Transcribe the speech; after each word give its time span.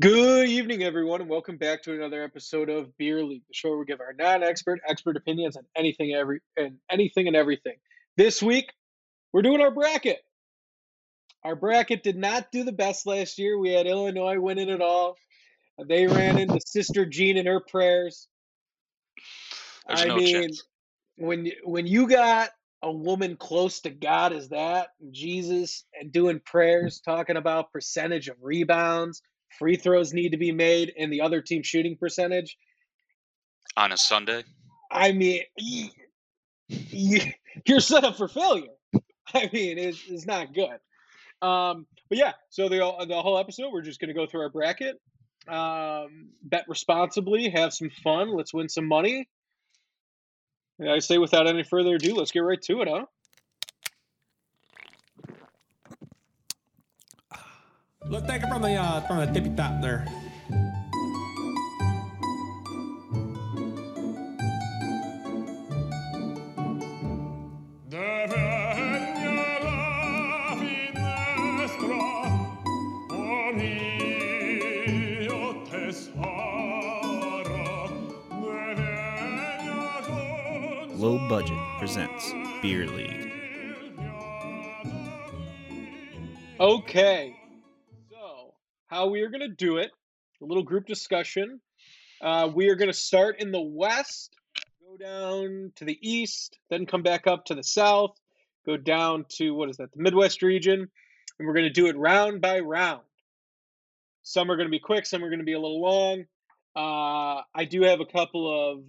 Good 0.00 0.48
evening, 0.48 0.84
everyone, 0.84 1.22
and 1.22 1.28
welcome 1.28 1.56
back 1.56 1.82
to 1.82 1.92
another 1.92 2.22
episode 2.22 2.68
of 2.68 2.96
Beer 2.98 3.24
League, 3.24 3.42
the 3.48 3.52
show 3.52 3.70
where 3.70 3.78
we 3.78 3.84
give 3.84 4.00
our 4.00 4.12
non-expert, 4.12 4.78
expert 4.86 5.16
opinions 5.16 5.56
on 5.56 5.64
anything, 5.74 6.14
every 6.14 6.38
and 6.56 6.76
anything 6.88 7.26
and 7.26 7.34
everything. 7.34 7.74
This 8.16 8.40
week, 8.40 8.72
we're 9.32 9.42
doing 9.42 9.60
our 9.60 9.72
bracket. 9.72 10.20
Our 11.42 11.56
bracket 11.56 12.04
did 12.04 12.16
not 12.16 12.52
do 12.52 12.62
the 12.62 12.70
best 12.70 13.06
last 13.08 13.40
year. 13.40 13.58
We 13.58 13.72
had 13.72 13.88
Illinois 13.88 14.38
winning 14.38 14.68
it 14.68 14.80
all. 14.80 15.16
They 15.84 16.06
ran 16.06 16.38
into 16.38 16.60
Sister 16.64 17.04
Jean 17.04 17.36
and 17.36 17.48
her 17.48 17.58
prayers. 17.58 18.28
There's 19.88 20.02
I 20.02 20.04
no 20.04 20.16
mean, 20.18 20.32
chance. 20.32 20.62
when 21.16 21.50
when 21.64 21.88
you 21.88 22.06
got 22.06 22.50
a 22.84 22.92
woman 22.92 23.34
close 23.36 23.80
to 23.80 23.90
God 23.90 24.32
as 24.32 24.50
that, 24.50 24.90
Jesus, 25.10 25.84
and 26.00 26.12
doing 26.12 26.38
prayers, 26.38 27.00
talking 27.00 27.36
about 27.36 27.72
percentage 27.72 28.28
of 28.28 28.36
rebounds, 28.40 29.22
free 29.58 29.76
throws 29.76 30.12
need 30.12 30.30
to 30.30 30.38
be 30.38 30.52
made, 30.52 30.92
and 30.98 31.12
the 31.12 31.20
other 31.20 31.40
team 31.40 31.62
shooting 31.62 31.96
percentage. 31.96 32.56
on 33.76 33.92
a 33.92 33.96
Sunday. 33.96 34.44
I 34.90 35.12
mean, 35.12 35.42
you're 36.68 37.80
set 37.80 38.04
up 38.04 38.16
for 38.16 38.28
failure. 38.28 38.68
I 39.34 39.50
mean, 39.52 39.78
it's, 39.78 40.02
it's 40.08 40.26
not 40.26 40.54
good. 40.54 40.78
Um, 41.40 41.86
but 42.08 42.18
yeah, 42.18 42.32
so 42.48 42.68
the 42.68 42.78
the 43.06 43.20
whole 43.20 43.38
episode, 43.38 43.72
we're 43.72 43.82
just 43.82 44.00
gonna 44.00 44.14
go 44.14 44.26
through 44.26 44.40
our 44.40 44.48
bracket, 44.48 45.00
um, 45.46 46.30
bet 46.42 46.64
responsibly, 46.68 47.50
have 47.50 47.72
some 47.72 47.90
fun. 48.02 48.34
Let's 48.34 48.52
win 48.52 48.68
some 48.68 48.86
money. 48.86 49.28
And 50.78 50.90
I 50.90 51.00
say, 51.00 51.18
without 51.18 51.46
any 51.46 51.64
further 51.64 51.96
ado, 51.96 52.14
let's 52.14 52.30
get 52.30 52.40
right 52.40 52.60
to 52.62 52.82
it, 52.82 52.88
huh? 52.88 53.04
Let's 58.10 58.26
take 58.26 58.42
it 58.42 58.48
from 58.48 58.62
the 58.62 58.74
uh, 58.74 59.00
from 59.02 59.18
the 59.18 59.26
tippy 59.26 59.50
top 59.54 59.82
there. 59.82 60.06
Devegna 67.90 69.58
la 69.62 70.56
finestra, 70.56 72.00
con 73.08 73.60
io 75.20 75.62
te 75.68 75.92
sarà. 75.92 77.88
Devegna 78.30 79.90
con 80.06 80.98
Low 80.98 81.18
Budget 81.28 81.58
presents 81.78 82.32
Beer 82.62 82.86
League. 82.86 83.32
Okay. 86.58 87.37
How 88.88 89.08
we 89.08 89.20
are 89.20 89.28
going 89.28 89.42
to 89.42 89.48
do 89.48 89.76
it, 89.76 89.90
a 90.40 90.46
little 90.46 90.62
group 90.62 90.86
discussion. 90.86 91.60
Uh, 92.22 92.48
we 92.54 92.70
are 92.70 92.74
going 92.74 92.90
to 92.90 92.96
start 92.96 93.38
in 93.38 93.52
the 93.52 93.60
west, 93.60 94.34
go 94.80 94.96
down 94.96 95.72
to 95.76 95.84
the 95.84 95.98
east, 96.00 96.58
then 96.70 96.86
come 96.86 97.02
back 97.02 97.26
up 97.26 97.44
to 97.44 97.54
the 97.54 97.62
south, 97.62 98.16
go 98.64 98.78
down 98.78 99.26
to 99.28 99.50
what 99.50 99.68
is 99.68 99.76
that, 99.76 99.92
the 99.92 100.02
Midwest 100.02 100.40
region, 100.40 100.88
and 101.38 101.46
we're 101.46 101.52
going 101.52 101.66
to 101.66 101.70
do 101.70 101.88
it 101.88 101.98
round 101.98 102.40
by 102.40 102.60
round. 102.60 103.02
Some 104.22 104.50
are 104.50 104.56
going 104.56 104.68
to 104.68 104.70
be 104.70 104.80
quick, 104.80 105.04
some 105.04 105.22
are 105.22 105.28
going 105.28 105.40
to 105.40 105.44
be 105.44 105.52
a 105.52 105.60
little 105.60 105.82
long. 105.82 106.24
Uh, 106.74 107.42
I 107.54 107.66
do 107.68 107.82
have 107.82 108.00
a 108.00 108.06
couple 108.06 108.72
of 108.72 108.84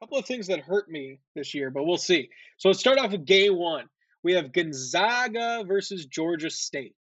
couple 0.00 0.16
of 0.16 0.24
things 0.24 0.46
that 0.46 0.60
hurt 0.60 0.88
me 0.88 1.18
this 1.34 1.52
year, 1.52 1.70
but 1.70 1.84
we'll 1.84 1.98
see. 1.98 2.30
So 2.56 2.70
let's 2.70 2.80
start 2.80 2.98
off 2.98 3.12
with 3.12 3.26
game 3.26 3.54
one. 3.54 3.84
We 4.22 4.32
have 4.32 4.50
Gonzaga 4.50 5.62
versus 5.68 6.06
Georgia 6.06 6.48
State. 6.48 6.96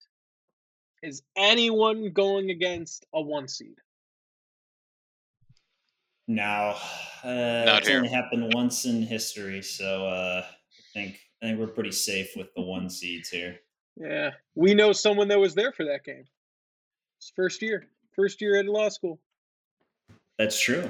Is 1.02 1.24
anyone 1.36 2.12
going 2.12 2.52
against 2.52 3.06
a 3.14 3.22
one 3.22 3.48
seed? 3.48 3.76
No, 6.28 6.76
uh, 7.24 7.64
Not 7.66 7.80
it's 7.80 7.88
here. 7.88 7.98
only 7.98 8.10
happened 8.10 8.54
once 8.54 8.86
in 8.86 9.02
history, 9.02 9.62
so 9.62 10.08
uh, 10.08 10.44
I 10.46 10.82
think 10.94 11.20
I 11.42 11.48
think 11.48 11.60
we're 11.60 11.68
pretty 11.68 11.92
safe 11.92 12.34
with 12.36 12.54
the 12.56 12.62
one 12.62 12.90
seeds 12.90 13.30
here. 13.30 13.60
Yeah, 13.98 14.32
we 14.56 14.74
know 14.74 14.92
someone 14.94 15.28
that 15.30 15.40
was 15.40 15.56
there 15.56 15.72
for 15.72 15.86
that 15.86 16.04
game. 16.06 16.26
It's 17.18 17.32
first 17.36 17.62
year, 17.62 17.88
first 18.16 18.42
year 18.42 18.60
at 18.60 18.66
law 18.66 18.90
school. 18.90 19.20
That's 20.38 20.60
true. 20.60 20.90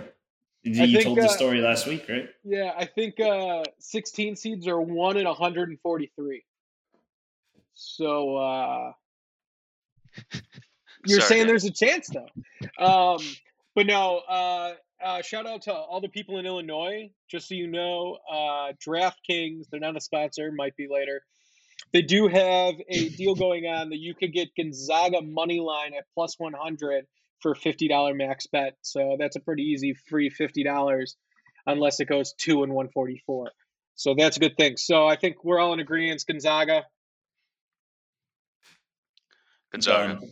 You 0.64 0.84
I 0.84 0.86
think, 0.86 1.04
told 1.04 1.18
the 1.18 1.26
uh, 1.26 1.30
story 1.30 1.60
last 1.60 1.88
week, 1.88 2.06
right? 2.08 2.30
Yeah, 2.44 2.74
I 2.78 2.86
think 2.86 3.20
uh, 3.20 3.64
16 3.80 4.36
seeds 4.36 4.68
are 4.68 4.80
one 4.80 5.18
in 5.18 5.26
143. 5.26 6.44
So 7.74 8.38
uh, 8.38 8.92
you're 11.06 11.20
Sorry, 11.20 11.30
saying 11.30 11.42
man. 11.42 11.48
there's 11.48 11.66
a 11.66 11.72
chance 11.72 12.10
though. 12.10 12.84
Um, 12.84 13.20
but 13.76 13.86
no, 13.86 14.22
uh, 14.28 14.74
uh, 15.04 15.22
shout 15.22 15.48
out 15.48 15.64
to 15.64 15.74
all 15.74 16.02
the 16.02 16.10
people 16.10 16.38
in 16.38 16.46
Illinois. 16.46 17.10
Just 17.30 17.48
so 17.48 17.56
you 17.56 17.68
know, 17.68 18.18
uh, 18.32 18.74
DraftKings, 18.86 19.66
they're 19.72 19.80
not 19.80 19.98
a 19.98 20.02
sponsor, 20.02 20.52
might 20.52 20.76
be 20.76 20.88
later. 20.90 21.24
They 21.94 22.02
do 22.02 22.28
have 22.28 22.76
a 22.88 23.10
deal 23.18 23.36
going 23.36 23.66
on 23.66 23.90
that 23.90 24.00
you 24.00 24.14
could 24.14 24.34
get 24.34 24.50
Gonzaga 24.56 25.22
money 25.22 25.60
line 25.60 25.94
at 25.98 26.06
plus 26.14 26.36
100 26.38 27.06
for 27.42 27.56
$50 27.56 28.16
max 28.16 28.48
bet. 28.48 28.76
So 28.82 29.16
that's 29.20 29.36
a 29.36 29.40
pretty 29.40 29.64
easy 29.64 29.96
free 30.10 30.30
$50 30.30 31.16
unless 31.66 32.00
it 32.00 32.06
goes 32.06 32.34
2 32.38 32.64
and 32.64 32.74
144. 32.74 33.52
So 33.96 34.16
that's 34.18 34.38
a 34.38 34.40
good 34.40 34.58
thing. 34.58 34.78
So 34.78 35.08
I 35.08 35.16
think 35.16 35.44
we're 35.44 35.60
all 35.60 35.74
in 35.74 35.80
agreement. 35.80 36.24
Gonzaga. 36.28 36.86
Gonzaga. 39.72 40.20
Done. 40.20 40.32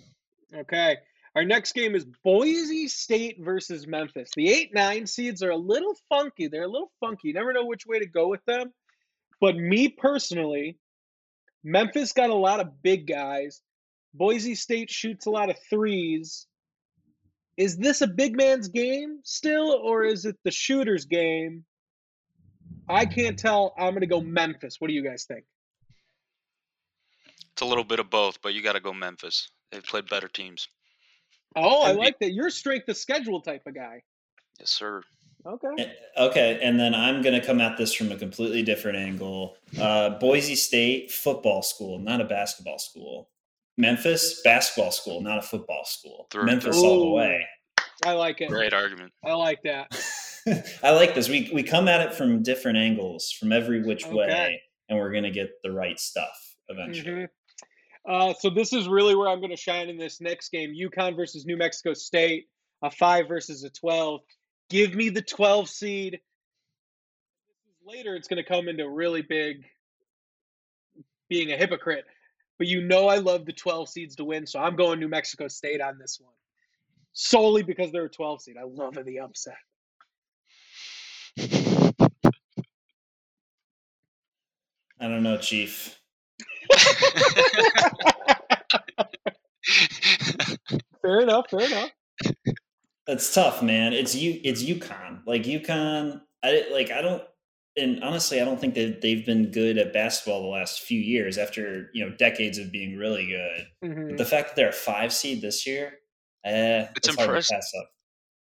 Okay. 0.61 0.97
Our 1.35 1.45
next 1.45 1.73
game 1.73 1.95
is 1.95 2.05
Boise 2.23 2.87
State 2.87 3.37
versus 3.39 3.87
Memphis. 3.87 4.29
The 4.35 4.49
8 4.49 4.73
9 4.73 5.07
seeds 5.07 5.43
are 5.43 5.51
a 5.51 5.57
little 5.57 5.95
funky. 6.09 6.47
They're 6.47 6.63
a 6.63 6.69
little 6.69 6.91
funky. 6.99 7.29
You 7.29 7.33
never 7.33 7.53
know 7.53 7.65
which 7.65 7.85
way 7.85 7.99
to 7.99 8.07
go 8.07 8.27
with 8.27 8.43
them. 8.45 8.73
But 9.39 9.55
me 9.55 9.89
personally, 9.89 10.77
Memphis 11.63 12.13
got 12.13 12.29
a 12.29 12.35
lot 12.35 12.59
of 12.59 12.81
big 12.81 13.07
guys. 13.07 13.61
Boise 14.13 14.55
State 14.55 14.89
shoots 14.89 15.27
a 15.27 15.29
lot 15.29 15.49
of 15.49 15.57
threes. 15.69 16.47
Is 17.57 17.77
this 17.77 18.01
a 18.01 18.07
big 18.07 18.35
man's 18.35 18.69
game 18.69 19.19
still, 19.23 19.71
or 19.71 20.03
is 20.03 20.25
it 20.25 20.37
the 20.43 20.51
shooter's 20.51 21.05
game? 21.05 21.65
I 22.87 23.05
can't 23.05 23.37
tell. 23.37 23.73
I'm 23.77 23.91
going 23.91 24.01
to 24.01 24.07
go 24.07 24.21
Memphis. 24.21 24.77
What 24.79 24.87
do 24.87 24.93
you 24.93 25.03
guys 25.03 25.25
think? 25.25 25.45
It's 27.59 27.65
a 27.65 27.67
little 27.67 27.83
bit 27.83 27.99
of 27.99 28.09
both, 28.09 28.41
but 28.41 28.53
you 28.53 28.61
got 28.63 28.71
to 28.75 28.79
go 28.79 28.93
Memphis. 28.93 29.49
They've 29.69 29.83
played 29.83 30.07
better 30.09 30.29
teams. 30.29 30.69
Oh, 31.57 31.81
I 31.83 31.91
like 31.91 32.17
that. 32.19 32.31
You're 32.31 32.47
a 32.47 32.51
strength 32.51 32.87
of 32.87 32.95
schedule 32.95 33.41
type 33.41 33.63
of 33.67 33.75
guy. 33.75 34.01
Yes, 34.61 34.69
sir. 34.69 35.01
Okay. 35.45 35.67
Eh, 35.77 35.89
Okay, 36.17 36.57
and 36.63 36.79
then 36.79 36.95
I'm 36.95 37.21
going 37.21 37.37
to 37.37 37.45
come 37.45 37.59
at 37.59 37.77
this 37.77 37.93
from 37.93 38.13
a 38.13 38.15
completely 38.15 38.63
different 38.63 38.97
angle. 38.97 39.57
Uh, 39.77 40.11
Boise 40.11 40.55
State 40.55 41.11
football 41.11 41.61
school, 41.61 41.99
not 41.99 42.21
a 42.21 42.23
basketball 42.23 42.79
school. 42.79 43.27
Memphis 43.75 44.39
basketball 44.41 44.91
school, 44.91 45.19
not 45.19 45.39
a 45.39 45.41
football 45.41 45.83
school. 45.83 46.27
Through 46.31 46.45
Memphis 46.45 46.79
through. 46.79 46.89
all 46.89 47.09
the 47.09 47.11
way. 47.11 47.45
I 48.05 48.13
like 48.13 48.39
it. 48.39 48.47
Great 48.47 48.71
argument. 48.73 49.11
I 49.21 49.33
like 49.33 49.59
that. 49.63 49.91
I 50.81 50.91
like 50.91 51.13
this. 51.13 51.27
We 51.27 51.51
we 51.53 51.63
come 51.63 51.89
at 51.89 51.99
it 51.99 52.13
from 52.13 52.41
different 52.41 52.77
angles, 52.77 53.29
from 53.37 53.51
every 53.51 53.83
which 53.83 54.05
Okay. 54.05 54.15
way, 54.15 54.61
and 54.87 54.97
we're 54.97 55.11
gonna 55.11 55.29
get 55.29 55.61
the 55.61 55.73
right 55.73 55.99
stuff 55.99 56.55
eventually. 56.69 57.23
Mhm. 57.23 57.27
Uh, 58.07 58.33
so 58.39 58.49
this 58.49 58.73
is 58.73 58.87
really 58.87 59.15
where 59.15 59.27
I'm 59.27 59.39
going 59.39 59.51
to 59.51 59.57
shine 59.57 59.89
in 59.89 59.97
this 59.97 60.21
next 60.21 60.49
game: 60.49 60.73
UConn 60.73 61.15
versus 61.15 61.45
New 61.45 61.57
Mexico 61.57 61.93
State, 61.93 62.47
a 62.81 62.91
five 62.91 63.27
versus 63.27 63.63
a 63.63 63.69
twelve. 63.69 64.21
Give 64.69 64.93
me 64.93 65.09
the 65.09 65.23
12 65.23 65.67
seed. 65.67 66.19
Later, 67.83 68.15
it's 68.15 68.27
going 68.27 68.37
to 68.37 68.47
come 68.47 68.67
into 68.67 68.87
really 68.87 69.23
big 69.23 69.65
being 71.27 71.51
a 71.51 71.57
hypocrite, 71.57 72.05
but 72.59 72.67
you 72.67 72.81
know 72.85 73.07
I 73.07 73.17
love 73.17 73.47
the 73.47 73.53
12 73.53 73.89
seeds 73.89 74.15
to 74.17 74.25
win, 74.25 74.45
so 74.45 74.59
I'm 74.59 74.75
going 74.75 74.99
New 74.99 75.07
Mexico 75.07 75.47
State 75.47 75.81
on 75.81 75.97
this 75.97 76.19
one 76.21 76.33
solely 77.13 77.63
because 77.63 77.91
they're 77.91 78.05
a 78.05 78.09
12 78.09 78.41
seed. 78.41 78.55
I 78.57 78.63
love 78.63 78.97
the 79.05 79.19
upset. 79.19 79.57
I 85.01 85.07
don't 85.07 85.23
know, 85.23 85.37
Chief. 85.37 85.98
Fair 91.01 91.21
enough. 91.21 91.49
Fair 91.49 91.61
enough. 91.61 91.89
That's 93.07 93.33
tough, 93.33 93.63
man. 93.63 93.93
It's 93.93 94.15
you. 94.15 94.39
It's 94.43 94.63
UConn. 94.63 95.21
Like 95.25 95.43
UConn. 95.43 96.21
I 96.43 96.65
like. 96.71 96.91
I 96.91 97.01
don't. 97.01 97.23
And 97.77 98.03
honestly, 98.03 98.41
I 98.41 98.45
don't 98.45 98.59
think 98.59 98.73
that 98.75 99.01
they've 99.01 99.25
been 99.25 99.51
good 99.51 99.77
at 99.77 99.93
basketball 99.93 100.41
the 100.41 100.47
last 100.47 100.81
few 100.81 100.99
years. 100.99 101.37
After 101.37 101.89
you 101.93 102.05
know 102.05 102.15
decades 102.17 102.57
of 102.57 102.71
being 102.71 102.97
really 102.97 103.27
good, 103.27 103.67
Mhm. 103.83 104.09
but 104.09 104.17
the 104.17 104.25
fact 104.25 104.49
that 104.49 104.55
they're 104.55 104.69
a 104.69 104.73
five 104.73 105.13
seed 105.13 105.41
this 105.41 105.65
year, 105.65 105.99
eh, 106.45 106.87
It's 106.95 107.07
hard 107.07 107.17
to 107.17 107.23
impressive. 107.23 107.55
pass 107.55 107.71
up. 107.79 107.89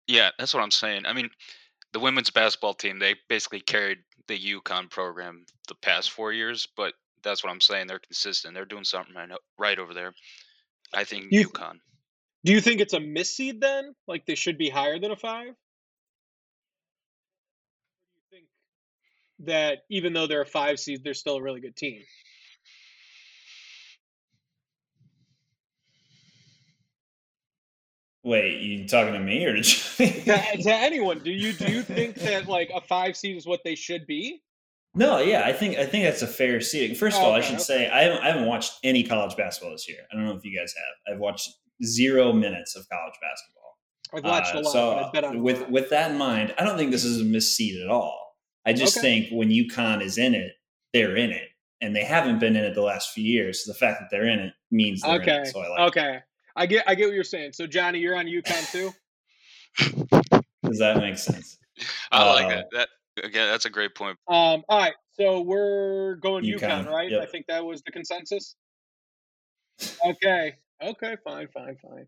Yeah, 0.07 0.29
that's 0.37 0.53
what 0.53 0.61
I'm 0.61 0.71
saying. 0.71 1.05
I 1.05 1.13
mean, 1.13 1.29
the 1.93 1.99
women's 1.99 2.29
basketball 2.29 2.73
team, 2.73 2.99
they 2.99 3.15
basically 3.29 3.61
carried 3.61 3.99
the 4.27 4.37
UConn 4.37 4.89
program 4.89 5.45
the 5.67 5.75
past 5.75 6.11
four 6.11 6.33
years, 6.33 6.67
but 6.75 6.93
that's 7.23 7.43
what 7.43 7.51
I'm 7.51 7.61
saying. 7.61 7.87
They're 7.87 7.99
consistent. 7.99 8.53
They're 8.53 8.65
doing 8.65 8.83
something 8.83 9.15
right, 9.15 9.29
right 9.59 9.79
over 9.79 9.93
there. 9.93 10.13
I 10.93 11.03
think 11.05 11.25
You- 11.31 11.47
UConn. 11.49 11.79
Do 12.45 12.51
you 12.53 12.61
think 12.61 12.81
it's 12.81 12.93
a 12.93 12.99
misseed 12.99 13.61
then? 13.61 13.95
Like 14.07 14.25
they 14.25 14.35
should 14.35 14.57
be 14.57 14.69
higher 14.69 14.99
than 14.99 15.11
a 15.11 15.15
five? 15.15 15.49
Or 15.49 15.53
do 18.11 18.17
you 18.17 18.23
think 18.31 18.45
that 19.47 19.79
even 19.89 20.13
though 20.13 20.27
they're 20.27 20.41
a 20.41 20.45
five 20.45 20.79
seed, 20.79 21.03
they're 21.03 21.13
still 21.13 21.37
a 21.37 21.41
really 21.41 21.61
good 21.61 21.75
team? 21.75 22.03
Wait, 28.23 28.61
you 28.61 28.87
talking 28.87 29.13
to 29.13 29.19
me 29.19 29.45
or 29.45 29.55
to 29.55 29.63
To, 29.97 30.05
to 30.63 30.73
anyone, 30.73 31.19
do 31.19 31.31
you 31.31 31.53
do 31.53 31.71
you 31.71 31.83
think 31.83 32.15
that 32.15 32.47
like 32.47 32.71
a 32.73 32.81
five 32.81 33.17
seed 33.17 33.37
is 33.37 33.45
what 33.45 33.61
they 33.63 33.75
should 33.75 34.07
be? 34.07 34.41
No, 34.95 35.19
yeah, 35.19 35.43
I 35.45 35.53
think 35.53 35.77
I 35.77 35.85
think 35.85 36.03
that's 36.03 36.21
a 36.21 36.27
fair 36.27 36.61
seating. 36.61 36.95
First 36.95 37.17
of 37.17 37.23
Oh, 37.23 37.27
all, 37.27 37.33
I 37.33 37.41
should 37.41 37.55
okay. 37.55 37.63
say 37.63 37.89
I 37.89 38.03
haven't, 38.03 38.19
I 38.21 38.27
haven't 38.27 38.45
watched 38.45 38.73
any 38.83 39.03
college 39.03 39.35
basketball 39.35 39.71
this 39.71 39.89
year. 39.89 39.99
I 40.11 40.15
don't 40.15 40.25
know 40.25 40.35
if 40.35 40.45
you 40.45 40.57
guys 40.57 40.73
have. 40.77 41.15
I've 41.15 41.19
watched 41.19 41.49
zero 41.83 42.31
minutes 42.31 42.75
of 42.75 42.87
college 42.89 43.15
basketball. 43.19 43.77
I've 44.13 44.23
watched 44.23 44.55
Uh, 44.55 44.59
a 44.59 44.61
lot. 44.61 44.71
so 44.71 44.93
but 44.95 45.03
I 45.05 45.11
bet 45.11 45.23
on 45.23 45.41
with 45.41 45.61
lot. 45.61 45.71
with 45.71 45.89
that 45.89 46.11
in 46.11 46.17
mind, 46.17 46.53
I 46.59 46.63
don't 46.63 46.77
think 46.77 46.91
this 46.91 47.03
is 47.05 47.21
a 47.21 47.23
misseed 47.23 47.81
at 47.83 47.89
all. 47.89 48.37
I 48.67 48.73
just 48.73 48.95
Okay. 48.97 49.21
think 49.25 49.31
when 49.31 49.49
UConn 49.49 50.01
is 50.03 50.17
in 50.19 50.35
it, 50.35 50.51
they're 50.93 51.17
in 51.17 51.31
it, 51.31 51.49
and 51.81 51.95
they 51.95 52.03
haven't 52.03 52.37
been 52.39 52.55
in 52.55 52.63
it 52.63 52.75
the 52.75 52.81
last 52.83 53.13
few 53.13 53.23
years. 53.23 53.65
So 53.65 53.71
the 53.71 53.77
fact 53.79 53.99
that 53.99 54.09
they're 54.11 54.27
in 54.27 54.39
it 54.39 54.53
means 54.69 55.01
they're 55.01 55.15
in 55.15 55.21
okay, 55.21 55.37
it. 55.41 55.47
So 55.47 55.61
I 55.61 55.67
like. 55.69 55.79
it. 55.79 55.83
okay, 55.99 56.19
I 56.55 56.65
get 56.67 56.83
I 56.87 56.93
get 56.93 57.07
what 57.07 57.15
you're 57.15 57.23
saying. 57.23 57.53
So 57.53 57.65
Johnny, 57.65 57.97
you're 57.97 58.15
on 58.15 58.27
UConn 58.27 58.71
too. 58.71 58.93
Does 60.63 60.77
that 60.79 60.97
make 60.97 61.17
sense? 61.17 61.57
I 62.11 62.31
like 62.31 62.45
Uh, 62.45 62.49
that. 62.49 62.65
That 62.73 62.89
again, 63.21 63.47
that's 63.49 63.65
a 63.65 63.69
great 63.69 63.95
point. 63.95 64.17
Um, 64.27 64.63
all 64.69 64.79
right, 64.79 64.93
so 65.11 65.41
we're 65.41 66.15
going 66.15 66.43
UConn, 66.43 66.85
UConn, 66.85 66.89
right? 66.89 67.11
yep. 67.11 67.21
I 67.21 67.25
think 67.25 67.45
that 67.47 67.63
was 67.63 67.81
the 67.83 67.91
consensus. 67.91 68.55
Okay, 70.05 70.53
okay, 70.81 71.17
fine, 71.23 71.47
fine, 71.53 71.77
fine. 71.81 72.07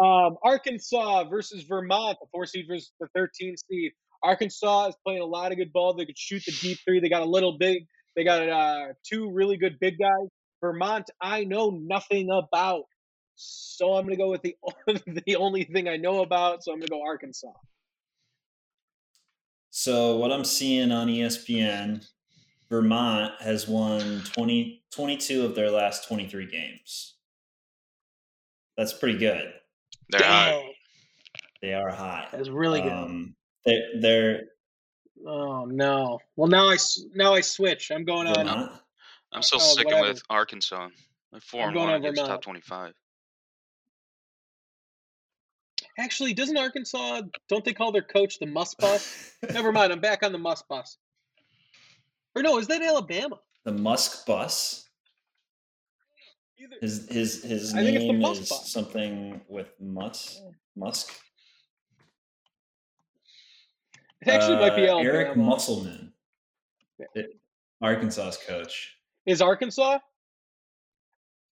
Um, 0.00 0.36
Arkansas 0.42 1.24
versus 1.24 1.64
Vermont, 1.64 2.18
the 2.20 2.26
four 2.32 2.46
seed 2.46 2.66
versus 2.68 2.92
the 3.00 3.08
13 3.14 3.56
seed. 3.56 3.92
Arkansas 4.22 4.88
is 4.88 4.96
playing 5.04 5.20
a 5.20 5.26
lot 5.26 5.52
of 5.52 5.58
good 5.58 5.72
ball. 5.72 5.94
They 5.94 6.06
could 6.06 6.18
shoot 6.18 6.42
the 6.46 6.52
deep 6.52 6.78
three. 6.84 6.98
They 6.98 7.08
got 7.08 7.22
a 7.22 7.26
little 7.26 7.58
big. 7.58 7.86
They 8.16 8.24
got 8.24 8.48
uh, 8.48 8.94
two 9.04 9.30
really 9.30 9.56
good 9.56 9.78
big 9.80 9.98
guys. 9.98 10.28
Vermont, 10.60 11.10
I 11.20 11.44
know 11.44 11.70
nothing 11.70 12.30
about, 12.30 12.84
so 13.34 13.94
I'm 13.94 14.04
gonna 14.04 14.16
go 14.16 14.30
with 14.30 14.42
the 14.42 14.56
the 15.26 15.36
only 15.36 15.64
thing 15.64 15.88
I 15.88 15.96
know 15.96 16.22
about. 16.22 16.64
So 16.64 16.72
I'm 16.72 16.78
gonna 16.78 16.88
go 16.88 17.02
Arkansas. 17.06 17.48
So 19.76 20.18
what 20.18 20.30
I'm 20.30 20.44
seeing 20.44 20.92
on 20.92 21.08
ESPN, 21.08 22.06
Vermont 22.70 23.32
has 23.40 23.66
won 23.66 24.22
20, 24.32 24.84
22 24.92 25.44
of 25.44 25.56
their 25.56 25.68
last 25.68 26.06
23 26.06 26.46
games. 26.46 27.16
That's 28.76 28.92
pretty 28.92 29.18
good. 29.18 29.52
They're 30.10 30.22
high. 30.22 30.50
Dang, 30.52 30.72
They 31.60 31.74
are 31.74 31.90
high. 31.90 32.28
that's 32.30 32.48
really 32.48 32.82
good. 32.82 32.92
Um, 32.92 33.34
they're, 33.66 33.82
they're 34.00 34.40
Oh 35.26 35.64
no! 35.64 36.20
Well, 36.36 36.48
now 36.48 36.68
I 36.68 36.76
now 37.14 37.34
I 37.34 37.40
switch. 37.40 37.90
I'm 37.90 38.04
going 38.04 38.28
on. 38.28 38.78
I'm 39.32 39.42
still 39.42 39.58
uh, 39.58 39.62
sticking 39.62 39.92
whatever. 39.92 40.12
with 40.12 40.22
Arkansas. 40.28 40.88
Like 41.32 41.42
four 41.42 41.62
I'm 41.62 41.68
and 41.68 41.74
going 41.74 41.86
one 41.86 41.94
on 41.94 42.00
against 42.04 42.26
top 42.26 42.42
twenty-five. 42.42 42.92
Actually, 45.98 46.34
doesn't 46.34 46.56
Arkansas? 46.56 47.22
Don't 47.48 47.64
they 47.64 47.72
call 47.72 47.92
their 47.92 48.02
coach 48.02 48.38
the 48.38 48.46
Must 48.46 48.76
Bus? 48.78 49.32
Never 49.52 49.70
mind. 49.72 49.92
I'm 49.92 50.00
back 50.00 50.22
on 50.24 50.32
the 50.32 50.38
Must 50.38 50.66
Bus. 50.68 50.98
Or 52.34 52.42
no, 52.42 52.58
is 52.58 52.66
that 52.68 52.82
Alabama? 52.82 53.38
the 53.64 53.72
Musk 53.72 54.26
Bus. 54.26 54.88
Either, 56.58 56.76
His 56.80 57.08
his 57.08 57.42
his 57.44 57.74
I 57.74 57.78
think 57.82 57.96
it's 57.96 58.06
the 58.06 58.12
name 58.12 58.22
is 58.32 58.48
Bus. 58.48 58.70
something 58.72 59.40
with 59.48 59.68
Musk. 59.80 60.36
Musk. 60.76 61.12
it 64.20 64.28
actually 64.28 64.56
might 64.56 64.74
be 64.76 64.88
Uh, 64.88 64.92
Alabama. 64.96 65.14
Eric 65.14 65.36
Musselman, 65.36 66.12
Yeah. 67.14 67.22
Arkansas's 67.80 68.36
coach. 68.44 68.96
Is 69.26 69.40
Arkansas? 69.40 69.98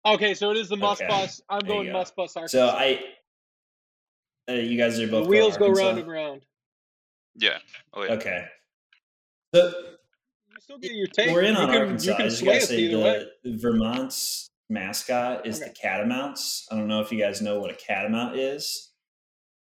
Okay, 0.04 0.34
so 0.34 0.50
it 0.50 0.56
is 0.56 0.68
the 0.68 0.76
Musk 0.76 1.02
Okay, 1.02 1.08
Bus. 1.08 1.40
I'm 1.48 1.60
there 1.60 1.68
going 1.68 1.86
go. 1.86 1.92
Must 1.92 2.16
Bus 2.16 2.36
Arkansas. 2.36 2.58
So 2.58 2.68
I, 2.76 3.00
uh, 4.48 4.52
you 4.54 4.76
guys 4.78 4.98
are 5.00 5.06
the 5.06 5.12
both 5.12 5.28
wheels 5.28 5.56
go 5.56 5.70
round 5.70 5.98
and 5.98 6.08
round. 6.10 6.42
Yeah. 7.36 7.58
Oh 7.94 8.02
yeah. 8.04 8.12
Okay. 8.12 8.44
So 9.54 9.66
You 9.68 10.60
still 10.60 10.78
get 10.78 10.92
your 10.92 11.06
take. 11.08 11.30
we're 11.32 11.42
in 11.42 11.54
you 11.54 11.60
on 11.60 11.68
can, 11.68 11.76
Arkansas. 11.80 12.06
You 12.06 12.14
I 12.14 12.16
can 12.16 12.26
just 12.26 12.38
sway 12.40 12.54
gotta 12.54 12.66
say 12.66 12.78
either 12.78 12.98
way. 12.98 13.26
the 13.44 13.56
Vermont's 13.56 14.50
mascot 14.68 15.46
is 15.46 15.60
Okay. 15.60 15.68
the 15.68 15.74
catamounts. 15.74 16.66
I 16.70 16.76
don't 16.76 16.88
know 16.88 17.00
if 17.00 17.12
you 17.12 17.18
guys 17.18 17.40
know 17.42 17.58
what 17.60 17.70
a 17.70 17.74
catamount 17.74 18.36
is. 18.38 18.92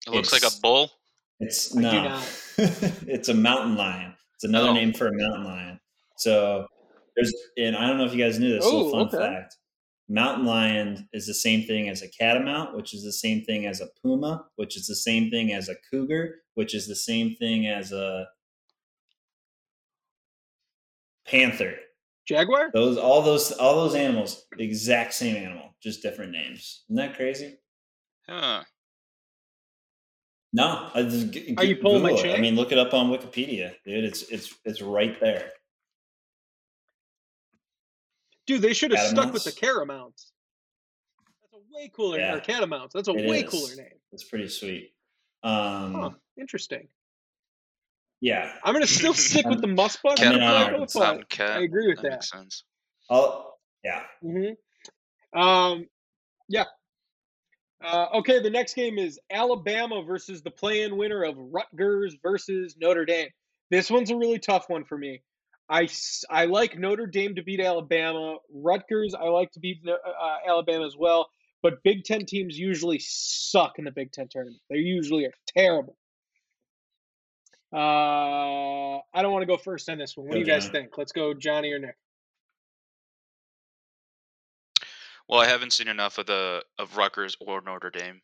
It 0.07 0.11
looks 0.13 0.31
like 0.31 0.43
a 0.43 0.51
bull. 0.61 0.91
It's 1.39 1.73
no, 1.73 1.91
not. 2.03 2.23
it's 2.57 3.29
a 3.29 3.33
mountain 3.33 3.75
lion. 3.75 4.13
It's 4.35 4.43
another 4.43 4.69
Oh. 4.69 4.73
name 4.73 4.93
for 4.93 5.07
a 5.07 5.11
mountain 5.13 5.43
lion. 5.43 5.79
So 6.17 6.67
there's, 7.15 7.33
and 7.57 7.75
I 7.75 7.87
don't 7.87 7.97
know 7.97 8.05
if 8.05 8.13
you 8.13 8.23
guys 8.23 8.39
knew 8.39 8.53
this. 8.53 8.63
little 8.65 8.87
Oh, 8.87 8.91
fun 8.91 9.01
okay. 9.07 9.17
fact: 9.17 9.55
mountain 10.11 10.45
lion 10.45 11.07
is 11.13 11.25
the 11.25 11.33
same 11.33 11.63
thing 11.63 11.89
as 11.89 12.01
a 12.01 12.09
catamount, 12.09 12.75
which 12.75 12.93
is 12.93 13.03
the 13.03 13.13
same 13.13 13.43
thing 13.43 13.65
as 13.65 13.81
a 13.81 13.87
puma, 14.01 14.45
which 14.57 14.75
is 14.75 14.85
the 14.87 14.95
same 14.95 15.29
thing 15.31 15.53
as 15.53 15.69
a 15.69 15.75
cougar, 15.89 16.41
which 16.55 16.75
is 16.75 16.87
the 16.87 16.95
same 16.95 17.35
thing 17.35 17.67
as 17.67 17.91
a 17.91 18.27
panther. 21.25 21.75
Jaguar? 22.27 22.69
Those 22.73 22.97
all 22.97 23.21
those 23.21 23.51
all 23.53 23.75
those 23.75 23.95
animals, 23.95 24.45
exact 24.59 25.13
same 25.13 25.37
animal, 25.37 25.75
just 25.81 26.01
different 26.01 26.31
names. 26.31 26.83
Isn't 26.87 26.97
that 26.97 27.15
crazy? 27.15 27.57
Huh. 28.27 28.63
No, 30.53 30.89
I 30.93 31.03
just, 31.03 31.31
g- 31.31 31.55
Are 31.57 31.63
you 31.63 31.77
pulling 31.77 32.03
my 32.03 32.09
Google 32.09 32.25
it. 32.25 32.37
I 32.37 32.41
mean, 32.41 32.55
look 32.55 32.73
it 32.73 32.77
up 32.77 32.93
on 32.93 33.09
Wikipedia, 33.09 33.73
dude. 33.85 34.03
It's 34.03 34.23
it's 34.23 34.53
it's 34.65 34.81
right 34.81 35.17
there. 35.21 35.51
Dude, 38.47 38.61
they 38.61 38.73
should 38.73 38.91
have 38.91 39.07
stuck 39.07 39.33
with 39.33 39.43
the 39.43 39.51
Catamounts? 39.51 39.59
Caramounts. 39.59 40.31
That's 41.51 41.53
a 41.63 41.75
way 41.75 41.91
cooler 41.93 42.19
Yeah. 42.19 42.35
or 42.35 42.39
Catamounts. 42.39 42.93
That's 42.93 43.07
a 43.07 43.11
It 43.13 43.29
way 43.29 43.41
is. 43.43 43.49
cooler 43.49 43.75
name. 43.75 43.99
It's 44.11 44.23
pretty 44.23 44.47
sweet. 44.47 44.93
Um, 45.43 45.93
Huh, 45.93 46.09
interesting. 46.37 46.87
yeah, 48.19 48.57
I'm 48.63 48.73
gonna 48.73 48.87
still 48.87 49.13
stick 49.13 49.45
with 49.47 49.61
the 49.61 49.67
Must 49.67 50.01
Bus. 50.03 50.19
I'm 50.21 50.33
in 50.35 50.41
on 50.41 50.53
but 50.65 50.73
Arkansas. 50.73 50.99
Mountain 50.99 51.25
cat. 51.29 51.57
I 51.57 51.61
agree 51.63 51.87
with 51.87 52.01
that. 52.01 52.11
Makes 52.11 52.29
sense. 52.31 52.63
I'll, 53.09 53.59
yeah. 53.83 54.03
hmm 54.21 54.51
Um, 55.39 55.87
yeah. 56.47 56.65
Uh, 57.83 58.07
okay, 58.15 58.39
the 58.39 58.49
next 58.49 58.75
game 58.75 58.99
is 58.99 59.19
Alabama 59.31 60.03
versus 60.03 60.43
the 60.43 60.51
play-in 60.51 60.97
winner 60.97 61.23
of 61.23 61.35
Rutgers 61.37 62.15
versus 62.21 62.75
Notre 62.79 63.05
Dame. 63.05 63.29
This 63.71 63.89
one's 63.89 64.11
a 64.11 64.15
really 64.15 64.37
tough 64.37 64.69
one 64.69 64.83
for 64.85 64.97
me. 64.99 65.23
I, 65.71 65.83
s- 65.83 66.25
I 66.29 66.45
like 66.45 66.77
Notre 66.77 67.07
Dame 67.07 67.33
to 67.35 67.43
beat 67.43 67.61
Alabama. 67.61 68.35
Rutgers, 68.53 69.15
I 69.15 69.23
like 69.29 69.51
to 69.53 69.59
beat 69.61 69.79
uh, 69.87 69.91
uh, 69.91 70.37
Alabama 70.45 70.85
as 70.85 70.97
well. 70.97 71.29
But 71.63 71.81
Big 71.83 72.03
Ten 72.03 72.25
teams 72.25 72.59
usually 72.59 72.99
suck 72.99 73.79
in 73.79 73.85
the 73.85 73.91
Big 73.91 74.11
Ten 74.11 74.27
tournament. 74.27 74.59
They 74.69 74.77
usually 74.77 75.25
are 75.25 75.33
terrible. 75.47 75.95
Uh, 77.73 78.97
I 79.13 79.21
don't 79.21 79.31
want 79.31 79.43
to 79.43 79.47
go 79.47 79.57
first 79.57 79.87
on 79.89 79.97
this 79.97 80.17
one. 80.17 80.27
What 80.27 80.33
do 80.33 80.39
Go, 80.39 80.45
you 80.45 80.51
guys 80.53 80.65
Johnny. 80.65 80.79
think? 80.79 80.97
Let's 80.97 81.13
go, 81.13 81.33
Johnny 81.33 81.71
or 81.71 81.79
Nick. 81.79 81.95
Well, 85.29 85.39
I 85.39 85.47
haven't 85.47 85.71
seen 85.71 85.87
enough 85.87 86.17
of 86.17 86.25
the 86.25 86.63
of 86.77 86.97
Rutgers 86.97 87.37
or 87.39 87.61
Notre 87.61 87.89
Dame, 87.91 88.21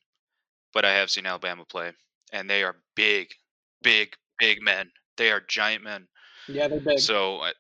but 0.74 0.84
I 0.84 0.92
have 0.96 1.10
seen 1.10 1.26
Alabama 1.26 1.64
play, 1.64 1.94
and 2.34 2.50
they 2.50 2.64
are 2.64 2.76
big, 2.96 3.30
big, 3.82 4.16
big 4.38 4.62
men. 4.62 4.92
They 5.16 5.32
are 5.32 5.40
giant 5.48 5.84
men. 5.84 6.08
Yeah, 6.48 6.68
they're 6.68 6.80
big. 6.80 7.00
So 7.00 7.40
I, 7.40 7.54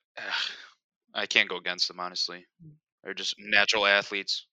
I 1.13 1.25
can't 1.25 1.49
go 1.49 1.57
against 1.57 1.87
them 1.87 1.99
honestly. 1.99 2.45
Mm. 2.65 2.71
They're 3.03 3.13
just 3.13 3.35
natural 3.39 3.85
athletes. 3.85 4.47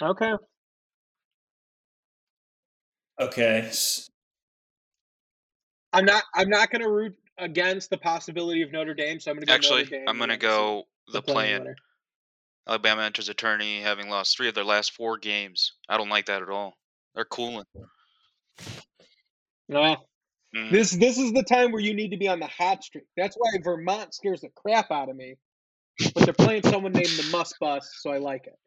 Okay. 0.00 0.32
Okay. 3.20 3.70
I'm 5.92 6.04
not. 6.04 6.24
I'm 6.34 6.48
not 6.48 6.70
going 6.70 6.82
to 6.82 6.90
root 6.90 7.14
against 7.38 7.90
the 7.90 7.98
possibility 7.98 8.62
of 8.62 8.72
Notre 8.72 8.94
Dame. 8.94 9.20
So 9.20 9.30
I'm 9.30 9.36
going 9.36 9.42
to 9.42 9.46
go. 9.46 9.54
Actually, 9.54 9.82
Notre 9.84 9.98
Dame 9.98 10.08
I'm 10.08 10.18
gonna 10.18 10.36
go 10.36 10.84
the 11.12 11.20
play-in 11.20 11.62
play-in. 11.62 11.76
Alabama 12.66 13.02
enters 13.02 13.28
a 13.28 13.34
tourney 13.34 13.80
having 13.80 14.08
lost 14.08 14.36
three 14.36 14.48
of 14.48 14.54
their 14.54 14.64
last 14.64 14.92
four 14.92 15.18
games. 15.18 15.72
I 15.88 15.98
don't 15.98 16.08
like 16.08 16.26
that 16.26 16.42
at 16.42 16.48
all. 16.48 16.74
They're 17.14 17.24
cooling. 17.24 17.64
No, 19.68 19.96
Mm. 20.54 20.70
this 20.70 20.90
this 20.90 21.16
is 21.18 21.32
the 21.32 21.42
time 21.42 21.72
where 21.72 21.80
you 21.80 21.94
need 21.94 22.10
to 22.10 22.18
be 22.18 22.28
on 22.28 22.38
the 22.38 22.46
hot 22.46 22.84
streak. 22.84 23.04
That's 23.16 23.36
why 23.36 23.50
Vermont 23.62 24.14
scares 24.14 24.42
the 24.42 24.50
crap 24.54 24.90
out 24.90 25.08
of 25.08 25.16
me. 25.16 25.36
But 26.14 26.24
they're 26.24 26.34
playing 26.34 26.62
someone 26.64 26.92
named 26.92 27.06
the 27.08 27.28
Must 27.30 27.54
Bus, 27.60 27.90
so 28.00 28.10
I 28.10 28.18
like 28.18 28.46
it. 28.46 28.58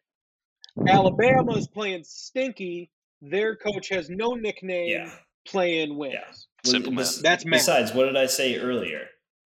Alabama 0.87 1.53
is 1.57 1.67
playing 1.67 2.03
stinky. 2.03 2.91
Their 3.21 3.55
coach 3.55 3.89
has 3.89 4.09
no 4.09 4.33
nickname. 4.33 4.89
Yeah. 4.89 5.11
Playing 5.47 5.97
wins. 5.97 6.15
Yeah. 6.15 6.71
Simple 6.71 6.91
Bes- 6.93 7.17
math. 7.17 7.23
That's 7.23 7.45
math. 7.45 7.59
Besides, 7.59 7.93
what 7.93 8.05
did 8.05 8.17
I 8.17 8.25
say 8.25 8.57
earlier? 8.57 9.05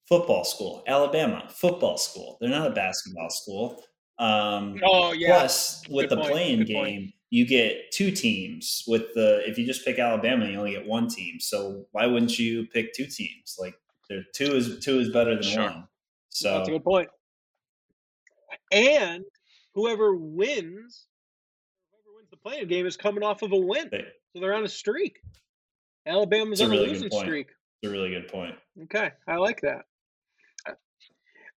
Football 0.08 0.44
school, 0.44 0.84
Alabama 0.88 1.48
football 1.50 1.98
school. 1.98 2.38
They're 2.40 2.50
not 2.50 2.68
a 2.68 2.74
basketball 2.74 3.30
school. 3.30 3.84
Um, 4.20 4.80
Oh 4.86 5.14
yeah. 5.14 5.40
Plus, 5.40 5.82
with 5.90 6.10
Good 6.10 6.18
the 6.18 6.22
point, 6.22 6.32
playing 6.32 6.60
good 6.66 6.74
point. 6.74 7.14
You 7.36 7.46
get 7.46 7.92
two 7.92 8.12
teams. 8.12 8.86
With 8.88 9.14
the 9.14 9.42
if 9.46 9.58
you 9.58 9.66
just 9.66 9.84
pick 9.84 10.00
Alabama, 10.00 10.46
you 10.46 10.58
only 10.58 10.72
get 10.72 10.88
one 10.88 11.10
team. 11.10 11.42
So 11.42 11.86
why 11.92 12.06
wouldn't 12.06 12.40
you 12.40 12.66
pick 12.68 12.94
two 12.94 13.08
teams? 13.08 13.58
Like 13.60 13.76
there, 14.08 14.24
two 14.34 14.56
is 14.56 14.80
two 14.80 15.00
is 15.00 15.10
better 15.10 15.34
than 15.34 15.44
Sure. 15.44 15.64
one. 15.64 15.88
So 16.30 16.54
That's 16.54 16.70
a 16.70 16.72
good 16.72 16.86
point. 16.86 17.10
And 18.72 19.26
whoever 19.74 20.16
wins, 20.16 21.08
whoever 21.92 22.16
wins 22.16 22.30
the 22.32 22.38
playing 22.38 22.70
game 22.70 22.86
is 22.86 22.96
coming 22.96 23.22
off 23.22 23.42
of 23.42 23.52
a 23.52 23.58
win, 23.58 23.90
so 23.92 24.40
they're 24.40 24.56
on 24.56 24.64
a 24.64 24.70
streak. 24.70 25.18
Alabama's 26.06 26.62
on 26.62 26.68
a 26.68 26.70
really 26.70 26.88
losing 26.88 27.12
streak. 27.12 27.48
it's 27.82 27.90
a 27.90 27.92
really 27.92 28.12
good 28.12 28.30
point. 28.30 28.56
Okay, 28.84 29.12
I 29.28 29.36
like 29.36 29.60
that. 29.62 29.84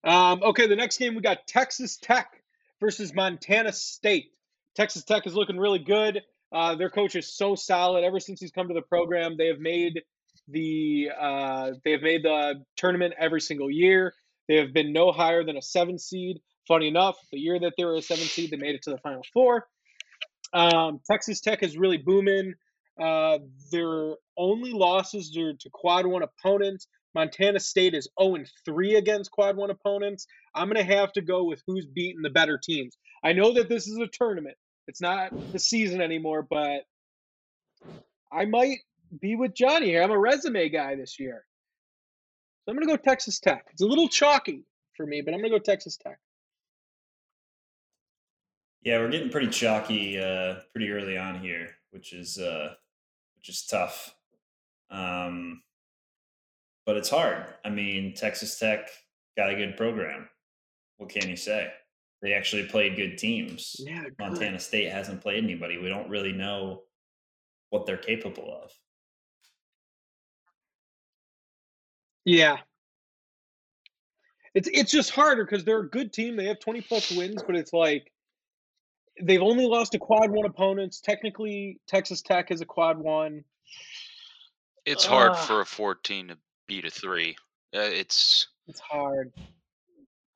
Um, 0.02 0.42
okay, 0.42 0.66
the 0.66 0.74
next 0.74 0.98
game 0.98 1.14
we 1.14 1.20
got 1.20 1.46
Texas 1.46 1.98
Tech 1.98 2.42
versus 2.80 3.14
Montana 3.14 3.72
State. 3.72 4.32
Texas 4.78 5.02
Tech 5.02 5.26
is 5.26 5.34
looking 5.34 5.58
really 5.58 5.80
good. 5.80 6.22
Uh, 6.52 6.76
their 6.76 6.88
coach 6.88 7.16
is 7.16 7.36
so 7.36 7.56
solid. 7.56 8.04
Ever 8.04 8.20
since 8.20 8.40
he's 8.40 8.52
come 8.52 8.68
to 8.68 8.74
the 8.74 8.82
program, 8.82 9.36
they 9.36 9.48
have 9.48 9.58
made 9.58 10.00
the 10.46 11.10
uh, 11.20 11.72
they 11.84 11.90
have 11.90 12.02
made 12.02 12.22
the 12.22 12.62
tournament 12.76 13.12
every 13.18 13.40
single 13.40 13.68
year. 13.68 14.14
They 14.46 14.54
have 14.54 14.72
been 14.72 14.92
no 14.92 15.10
higher 15.10 15.42
than 15.42 15.56
a 15.56 15.62
seven 15.62 15.98
seed. 15.98 16.38
Funny 16.68 16.86
enough, 16.86 17.16
the 17.32 17.40
year 17.40 17.58
that 17.58 17.72
they 17.76 17.84
were 17.84 17.96
a 17.96 18.02
seven 18.02 18.22
seed, 18.22 18.52
they 18.52 18.56
made 18.56 18.76
it 18.76 18.82
to 18.82 18.90
the 18.90 18.98
final 18.98 19.22
four. 19.32 19.66
Um, 20.52 21.00
Texas 21.10 21.40
Tech 21.40 21.64
is 21.64 21.76
really 21.76 21.98
booming. 21.98 22.54
Uh, 23.02 23.38
their 23.72 24.14
only 24.36 24.70
losses 24.70 25.36
are 25.36 25.54
to 25.54 25.70
quad 25.72 26.06
one 26.06 26.22
opponents. 26.22 26.86
Montana 27.16 27.58
State 27.58 27.94
is 27.94 28.08
0 28.22 28.44
3 28.64 28.94
against 28.94 29.32
quad 29.32 29.56
one 29.56 29.70
opponents. 29.70 30.28
I'm 30.54 30.68
going 30.68 30.86
to 30.86 30.94
have 30.94 31.12
to 31.14 31.20
go 31.20 31.42
with 31.42 31.62
who's 31.66 31.86
beaten 31.86 32.22
the 32.22 32.30
better 32.30 32.60
teams. 32.62 32.96
I 33.24 33.32
know 33.32 33.52
that 33.54 33.68
this 33.68 33.88
is 33.88 33.98
a 33.98 34.06
tournament, 34.06 34.56
it's 34.88 35.02
not 35.02 35.30
the 35.52 35.58
season 35.58 36.00
anymore, 36.00 36.46
but 36.48 36.86
I 38.32 38.46
might 38.46 38.78
be 39.20 39.36
with 39.36 39.54
Johnny 39.54 39.86
here. 39.86 40.02
I'm 40.02 40.10
a 40.10 40.18
resume 40.18 40.68
guy 40.70 40.96
this 40.96 41.20
year. 41.20 41.44
So 42.64 42.72
I'm 42.72 42.76
going 42.76 42.88
to 42.88 42.96
go 42.96 43.02
Texas 43.02 43.38
Tech. 43.38 43.66
It's 43.70 43.82
a 43.82 43.86
little 43.86 44.08
chalky 44.08 44.64
for 44.96 45.06
me, 45.06 45.20
but 45.20 45.34
I'm 45.34 45.40
going 45.40 45.52
to 45.52 45.58
go 45.58 45.62
Texas 45.62 45.96
Tech. 45.96 46.18
Yeah, 48.82 48.98
we're 48.98 49.10
getting 49.10 49.30
pretty 49.30 49.48
chalky 49.48 50.18
uh, 50.18 50.56
pretty 50.72 50.90
early 50.90 51.18
on 51.18 51.38
here, 51.40 51.68
which 51.90 52.12
is 52.14 52.38
uh, 52.38 52.74
which 53.36 53.50
is 53.50 53.66
tough. 53.66 54.14
Um, 54.90 55.62
but 56.86 56.96
it's 56.96 57.10
hard. 57.10 57.44
I 57.64 57.68
mean, 57.68 58.14
Texas 58.14 58.58
Tech 58.58 58.88
got 59.36 59.50
a 59.50 59.54
good 59.54 59.76
program. 59.76 60.28
What 60.96 61.10
can 61.10 61.28
you 61.28 61.36
say? 61.36 61.70
They 62.20 62.34
actually 62.34 62.66
played 62.66 62.96
good 62.96 63.16
teams. 63.18 63.76
Yeah, 63.78 64.02
good. 64.04 64.14
Montana 64.18 64.58
State 64.58 64.90
hasn't 64.90 65.20
played 65.20 65.42
anybody. 65.44 65.78
We 65.78 65.88
don't 65.88 66.08
really 66.08 66.32
know 66.32 66.82
what 67.70 67.86
they're 67.86 67.96
capable 67.96 68.60
of. 68.62 68.72
Yeah. 72.24 72.58
It's 74.54 74.68
it's 74.72 74.90
just 74.90 75.10
harder 75.10 75.44
because 75.44 75.64
they're 75.64 75.80
a 75.80 75.88
good 75.88 76.12
team. 76.12 76.36
They 76.36 76.46
have 76.46 76.58
20 76.58 76.80
plus 76.82 77.10
wins, 77.12 77.42
but 77.42 77.54
it's 77.54 77.72
like 77.72 78.10
they've 79.22 79.42
only 79.42 79.66
lost 79.66 79.92
to 79.92 79.98
quad 79.98 80.30
one 80.30 80.46
opponents. 80.46 81.00
Technically, 81.00 81.78
Texas 81.86 82.22
Tech 82.22 82.50
is 82.50 82.60
a 82.60 82.66
quad 82.66 82.98
one. 82.98 83.44
It's 84.84 85.04
hard 85.04 85.32
Ah. 85.32 85.46
for 85.46 85.60
a 85.60 85.66
14 85.66 86.28
to 86.28 86.38
beat 86.66 86.84
a 86.86 86.90
three. 86.90 87.36
Uh, 87.74 87.80
it's 87.80 88.48
It's 88.66 88.80
hard. 88.80 89.32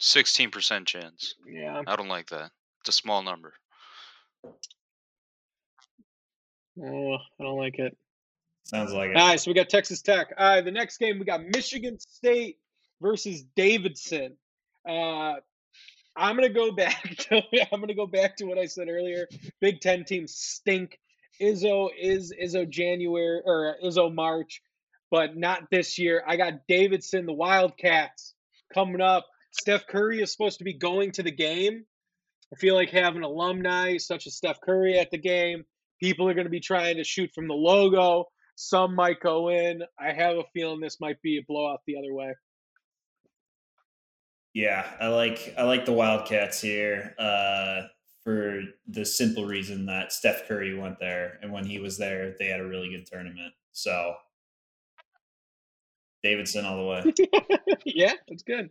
16% 0.02 0.84
chance. 0.86 1.36
Yeah. 1.46 1.82
I 1.86 1.96
don't 1.96 2.08
like 2.08 2.28
that. 2.30 2.50
It's 2.80 2.88
a 2.88 2.92
small 2.92 3.22
number. 3.22 3.54
Oh, 6.84 7.14
I 7.14 7.42
don't 7.42 7.58
like 7.58 7.78
it. 7.78 7.96
Sounds 8.64 8.92
like 8.92 9.10
it. 9.10 9.16
All 9.16 9.28
right, 9.28 9.40
so 9.40 9.50
we 9.50 9.54
got 9.54 9.68
Texas 9.68 10.02
Tech. 10.02 10.32
All 10.36 10.56
right, 10.56 10.64
the 10.64 10.70
next 10.70 10.98
game 10.98 11.18
we 11.18 11.24
got 11.24 11.42
Michigan 11.44 11.98
State 12.00 12.58
versus 13.00 13.44
Davidson. 13.56 14.36
Uh, 14.88 15.34
I'm 16.16 16.36
gonna 16.36 16.48
go 16.48 16.72
back 16.76 17.02
to 17.28 17.42
I'm 17.72 17.80
gonna 17.80 17.94
go 17.94 18.06
back 18.06 18.36
to 18.38 18.44
what 18.44 18.58
I 18.58 18.66
said 18.66 18.88
earlier. 18.88 19.28
Big 19.60 19.80
Ten 19.80 20.04
teams 20.04 20.34
stink. 20.34 20.98
Izzo 21.40 21.90
is 21.98 22.32
Izzo 22.40 22.68
January 22.68 23.40
or 23.44 23.76
Izzo 23.84 24.12
March, 24.12 24.62
but 25.10 25.36
not 25.36 25.70
this 25.70 25.98
year. 25.98 26.22
I 26.26 26.36
got 26.36 26.66
Davidson, 26.68 27.26
the 27.26 27.32
Wildcats, 27.32 28.34
coming 28.72 29.00
up. 29.00 29.26
Steph 29.52 29.86
Curry 29.86 30.20
is 30.22 30.32
supposed 30.32 30.58
to 30.58 30.64
be 30.64 30.72
going 30.72 31.12
to 31.12 31.22
the 31.22 31.30
game. 31.30 31.84
I 32.52 32.56
feel 32.56 32.74
like 32.74 32.90
having 32.90 33.22
alumni 33.22 33.96
such 33.98 34.26
as 34.26 34.36
Steph 34.36 34.60
Curry 34.60 34.98
at 34.98 35.10
the 35.10 35.18
game. 35.18 35.64
People 36.00 36.28
are 36.28 36.34
going 36.34 36.46
to 36.46 36.50
be 36.50 36.60
trying 36.60 36.96
to 36.96 37.04
shoot 37.04 37.30
from 37.34 37.48
the 37.48 37.54
logo. 37.54 38.24
Some 38.56 38.94
might 38.94 39.20
go 39.20 39.48
in. 39.48 39.82
I 39.98 40.12
have 40.12 40.36
a 40.36 40.44
feeling 40.52 40.80
this 40.80 41.00
might 41.00 41.20
be 41.22 41.38
a 41.38 41.44
blowout 41.46 41.80
the 41.86 41.96
other 41.96 42.12
way. 42.12 42.34
Yeah, 44.52 44.84
I 45.00 45.08
like 45.08 45.54
I 45.56 45.62
like 45.62 45.86
the 45.86 45.92
Wildcats 45.92 46.60
here 46.60 47.14
uh, 47.18 47.82
for 48.22 48.62
the 48.86 49.04
simple 49.04 49.46
reason 49.46 49.86
that 49.86 50.12
Steph 50.12 50.46
Curry 50.46 50.76
went 50.78 50.98
there, 50.98 51.38
and 51.40 51.50
when 51.50 51.64
he 51.64 51.78
was 51.78 51.96
there, 51.96 52.34
they 52.38 52.48
had 52.48 52.60
a 52.60 52.68
really 52.68 52.90
good 52.90 53.06
tournament. 53.06 53.54
So 53.70 54.14
Davidson 56.22 56.66
all 56.66 56.76
the 56.76 56.84
way. 56.84 57.78
yeah, 57.86 58.12
that's 58.28 58.42
good. 58.42 58.68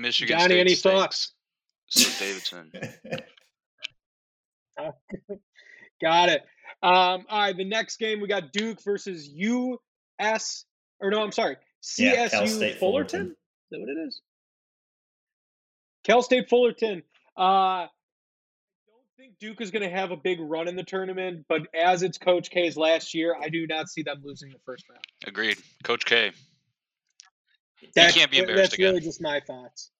Michigan 0.00 0.38
Johnny, 0.38 0.54
State 0.54 0.60
any 0.60 0.74
stinks. 0.74 0.82
thoughts? 1.00 1.32
So 1.88 2.24
Davidson. 2.24 2.72
Got 6.02 6.28
it. 6.30 6.42
Um, 6.82 7.24
all 7.28 7.40
right, 7.40 7.56
the 7.56 7.64
next 7.64 7.96
game 7.98 8.20
we 8.20 8.28
got 8.28 8.52
Duke 8.52 8.78
versus 8.84 9.28
US, 9.28 10.64
or 11.00 11.10
no, 11.10 11.22
I'm 11.22 11.32
sorry, 11.32 11.56
Yeah, 11.98 12.28
Cal 12.28 12.42
CSU 12.42 12.48
State 12.48 12.78
Fullerton. 12.78 13.20
Fullerton. 13.20 13.30
Is 13.30 13.36
that 13.70 13.80
what 13.80 13.88
it 13.88 14.06
is? 14.08 14.20
Cal 16.04 16.22
State 16.22 16.48
Fullerton. 16.50 17.02
Uh, 17.38 17.40
I 17.42 17.88
don't 18.88 19.06
think 19.16 19.38
Duke 19.38 19.60
is 19.62 19.70
going 19.70 19.82
to 19.82 19.88
have 19.90 20.10
a 20.10 20.16
big 20.16 20.38
run 20.40 20.68
in 20.68 20.76
the 20.76 20.82
tournament, 20.82 21.46
but 21.48 21.62
as 21.74 22.02
it's 22.02 22.18
Coach 22.18 22.50
K's 22.50 22.76
last 22.76 23.14
year, 23.14 23.34
I 23.40 23.48
do 23.48 23.66
not 23.66 23.88
see 23.88 24.02
them 24.02 24.20
losing 24.22 24.50
the 24.50 24.58
first 24.66 24.84
round. 24.90 25.04
Agreed. 25.26 25.56
Coach 25.84 26.04
K. 26.04 26.32
That's, 27.94 28.14
can't 28.14 28.30
be 28.30 28.38
embarrassed 28.38 28.72
That's 28.72 28.78
really 28.78 29.00
just 29.00 29.20
my 29.20 29.40
thoughts. 29.40 29.90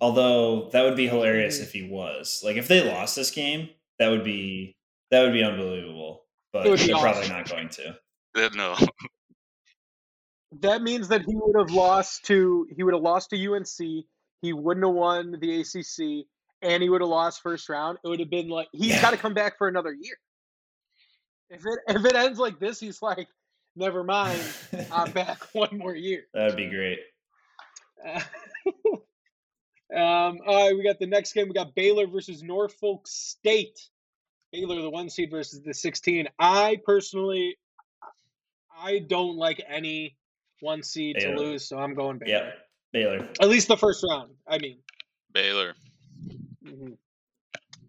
Although 0.00 0.68
that 0.70 0.82
would 0.82 0.96
be 0.96 1.06
hilarious 1.06 1.60
if 1.60 1.72
he 1.72 1.88
was. 1.88 2.42
Like 2.44 2.56
if 2.56 2.66
they 2.68 2.82
lost 2.88 3.14
this 3.16 3.30
game, 3.30 3.68
that 3.98 4.08
would 4.08 4.24
be 4.24 4.74
that 5.10 5.22
would 5.22 5.32
be 5.32 5.44
unbelievable. 5.44 6.24
But 6.52 6.66
It 6.66 6.70
would 6.70 6.80
be 6.80 6.86
they're 6.86 6.96
probably 6.96 7.28
not 7.28 7.48
going 7.48 7.68
to. 7.70 7.96
No. 8.54 8.74
That 10.60 10.82
means 10.82 11.08
that 11.08 11.20
he 11.22 11.34
would 11.34 11.56
have 11.58 11.70
lost 11.70 12.24
to 12.26 12.66
he 12.74 12.82
would 12.82 12.94
have 12.94 13.02
lost 13.02 13.30
to 13.30 13.52
UNC. 13.54 14.04
He 14.40 14.52
wouldn't 14.52 14.84
have 14.84 14.94
won 14.94 15.36
the 15.40 15.60
ACC, 15.60 16.26
and 16.62 16.82
he 16.82 16.88
would 16.88 17.00
have 17.00 17.10
lost 17.10 17.42
first 17.42 17.68
round. 17.68 17.98
It 18.04 18.08
would 18.08 18.20
have 18.20 18.30
been 18.30 18.48
like 18.48 18.68
he's 18.72 18.88
Yeah. 18.88 19.02
got 19.02 19.10
to 19.12 19.16
come 19.16 19.34
back 19.34 19.56
for 19.58 19.68
another 19.68 19.92
year. 19.92 20.16
If 21.50 21.60
it 21.64 21.78
if 21.88 22.04
it 22.04 22.14
ends 22.16 22.38
like 22.38 22.58
this, 22.58 22.80
he's 22.80 23.00
like, 23.02 23.28
never 23.76 24.04
mind, 24.04 24.40
I'm 24.90 25.10
back 25.12 25.42
one 25.52 25.76
more 25.78 25.94
year. 25.94 26.24
that 26.34 26.46
would 26.48 26.56
be 26.56 26.68
great. 26.68 26.98
Uh, 28.04 28.20
um, 29.96 30.38
all 30.46 30.66
right, 30.66 30.76
we 30.76 30.82
got 30.82 30.98
the 30.98 31.06
next 31.06 31.32
game. 31.32 31.48
We 31.48 31.54
got 31.54 31.74
Baylor 31.74 32.06
versus 32.06 32.42
Norfolk 32.42 33.06
State. 33.06 33.78
Baylor, 34.52 34.82
the 34.82 34.90
one 34.90 35.08
seed 35.08 35.30
versus 35.30 35.62
the 35.64 35.72
16. 35.72 36.28
I 36.38 36.78
personally, 36.84 37.56
I 38.76 38.98
don't 38.98 39.36
like 39.36 39.62
any 39.66 40.16
one 40.60 40.82
seed 40.82 41.16
to 41.20 41.34
lose, 41.34 41.66
so 41.66 41.78
I'm 41.78 41.94
going 41.94 42.18
Baylor. 42.18 42.32
Yeah, 42.32 42.50
Baylor. 42.92 43.28
At 43.40 43.48
least 43.48 43.68
the 43.68 43.76
first 43.76 44.04
round. 44.08 44.32
I 44.46 44.58
mean, 44.58 44.78
Baylor. 45.32 45.74
mhm. 46.62 46.96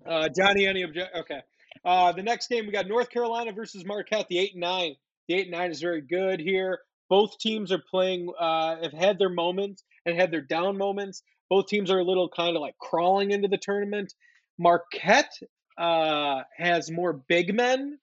uh, 0.06 0.30
Johnny, 0.30 0.66
any 0.68 0.84
object? 0.84 1.16
Okay. 1.18 1.42
Uh, 1.84 2.13
the 2.13 2.24
next 2.24 2.48
game 2.48 2.66
we 2.66 2.72
got 2.72 2.88
North 2.88 3.10
Carolina 3.10 3.52
versus 3.52 3.84
Marquette. 3.84 4.28
The 4.30 4.40
eight 4.40 4.54
and 4.54 4.62
nine. 4.62 4.96
Eight 5.30 5.48
and 5.48 5.51
nine 5.51 5.72
is 5.72 5.82
very 5.82 6.01
good 6.01 6.39
here. 6.39 6.80
Both 7.10 7.38
teams 7.39 7.72
are 7.72 7.82
playing. 7.89 8.32
Uh, 8.39 8.82
have 8.82 8.94
had 8.94 9.20
their 9.20 9.30
moments 9.30 9.84
and 10.06 10.15
had 10.15 10.32
their 10.32 10.42
down 10.42 10.77
moments. 10.77 11.24
Both 11.50 11.68
teams 11.68 11.92
are 11.92 12.00
a 12.00 12.03
little 12.03 12.30
kind 12.30 12.56
of 12.56 12.62
like 12.62 12.77
crawling 12.80 13.32
into 13.32 13.48
the 13.48 13.58
tournament. 13.58 14.13
Marquette 14.58 15.34
uh, 15.77 16.42
has 16.58 16.92
more 16.92 17.13
big 17.13 17.53
men, 17.56 17.98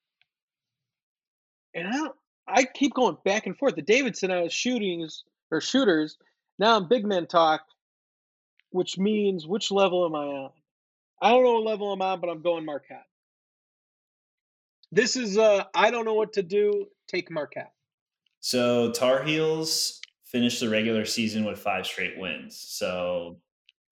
and 1.75 1.89
I. 1.89 2.09
I 2.53 2.65
keep 2.65 2.95
going 2.95 3.17
back 3.25 3.47
and 3.47 3.57
forth. 3.57 3.77
The 3.77 3.83
Davidson 3.83 4.33
I 4.33 4.43
was 4.43 4.53
shootings 4.53 5.23
or 5.53 5.61
shooters. 5.61 6.17
Now 6.59 6.77
I'm 6.77 6.89
big 6.89 7.05
man 7.05 7.27
talk, 7.27 7.61
which 8.71 8.99
means 8.99 9.47
which 9.47 9.71
level 9.71 10.05
am 10.05 10.15
I 10.15 10.25
on? 10.25 10.50
I 11.23 11.31
don't 11.31 11.45
know 11.45 11.55
what 11.55 11.65
level 11.65 11.93
I'm 11.93 12.03
on, 12.03 12.21
but 12.21 12.29
I'm 12.29 12.43
going 12.43 12.65
Marquette. 12.65 13.07
This 14.91 15.17
is 15.17 15.39
uh 15.39 15.65
I 15.75 15.91
don't 15.91 16.05
know 16.05 16.15
what 16.15 16.33
to 16.35 16.43
do. 16.43 16.87
Take 17.11 17.31
Marquette. 17.31 17.73
So 18.40 18.93
Tar 18.93 19.23
Heels 19.25 20.00
finished 20.25 20.61
the 20.61 20.69
regular 20.69 21.05
season 21.05 21.45
with 21.45 21.59
five 21.59 21.85
straight 21.87 22.17
wins. 22.17 22.57
So 22.57 23.40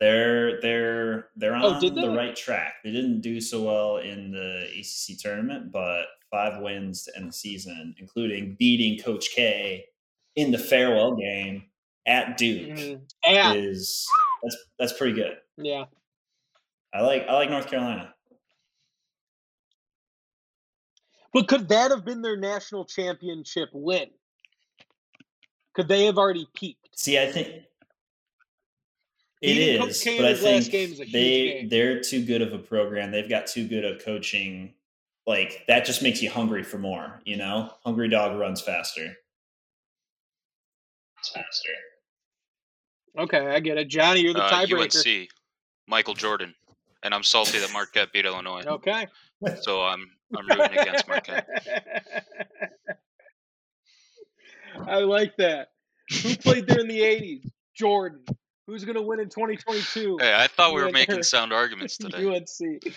They're 0.01 0.61
they're 0.61 1.31
they're 1.35 1.55
on 1.57 1.65
Oh, 1.65 1.81
the 1.81 2.11
right 2.11 2.37
track. 2.37 2.75
They 2.85 2.93
didn't 2.93 3.21
do 3.21 3.41
so 3.41 3.63
well 3.63 3.97
in 3.97 4.31
the 4.31 4.69
ACC 4.79 5.19
tournament, 5.19 5.73
but 5.73 6.05
five 6.31 6.63
wins 6.63 7.03
to 7.05 7.17
end 7.17 7.29
the 7.31 7.33
season, 7.33 7.97
including 7.99 8.55
beating 8.59 9.03
Coach 9.03 9.31
K 9.35 9.85
in 10.37 10.53
the 10.53 10.59
farewell 10.59 11.17
game 11.17 11.65
at 12.07 12.37
Duke, 12.37 12.71
Mm, 12.79 13.01
yeah, 13.27 13.53
is 13.55 14.07
that's 14.45 14.57
that's 14.79 14.93
pretty 14.93 15.15
good. 15.15 15.37
yeah. 15.57 15.87
I 16.95 17.01
like 17.03 17.27
I 17.29 17.35
like 17.35 17.51
North 17.51 17.69
Carolina. 17.69 18.15
But 21.33 21.49
could 21.49 21.69
that 21.69 21.91
have 21.91 22.05
been 22.05 22.23
their 22.23 22.37
national 22.37 22.85
championship 22.85 23.69
win? 23.73 24.09
Could 25.75 25.89
they 25.89 26.07
have 26.07 26.19
already 26.19 26.49
peaked? 26.55 26.89
See, 26.97 27.19
I 27.19 27.31
think 27.31 27.49
it 27.49 27.65
Beating 29.41 29.89
is, 29.89 30.05
but 30.05 30.25
I 30.25 30.35
think 30.35 30.71
game 30.71 30.91
is 30.93 31.01
a 31.01 31.05
huge 31.05 31.13
they 31.13 31.53
game. 31.61 31.69
they're 31.69 32.01
too 32.01 32.25
good 32.25 32.43
of 32.43 32.53
a 32.53 32.59
program. 32.59 33.11
They've 33.13 33.29
got 33.29 33.47
too 33.47 33.69
good 33.69 33.85
of 33.85 34.03
coaching. 34.05 34.75
Like 35.27 35.65
that 35.69 35.85
just 35.85 36.03
makes 36.03 36.21
you 36.23 36.31
hungry 36.31 36.63
for 36.65 36.79
more. 36.79 37.21
You 37.25 37.37
know, 37.37 37.71
hungry 37.85 38.09
dog 38.09 38.39
runs 38.39 38.61
faster. 38.61 39.15
It's 41.21 41.29
faster. 41.29 41.71
Okay, 43.19 43.47
I 43.49 43.61
get 43.61 43.79
it. 43.79 43.89
Johnny, 43.89 44.21
you're 44.21 44.33
the 44.35 44.43
Uh, 44.43 44.51
tiebreaker. 44.51 45.07
UNC, 45.23 45.29
Michael 45.87 46.15
Jordan, 46.15 46.55
and 47.03 47.15
I'm 47.15 47.23
salty 47.23 47.59
that 47.59 47.73
Marquette 47.73 48.13
beat 48.13 48.25
Illinois. 48.25 48.63
Okay. 48.67 49.07
So 49.61 49.83
I'm 49.83 50.11
I'm 50.37 50.47
rooting 50.47 50.79
against 50.79 51.09
Marquette. 51.09 51.49
I 54.87 54.99
like 54.99 55.37
that. 55.39 55.69
Who 56.23 56.37
played 56.37 56.67
there 56.67 56.81
in 56.81 56.89
the 56.89 57.01
80s? 57.01 57.51
Jordan. 57.75 58.25
Who's 58.67 58.85
going 58.85 58.97
to 58.97 59.03
win 59.03 59.21
in 59.21 59.29
2022? 59.29 60.19
Hey, 60.21 60.35
I 60.35 60.47
thought 60.47 60.75
we 60.75 60.83
were 60.83 60.91
making 60.91 61.23
sound 61.23 61.53
arguments 61.53 61.97
today. 61.99 62.27
UNC. 62.27 62.83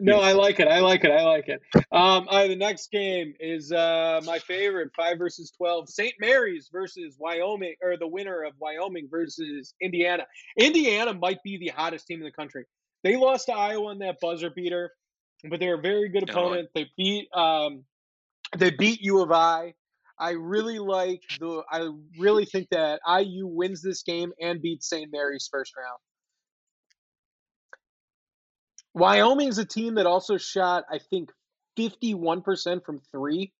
No, 0.00 0.20
I 0.20 0.32
like 0.32 0.58
it. 0.58 0.68
I 0.68 0.80
like 0.80 1.04
it. 1.04 1.10
I 1.10 1.22
like 1.22 1.48
it. 1.48 1.60
Um, 1.92 2.26
right, 2.32 2.48
the 2.48 2.56
next 2.56 2.90
game 2.90 3.34
is 3.38 3.72
uh, 3.72 4.22
my 4.24 4.38
favorite: 4.38 4.90
five 4.96 5.18
versus 5.18 5.50
twelve. 5.50 5.88
St. 5.90 6.14
Mary's 6.18 6.70
versus 6.72 7.16
Wyoming, 7.18 7.74
or 7.82 7.98
the 7.98 8.06
winner 8.06 8.42
of 8.42 8.54
Wyoming 8.58 9.08
versus 9.10 9.74
Indiana. 9.82 10.24
Indiana 10.56 11.12
might 11.12 11.42
be 11.42 11.58
the 11.58 11.68
hottest 11.68 12.06
team 12.06 12.20
in 12.20 12.24
the 12.24 12.32
country. 12.32 12.64
They 13.02 13.16
lost 13.16 13.46
to 13.46 13.52
Iowa 13.52 13.92
in 13.92 13.98
that 13.98 14.18
buzzer 14.20 14.50
beater, 14.50 14.92
but 15.48 15.60
they're 15.60 15.78
a 15.78 15.80
very 15.80 16.08
good 16.08 16.28
opponent. 16.28 16.68
They 16.74 16.88
beat 16.96 17.28
um, 17.34 17.84
they 18.56 18.70
beat 18.70 19.00
U 19.00 19.22
of 19.22 19.32
I. 19.32 19.74
I 20.18 20.32
really 20.32 20.78
like 20.78 21.22
the. 21.40 21.62
I 21.70 21.88
really 22.18 22.44
think 22.44 22.68
that 22.70 23.00
IU 23.08 23.46
wins 23.46 23.82
this 23.82 24.02
game 24.02 24.32
and 24.40 24.62
beats 24.62 24.88
St. 24.88 25.10
Mary's 25.10 25.48
first 25.50 25.72
round. 25.76 25.98
Wyoming's 28.94 29.58
a 29.58 29.64
team 29.64 29.94
that 29.94 30.06
also 30.06 30.36
shot, 30.36 30.84
I 30.90 30.98
think, 30.98 31.30
51% 31.78 32.84
from 32.84 33.00
three, 33.10 33.52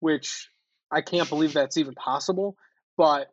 which 0.00 0.48
I 0.90 1.00
can't 1.00 1.28
believe 1.28 1.54
that's 1.54 1.78
even 1.78 1.94
possible. 1.94 2.56
But 2.96 3.28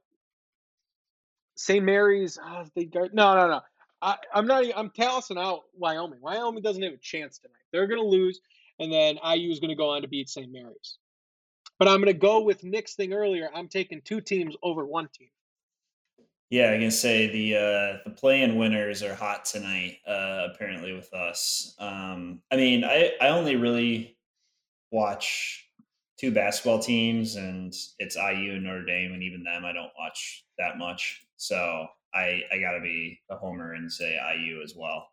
St. 1.57 1.83
Mary's, 1.83 2.39
oh, 2.41 2.63
they 2.75 2.85
guard, 2.85 3.13
no, 3.13 3.35
no, 3.35 3.47
no. 3.47 3.61
I, 4.01 4.17
I'm 4.33 4.45
not. 4.45 4.63
I'm 4.75 4.89
tossing 4.89 5.37
out 5.37 5.63
Wyoming. 5.73 6.19
Wyoming 6.21 6.61
doesn't 6.61 6.81
have 6.81 6.93
a 6.93 6.97
chance 6.97 7.39
tonight. 7.39 7.55
They're 7.71 7.87
going 7.87 8.01
to 8.01 8.07
lose, 8.07 8.41
and 8.79 8.91
then 8.91 9.17
IU 9.25 9.51
is 9.51 9.59
going 9.59 9.69
to 9.69 9.75
go 9.75 9.89
on 9.89 10.01
to 10.01 10.07
beat 10.07 10.29
St. 10.29 10.51
Mary's. 10.51 10.97
But 11.79 11.87
I'm 11.87 11.97
going 11.97 12.13
to 12.13 12.13
go 12.13 12.41
with 12.41 12.63
Nick's 12.63 12.95
thing 12.95 13.13
earlier. 13.13 13.49
I'm 13.53 13.67
taking 13.67 14.01
two 14.01 14.21
teams 14.21 14.55
over 14.63 14.85
one 14.85 15.09
team. 15.17 15.29
Yeah, 16.49 16.71
I 16.71 16.77
can 16.77 16.91
say 16.91 17.27
the 17.27 17.55
uh, 17.55 17.97
the 18.05 18.13
play-in 18.15 18.55
winners 18.55 19.01
are 19.01 19.15
hot 19.15 19.45
tonight. 19.45 19.97
Uh, 20.07 20.47
apparently, 20.53 20.93
with 20.93 21.11
us. 21.13 21.75
Um, 21.79 22.41
I 22.51 22.55
mean, 22.55 22.83
I 22.83 23.13
I 23.19 23.29
only 23.29 23.55
really 23.55 24.17
watch 24.91 25.67
two 26.17 26.31
basketball 26.31 26.79
teams, 26.79 27.35
and 27.35 27.73
it's 27.99 28.15
IU 28.15 28.53
and 28.53 28.63
Notre 28.63 28.85
Dame, 28.85 29.13
and 29.13 29.23
even 29.23 29.43
them 29.43 29.65
I 29.65 29.73
don't 29.73 29.91
watch 29.97 30.45
that 30.57 30.77
much. 30.77 31.25
So 31.37 31.87
I 32.15 32.41
I 32.51 32.59
got 32.59 32.71
to 32.73 32.79
be 32.81 33.19
a 33.29 33.35
homer 33.35 33.73
and 33.73 33.91
say 33.91 34.17
IU 34.37 34.61
as 34.63 34.73
well. 34.75 35.07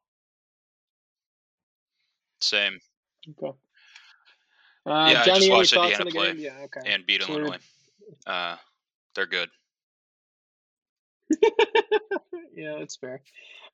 Same, 2.41 2.79
Okay. 3.31 3.57
Uh, 4.85 5.11
Yeah, 5.13 5.23
I 5.23 5.25
just 5.25 5.51
watched 5.51 5.73
Indiana 5.75 6.11
play 6.11 6.33
game? 6.35 6.39
Yeah. 6.41 6.65
Okay. 6.65 6.81
and 6.93 7.07
beat 7.07 7.23
So 7.23 7.29
we're- 7.35 7.43
Illinois. 7.43 7.59
Uh, 8.27 8.57
they're 9.15 9.27
good. 9.27 9.49
yeah, 12.55 12.77
that's 12.79 12.97
fair. 12.97 13.23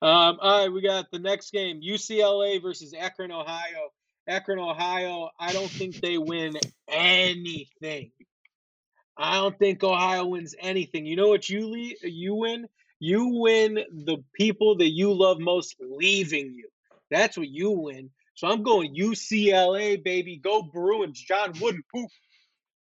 Um, 0.03 0.39
all 0.41 0.61
right, 0.65 0.73
we 0.73 0.81
got 0.83 1.11
the 1.11 1.19
next 1.19 1.51
game: 1.51 1.81
UCLA 1.81 2.61
versus 2.63 2.95
Akron, 2.95 3.33
Ohio. 3.33 3.91
Akron, 4.29 4.59
Ohio. 4.59 5.31
I 5.41 5.53
don't 5.53 5.71
think 5.71 5.97
they 6.01 6.19
win 6.19 6.55
anything. 6.89 8.11
I 9.17 9.37
don't 9.37 9.59
think 9.59 9.83
Ohio 9.83 10.27
wins 10.27 10.55
anything. 10.61 11.07
You 11.07 11.17
know 11.17 11.29
what 11.29 11.49
you 11.49 11.67
le- 11.69 12.09
you 12.09 12.35
win? 12.35 12.69
You 13.01 13.41
win 13.41 13.75
the 13.75 14.19
people 14.35 14.77
that 14.79 14.91
you 14.91 15.13
love 15.13 15.39
most 15.39 15.77
leaving 15.81 16.55
you. 16.55 16.69
That's 17.11 17.37
what 17.37 17.49
you 17.49 17.71
win. 17.71 18.11
So 18.35 18.49
I'm 18.49 18.63
going 18.63 18.95
UCLA, 18.95 20.03
baby. 20.03 20.37
Go 20.37 20.63
Bruins. 20.63 21.21
John 21.21 21.53
Wooden 21.61 21.83
poop. 21.93 22.11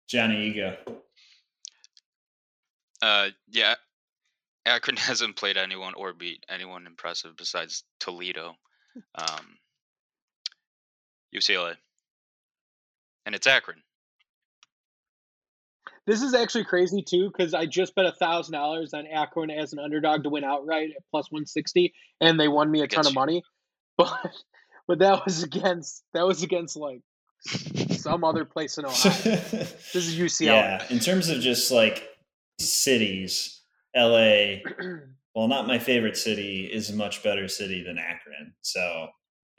Johnny 0.07 0.47
Ego. 0.47 0.77
Uh, 3.01 3.29
yeah, 3.49 3.75
Akron 4.65 4.97
hasn't 4.97 5.35
played 5.35 5.57
anyone 5.57 5.93
or 5.95 6.13
beat 6.13 6.45
anyone 6.49 6.85
impressive 6.85 7.35
besides 7.37 7.83
Toledo. 7.99 8.55
Um, 9.15 9.57
UCLA, 11.35 11.75
and 13.25 13.35
it's 13.35 13.45
Akron. 13.45 13.81
This 16.07 16.21
is 16.21 16.33
actually 16.33 16.63
crazy 16.63 17.01
too, 17.01 17.29
because 17.29 17.53
I 17.53 17.65
just 17.65 17.93
bet 17.93 18.05
a 18.05 18.13
thousand 18.13 18.53
dollars 18.53 18.93
on 18.93 19.05
Akron 19.05 19.51
as 19.51 19.73
an 19.73 19.79
underdog 19.79 20.23
to 20.23 20.29
win 20.29 20.45
outright 20.45 20.91
at 20.95 21.03
plus 21.11 21.29
one 21.29 21.45
sixty, 21.45 21.93
and 22.21 22.39
they 22.39 22.47
won 22.47 22.71
me 22.71 22.79
a 22.81 22.87
ton 22.87 23.01
Against 23.01 23.09
of 23.09 23.15
money. 23.15 23.43
But 23.97 24.31
but 24.87 24.99
that 24.99 25.25
was 25.25 25.43
against 25.43 26.03
that 26.13 26.25
was 26.25 26.43
against 26.43 26.77
like 26.77 27.01
some 27.91 28.23
other 28.23 28.45
place 28.45 28.77
in 28.77 28.85
Ohio. 28.85 29.11
this 29.21 29.95
is 29.95 30.15
UCLA. 30.15 30.45
yeah, 30.45 30.85
in 30.89 30.99
terms 30.99 31.29
of 31.29 31.41
just 31.41 31.71
like 31.71 32.07
cities, 32.59 33.61
LA. 33.95 34.57
Well, 35.35 35.47
not 35.47 35.67
my 35.67 35.77
favorite 35.77 36.17
city 36.17 36.65
is 36.65 36.89
a 36.89 36.95
much 36.95 37.21
better 37.21 37.47
city 37.47 37.83
than 37.83 37.99
Akron. 37.99 38.55
So 38.63 39.09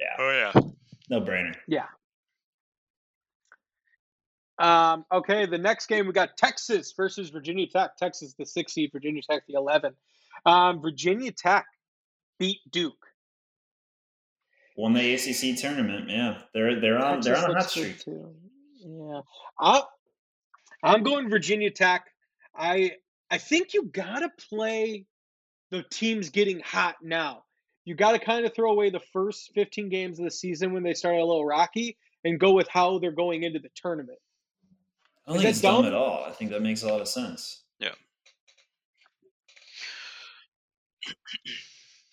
yeah. 0.01 0.07
Oh 0.19 0.51
yeah. 0.55 0.61
no 1.09 1.21
brainer. 1.21 1.55
Yeah. 1.69 1.85
Um, 4.59 5.05
okay, 5.13 5.47
the 5.47 5.59
next 5.59 5.87
game 5.87 6.07
we 6.07 6.13
got 6.13 6.37
Texas 6.37 6.93
versus 6.97 7.31
Virginia 7.31 7.67
Tech. 7.67 7.97
Texas 7.97 8.35
the 8.39 8.45
six 8.45 8.73
seed, 8.73 8.91
Virginia 8.93 9.23
Tech 9.23 9.43
the 9.47 9.55
eleven. 9.55 9.95
Um, 10.47 10.81
Virginia 10.81 11.33
Tech 11.33 11.67
beat 12.39 12.59
Duke. 12.71 13.07
Won 14.77 14.93
the 14.93 15.15
ACC 15.15 15.59
tournament. 15.59 16.09
Yeah, 16.09 16.39
they're 16.55 16.81
they're 16.81 16.99
on 16.99 17.21
they're 17.21 17.37
on 17.37 17.51
a 17.51 17.55
hot 17.55 17.71
streak. 17.71 18.01
too. 18.01 18.35
Yeah, 18.77 19.21
I, 19.59 19.83
I'm 20.83 21.03
going 21.03 21.31
Virginia 21.31 21.71
Tech. 21.71 22.07
I 22.57 22.93
I 23.31 23.39
think 23.39 23.75
you 23.75 23.85
gotta 23.85 24.31
play 24.49 25.07
the 25.71 25.85
teams 25.91 26.31
getting 26.31 26.61
hot 26.61 26.97
now. 27.03 27.45
You 27.85 27.95
got 27.95 28.13
to 28.13 28.19
kind 28.19 28.45
of 28.45 28.55
throw 28.55 28.71
away 28.71 28.91
the 28.91 29.01
first 29.13 29.51
15 29.55 29.89
games 29.89 30.19
of 30.19 30.25
the 30.25 30.31
season 30.31 30.73
when 30.73 30.83
they 30.83 30.95
started 30.95 31.21
a 31.21 31.25
little 31.25 31.45
rocky 31.45 31.97
and 32.25 32.39
go 32.39 32.53
with 32.53 32.69
how 32.69 32.99
they're 32.99 33.13
going 33.13 33.45
into 33.45 33.59
the 33.59 33.71
tournament. 33.75 34.19
I 35.29 35.33
don't 35.33 35.37
Is 35.37 35.43
think 35.43 35.51
it's 35.51 35.61
dumb 35.61 35.85
dumb? 35.85 35.87
at 35.87 35.95
all. 35.95 36.25
I 36.27 36.33
think 36.33 36.51
that 36.53 36.63
makes 36.63 36.83
a 36.83 36.89
lot 36.89 37.03
of 37.03 37.09
sense. 37.09 37.65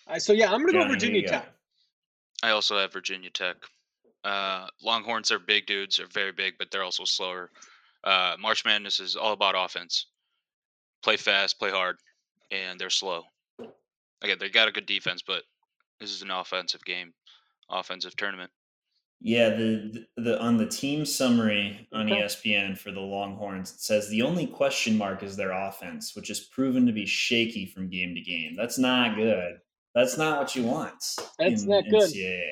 Uh, 0.07 0.19
so 0.19 0.33
yeah, 0.33 0.51
I'm 0.51 0.61
gonna 0.61 0.73
Johnny, 0.73 0.83
go 0.85 0.89
who 0.93 0.93
Virginia 0.93 1.21
you? 1.21 1.27
Tech. 1.27 1.49
I 2.43 2.51
also 2.51 2.77
have 2.77 2.93
Virginia 2.93 3.29
Tech. 3.29 3.57
Uh, 4.23 4.67
Longhorns 4.83 5.31
are 5.31 5.39
big 5.39 5.65
dudes. 5.65 5.97
They're 5.97 6.07
very 6.07 6.31
big, 6.31 6.55
but 6.59 6.69
they're 6.71 6.83
also 6.83 7.05
slower. 7.05 7.51
Uh, 8.03 8.35
March 8.39 8.65
Madness 8.65 8.99
is 8.99 9.15
all 9.15 9.33
about 9.33 9.55
offense. 9.57 10.07
Play 11.03 11.17
fast, 11.17 11.59
play 11.59 11.71
hard, 11.71 11.97
and 12.51 12.79
they're 12.79 12.89
slow. 12.89 13.23
Again, 14.21 14.37
they 14.39 14.49
got 14.49 14.67
a 14.67 14.71
good 14.71 14.85
defense, 14.85 15.23
but 15.25 15.43
this 15.99 16.11
is 16.11 16.21
an 16.21 16.31
offensive 16.31 16.83
game, 16.85 17.13
offensive 17.69 18.15
tournament. 18.15 18.51
Yeah, 19.25 19.49
the 19.49 20.05
the 20.17 20.39
on 20.39 20.57
the 20.57 20.67
team 20.67 21.03
summary 21.03 21.87
on 21.91 22.05
ESPN 22.05 22.77
for 22.77 22.91
the 22.91 22.99
Longhorns 22.99 23.71
it 23.71 23.79
says 23.79 24.07
the 24.07 24.21
only 24.21 24.45
question 24.45 24.95
mark 24.99 25.23
is 25.23 25.35
their 25.35 25.49
offense, 25.51 26.15
which 26.15 26.29
is 26.29 26.41
proven 26.41 26.85
to 26.85 26.91
be 26.91 27.07
shaky 27.07 27.65
from 27.65 27.89
game 27.89 28.13
to 28.13 28.21
game. 28.21 28.55
That's 28.55 28.77
not 28.77 29.15
good. 29.15 29.55
That's 29.95 30.15
not 30.15 30.37
what 30.37 30.55
you 30.55 30.65
want. 30.65 31.03
That's 31.39 31.63
in 31.63 31.69
not 31.69 31.85
good. 31.85 32.03
NCAA 32.03 32.51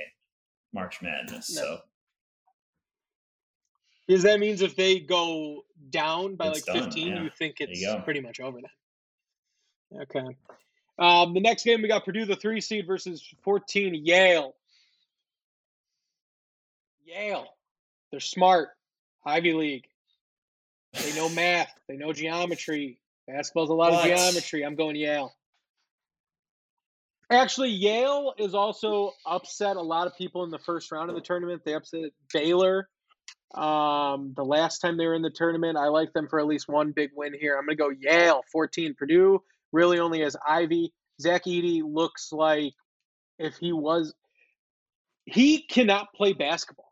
March 0.73 0.99
Madness. 1.03 1.55
No. 1.55 1.61
So 1.61 1.77
Because 4.07 4.23
that 4.23 4.39
means 4.39 4.63
if 4.63 4.75
they 4.75 4.99
go 4.99 5.61
down 5.91 6.35
by 6.35 6.47
It's 6.47 6.67
like 6.67 6.75
done, 6.75 6.85
15, 6.85 7.07
yeah. 7.07 7.21
you 7.21 7.29
think 7.37 7.57
it's 7.59 7.81
you 7.81 8.01
pretty 8.03 8.19
much 8.19 8.39
over 8.39 8.57
then. 9.91 10.01
Okay. 10.01 10.35
Um, 10.97 11.35
the 11.35 11.39
next 11.39 11.65
game 11.65 11.83
we 11.83 11.87
got 11.87 12.03
Purdue, 12.03 12.25
the 12.25 12.35
three 12.35 12.61
seed 12.61 12.87
versus 12.87 13.23
14 13.43 13.93
Yale. 13.93 14.55
Yale, 17.05 17.47
they're 18.11 18.19
smart. 18.19 18.69
Ivey 19.25 19.53
League. 19.53 19.85
They 20.93 21.15
know 21.15 21.29
math. 21.35 21.71
They 21.87 21.95
know 21.95 22.13
geometry. 22.13 22.99
Basketball's 23.27 23.69
a 23.69 23.73
lot 23.73 23.91
What? 23.93 24.09
of 24.09 24.17
geometry. 24.17 24.63
I'm 24.65 24.75
going 24.75 24.95
Yale. 24.95 25.33
Actually, 27.29 27.69
Yale 27.69 28.33
is 28.37 28.53
also 28.53 29.13
upset 29.25 29.77
a 29.77 29.81
lot 29.81 30.07
of 30.07 30.15
people 30.17 30.43
in 30.43 30.51
the 30.51 30.59
first 30.59 30.91
round 30.91 31.09
of 31.09 31.15
the 31.15 31.21
tournament. 31.21 31.63
They 31.65 31.73
upset 31.73 32.11
Baylor. 32.33 32.89
Um, 33.55 34.33
the 34.35 34.43
last 34.43 34.79
time 34.79 34.97
they 34.97 35.05
were 35.05 35.15
in 35.15 35.21
the 35.21 35.29
tournament, 35.29 35.77
I 35.77 35.87
like 35.87 36.11
them 36.13 36.27
for 36.27 36.39
at 36.39 36.47
least 36.47 36.67
one 36.67 36.91
big 36.91 37.11
win 37.15 37.33
here. 37.39 37.55
I'm 37.57 37.65
going 37.65 37.77
to 37.77 37.83
go 37.83 38.11
Yale, 38.11 38.41
14. 38.51 38.95
Purdue 38.97 39.41
really 39.71 39.99
only 39.99 40.21
has 40.21 40.35
Ivy. 40.47 40.91
Zach 41.21 41.45
Edey 41.45 41.81
looks 41.83 42.31
like 42.31 42.73
if 43.39 43.55
he 43.55 43.71
was, 43.71 44.13
he 45.25 45.61
cannot 45.61 46.13
play 46.13 46.33
basketball. 46.33 46.91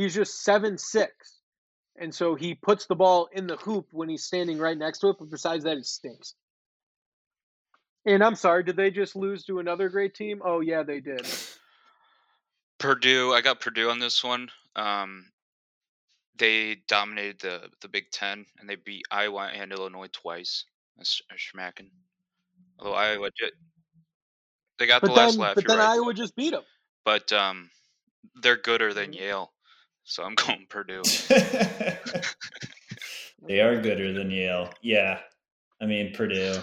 He's 0.00 0.14
just 0.14 0.42
seven 0.42 0.78
six, 0.78 1.40
and 2.00 2.14
so 2.14 2.34
he 2.34 2.54
puts 2.54 2.86
the 2.86 2.94
ball 2.94 3.28
in 3.32 3.46
the 3.46 3.56
hoop 3.56 3.88
when 3.90 4.08
he's 4.08 4.24
standing 4.24 4.56
right 4.58 4.78
next 4.78 5.00
to 5.00 5.08
it. 5.08 5.16
But 5.18 5.28
besides 5.30 5.64
that, 5.64 5.76
he 5.76 5.82
stinks. 5.82 6.34
And 8.06 8.24
I'm 8.24 8.34
sorry, 8.34 8.64
did 8.64 8.76
they 8.76 8.90
just 8.90 9.14
lose 9.14 9.44
to 9.44 9.58
another 9.58 9.90
great 9.90 10.14
team? 10.14 10.40
Oh 10.42 10.60
yeah, 10.60 10.82
they 10.84 11.00
did. 11.00 11.26
Purdue, 12.78 13.34
I 13.34 13.42
got 13.42 13.60
Purdue 13.60 13.90
on 13.90 13.98
this 13.98 14.24
one. 14.24 14.48
Um, 14.74 15.26
they 16.38 16.76
dominated 16.88 17.40
the 17.40 17.68
the 17.82 17.88
Big 17.88 18.10
Ten 18.10 18.46
and 18.58 18.66
they 18.66 18.76
beat 18.76 19.02
Iowa 19.10 19.50
and 19.54 19.70
Illinois 19.70 20.08
twice. 20.12 20.64
That's 20.96 21.20
a 21.30 21.34
schmacking. 21.34 21.90
Although 22.78 22.94
Iowa 22.94 23.28
did, 23.38 23.52
they 24.78 24.86
got 24.86 25.02
But 25.02 25.08
the 25.08 25.12
last 25.12 25.36
laugh. 25.36 25.56
but 25.56 25.66
then 25.66 25.76
right. 25.76 25.90
Iowa 25.90 26.14
just 26.14 26.34
beat 26.36 26.52
them. 26.52 26.62
but 27.04 27.30
um, 27.34 27.68
they're 28.40 28.56
gooder 28.56 28.94
than 28.94 29.10
Mhm. 29.12 29.16
Yale, 29.18 29.52
so 30.04 30.22
I'm 30.24 30.34
going 30.46 30.66
Purdue. 30.68 31.02
they 33.46 33.60
are 33.60 33.80
gooder 33.80 34.12
than 34.12 34.30
Yale. 34.30 34.70
Yeah. 34.82 35.18
I 35.80 35.86
mean 35.86 36.12
Purdue. 36.14 36.56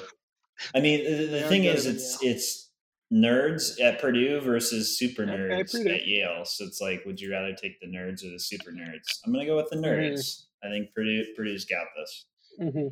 I 0.76 0.80
mean 0.80 1.04
the, 1.04 1.26
the 1.28 1.41
thing 1.43 1.63
is 1.65 1.86
than 1.86 1.95
it's 1.95 2.17
it's 2.23 2.69
nerds 3.13 3.80
at 3.82 4.00
Purdue 4.02 4.41
versus 4.41 4.97
super 5.00 5.23
nerds 5.26 5.71
Purdue. 5.71 5.89
at 5.89 6.06
Yale. 6.06 6.43
So 6.45 6.65
it's 6.65 6.82
like, 6.82 7.04
would 7.06 7.19
you 7.21 7.32
rather 7.32 7.54
take 7.54 7.80
the 7.80 7.88
nerds 7.88 8.23
or 8.26 8.30
the 8.32 8.39
super 8.39 8.71
nerds? 8.71 9.19
I'm 9.26 9.32
gonna 9.34 9.45
go 9.45 9.56
with 9.56 9.69
the 9.69 9.78
Mhm. 9.78 9.86
nerds. 9.86 10.43
I 10.63 10.69
think 10.69 10.93
Purdue 10.93 11.23
Purdue's 11.36 11.65
got 11.65 11.86
this. 11.97 12.26
Mm-hmm. 12.60 12.88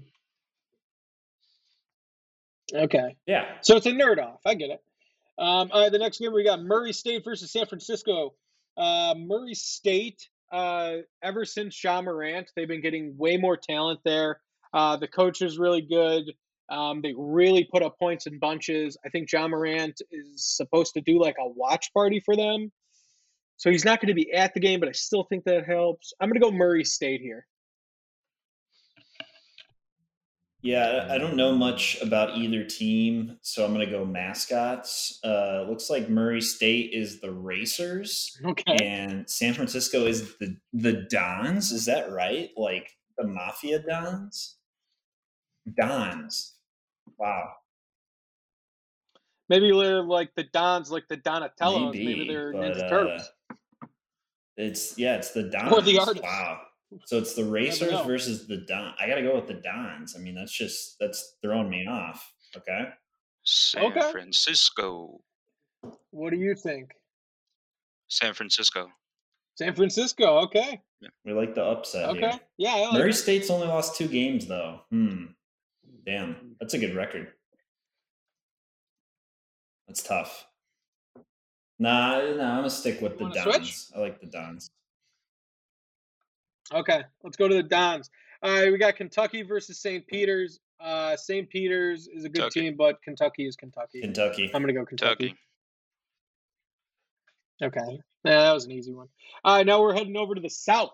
Okay, 2.74 3.16
Yeah. 3.28 3.58
so 3.62 3.76
it's 3.78 3.86
a 3.86 3.92
nerd 3.92 4.18
off. 4.24 4.42
I 4.46 4.56
get 4.56 4.72
it. 4.72 4.82
Um, 5.38 5.70
all 5.72 5.82
right, 5.84 5.92
the 5.92 6.00
next 6.00 6.18
game 6.20 6.34
we 6.34 6.44
got 6.44 6.62
Murray 6.62 6.94
State 6.94 7.24
versus 7.24 7.52
San 7.52 7.66
Francisco. 7.68 8.34
Uh, 8.76 9.14
Murray 9.18 9.54
State, 9.54 10.30
uh, 10.56 11.02
ever 11.22 11.44
since 11.44 11.76
John 11.76 12.06
Morant, 12.06 12.50
they've 12.56 12.68
been 12.68 12.82
getting 12.82 13.18
way 13.18 13.36
more 13.36 13.58
talent 13.58 14.00
there. 14.06 14.40
Uh, 14.74 14.96
the 14.96 15.08
coach 15.08 15.42
is 15.42 15.58
really 15.58 15.82
good. 15.82 16.24
Um, 16.70 17.02
they 17.02 17.14
really 17.18 17.68
put 17.70 17.84
up 17.84 18.00
points 18.00 18.26
in 18.26 18.40
bunches. 18.40 18.98
I 19.06 19.10
think 19.10 19.28
John 19.28 19.52
Morant 19.52 20.02
is 20.12 20.46
supposed 20.46 20.94
to 20.94 21.02
do 21.02 21.20
like 21.20 21.36
a 21.40 21.48
watch 21.48 21.94
party 21.94 22.22
for 22.22 22.38
them. 22.38 22.72
So 23.58 23.70
he's 23.70 23.86
not 23.86 24.00
going 24.00 24.08
to 24.08 24.14
be 24.16 24.32
at 24.32 24.54
the 24.54 24.62
game, 24.62 24.80
but 24.80 24.88
I 24.88 24.94
still 24.94 25.24
think 25.24 25.44
that 25.44 25.66
helps. 25.66 26.14
I'm 26.20 26.30
going 26.30 26.40
to 26.40 26.46
go 26.46 26.52
Murray 26.52 26.86
State 26.86 27.22
here. 27.22 27.46
Yeah, 30.66 31.08
I 31.12 31.20
don't 31.20 31.36
know 31.36 31.52
much 31.56 32.02
about 32.02 32.38
either 32.38 32.64
team, 32.64 33.38
so 33.44 33.64
I'm 33.64 33.72
gonna 33.72 33.86
go 33.86 34.04
mascots. 34.04 35.20
Uh, 35.24 35.64
looks 35.70 35.92
like 35.92 36.10
Murray 36.10 36.42
State 36.42 36.90
is 36.92 37.22
the 37.22 37.32
Racers, 37.32 38.36
Okay. 38.44 38.76
and 38.82 39.30
San 39.30 39.54
Francisco 39.54 40.08
is 40.08 40.36
the 40.40 40.58
the 40.74 41.06
Dons. 41.12 41.72
Is 41.72 41.86
that 41.86 42.12
right? 42.12 42.50
Like 42.58 42.90
the 43.16 43.28
Mafia 43.28 43.78
Dons? 43.78 44.58
Dons. 45.78 46.56
Wow. 47.20 47.48
Maybe 49.50 49.72
they're 49.72 50.02
like 50.02 50.34
the 50.36 50.46
Dons, 50.46 50.90
like 50.90 51.08
the 51.08 51.18
Donatellos. 51.18 51.94
Maybe, 51.94 52.06
Maybe, 52.06 52.28
they're 52.28 52.54
but, 52.54 52.62
Ninja 52.74 52.84
uh, 52.86 52.90
Turtles. 52.90 53.30
It's 54.58 54.98
yeah, 54.98 55.18
it's 55.18 55.30
the 55.30 55.44
Dons. 55.44 55.72
Or 55.72 55.82
the 55.84 56.00
artists. 56.00 56.24
Wow. 56.24 56.62
So 57.06 57.18
it's 57.18 57.34
the 57.36 57.44
Racers 57.44 58.00
versus 58.06 58.48
the 58.48 58.58
Don. 58.58 58.94
I 59.00 59.08
gotta 59.08 59.22
go 59.22 59.36
with 59.36 59.48
the 59.48 59.56
Dons. 59.56 60.16
I 60.18 60.20
mean, 60.20 60.36
that's 60.36 60.52
just 60.58 60.98
that's 61.00 61.36
throwing 61.42 61.70
me 61.70 61.86
off. 61.88 62.34
Okay. 62.56 62.90
San 63.44 63.84
Okay. 63.86 64.12
Francisco. 64.12 65.20
What 66.12 66.32
do 66.32 66.38
you 66.38 66.56
think? 66.56 66.92
San 68.08 68.34
Francisco. 68.34 68.88
San 69.56 69.76
Francisco. 69.76 70.40
Okay. 70.40 70.82
We 71.26 71.34
like 71.34 71.54
the 71.54 71.64
upset 71.64 72.10
Okay. 72.10 72.20
here. 72.22 72.40
Yeah. 72.58 72.76
I 72.76 72.80
like 72.86 72.94
Murray 72.94 73.10
it. 73.12 73.14
State's 73.14 73.50
only 73.50 73.68
lost 73.68 73.96
two 73.98 74.08
games 74.08 74.48
though. 74.48 74.82
Hmm. 74.90 75.26
Damn, 76.06 76.56
that's 76.60 76.74
a 76.76 76.78
good 76.78 76.96
record. 76.96 77.34
That's 79.88 80.02
tough. 80.04 80.48
Nah, 81.78 82.20
nah, 82.20 82.22
I'm 82.22 82.36
gonna 82.60 82.70
stick 82.70 83.02
with 83.02 83.20
You 83.20 83.30
the 83.30 83.34
Dons. 83.36 83.44
switch? 83.56 83.98
I 83.98 84.00
like 84.00 84.20
the 84.20 84.28
Dons. 84.28 84.70
Okay. 86.74 87.04
Let's 87.24 87.38
go 87.38 87.48
to 87.48 87.56
the 87.56 87.64
Dons. 87.64 88.10
All 88.42 88.52
right. 88.52 88.72
We 88.72 88.78
got 88.78 88.96
Kentucky 88.96 89.44
versus 89.44 89.80
St. 89.80 90.06
Peter's. 90.08 90.60
Uh, 90.80 91.16
St. 91.16 91.50
Peter's 91.50 92.08
is 92.08 92.26
a 92.26 92.30
good 92.30 92.42
Kentucky. 92.42 92.60
team, 92.62 92.76
but 92.78 93.02
Kentucky 93.02 93.46
is 93.48 93.56
Kentucky. 93.56 94.02
Kentucky. 94.02 94.52
I'm 94.54 94.62
gonna 94.62 94.74
go 94.74 94.86
Kentucky. 94.86 95.36
Kentucky. 97.60 97.80
Okay. 97.88 98.00
Yeah, 98.26 98.42
that 98.42 98.54
was 98.54 98.66
an 98.66 98.72
easy 98.72 98.92
one. 98.94 99.08
All 99.44 99.56
right. 99.58 99.66
Now 99.66 99.82
we're 99.82 99.94
heading 99.94 100.18
over 100.18 100.36
to 100.36 100.42
the 100.42 100.50
South. 100.50 100.92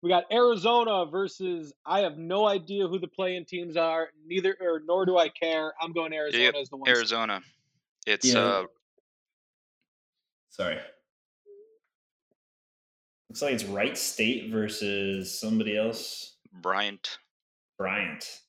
We 0.00 0.08
got 0.10 0.24
Arizona 0.32 1.04
versus. 1.06 1.72
I 1.84 2.00
have 2.00 2.16
no 2.16 2.46
idea 2.46 2.86
who 2.88 2.98
the 2.98 3.08
playing 3.08 3.44
teams 3.46 3.76
are. 3.76 4.08
Neither 4.26 4.56
or 4.60 4.80
nor 4.86 5.04
do 5.04 5.18
I 5.18 5.28
care. 5.28 5.72
I'm 5.82 5.92
going 5.92 6.12
Arizona 6.14 6.44
Yep, 6.44 6.54
as 6.54 6.68
the 6.70 6.76
one. 6.76 6.86
seed. 6.86 6.96
Arizona. 6.96 7.40
It's 8.06 8.32
Yeah. 8.32 8.38
uh 8.40 8.64
Sorry. 10.50 10.78
Looks 13.28 13.42
like 13.42 13.54
it's 13.54 13.64
Wright 13.64 13.96
State 13.96 14.50
versus 14.50 15.38
somebody 15.38 15.76
else. 15.76 16.36
Bryant. 16.52 17.18
Bryant. 17.76 18.40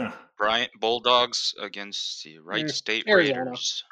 Huh. 0.00 0.12
Bryant 0.38 0.70
Bulldogs 0.80 1.54
against 1.60 2.24
the 2.24 2.38
Wright 2.38 2.64
Mm, 2.64 2.70
State 2.70 3.04
Arizona. 3.06 3.44
Raiders. 3.44 3.84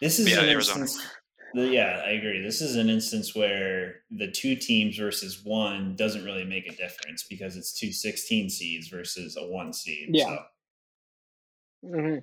This 0.00 0.18
is 0.18 0.30
Yeah, 0.30 0.42
an 0.42 0.48
Arizona. 0.48 0.82
instance. 0.82 1.06
the- 1.54 1.68
yeah, 1.68 2.02
I 2.06 2.10
agree. 2.12 2.40
This 2.42 2.60
is 2.62 2.76
an 2.76 2.88
instance 2.88 3.34
where 3.34 4.04
the 4.10 4.30
two 4.30 4.54
teams 4.56 4.96
versus 4.96 5.42
one 5.44 5.96
doesn't 5.96 6.24
really 6.24 6.44
make 6.44 6.66
a 6.66 6.74
difference 6.74 7.24
because 7.28 7.56
it's 7.56 7.72
two 7.72 7.92
16 7.92 8.48
seeds 8.50 8.88
versus 8.88 9.36
a 9.36 9.46
one 9.46 9.72
seed. 9.72 10.10
Yeah. 10.12 10.26
So. 10.26 11.88
hmm 11.88 12.14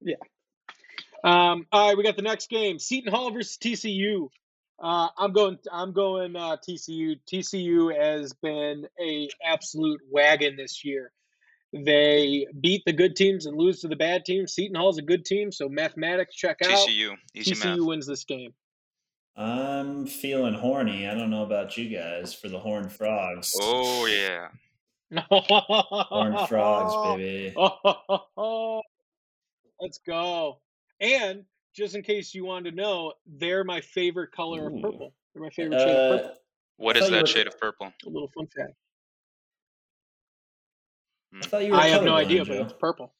Yeah. 0.00 0.16
Um, 1.22 1.66
all 1.72 1.88
right, 1.88 1.96
we 1.96 2.02
got 2.02 2.16
the 2.16 2.22
next 2.22 2.48
game: 2.50 2.78
Seton 2.78 3.10
Hall 3.12 3.30
versus 3.30 3.56
TCU. 3.58 4.28
Uh, 4.82 5.08
I'm 5.16 5.32
going. 5.32 5.58
I'm 5.72 5.92
going 5.92 6.36
uh, 6.36 6.56
TCU. 6.68 7.16
TCU 7.32 7.96
has 7.96 8.32
been 8.34 8.86
a 9.00 9.28
absolute 9.44 10.00
wagon 10.10 10.56
this 10.56 10.84
year. 10.84 11.12
They 11.72 12.46
beat 12.60 12.82
the 12.86 12.92
good 12.92 13.16
teams 13.16 13.46
and 13.46 13.56
lose 13.56 13.80
to 13.80 13.88
the 13.88 13.96
bad 13.96 14.24
teams. 14.24 14.54
Seton 14.54 14.76
Hall's 14.76 14.98
a 14.98 15.02
good 15.02 15.24
team, 15.24 15.50
so 15.50 15.68
mathematics 15.68 16.34
check 16.34 16.58
out. 16.64 16.70
TCU. 16.70 17.16
Easy 17.34 17.52
TCU 17.52 17.76
math. 17.76 17.86
wins 17.86 18.06
this 18.06 18.24
game. 18.24 18.52
I'm 19.36 20.06
feeling 20.06 20.54
horny. 20.54 21.08
I 21.08 21.14
don't 21.14 21.30
know 21.30 21.42
about 21.42 21.76
you 21.76 21.88
guys 21.88 22.32
for 22.32 22.48
the 22.48 22.58
Horned 22.58 22.92
Frogs. 22.92 23.52
Oh 23.60 24.06
yeah. 24.06 24.48
Horned 25.30 26.48
Frogs, 26.48 27.16
baby. 27.16 27.54
Oh, 27.56 28.82
let's 29.80 29.98
go. 30.06 30.60
And 31.00 31.44
just 31.74 31.94
in 31.94 32.02
case 32.02 32.34
you 32.34 32.44
wanted 32.44 32.70
to 32.70 32.76
know, 32.76 33.12
they're 33.26 33.64
my 33.64 33.80
favorite 33.80 34.30
color 34.32 34.64
Ooh. 34.70 34.76
of 34.76 34.82
purple. 34.82 35.14
They're 35.34 35.42
my 35.42 35.50
favorite 35.50 35.80
shade 35.80 35.88
of 35.90 36.12
Uh, 36.12 36.18
purple. 36.22 36.36
What 36.76 36.96
I 36.96 36.98
is 37.00 37.04
thought 37.04 37.10
you 37.10 37.16
that 37.16 37.22
were- 37.22 37.26
shade 37.26 37.46
of 37.46 37.58
purple? 37.58 37.92
A 38.06 38.08
little 38.08 38.28
fun 38.34 38.46
fact. 38.56 38.72
I 41.52 41.58
you 41.60 41.72
were 41.72 41.78
I 41.78 41.88
have 41.88 42.04
no 42.04 42.12
colorblind, 42.12 42.24
idea, 42.26 42.44
but 42.44 42.56
it's 42.58 42.72
purple. 42.74 43.12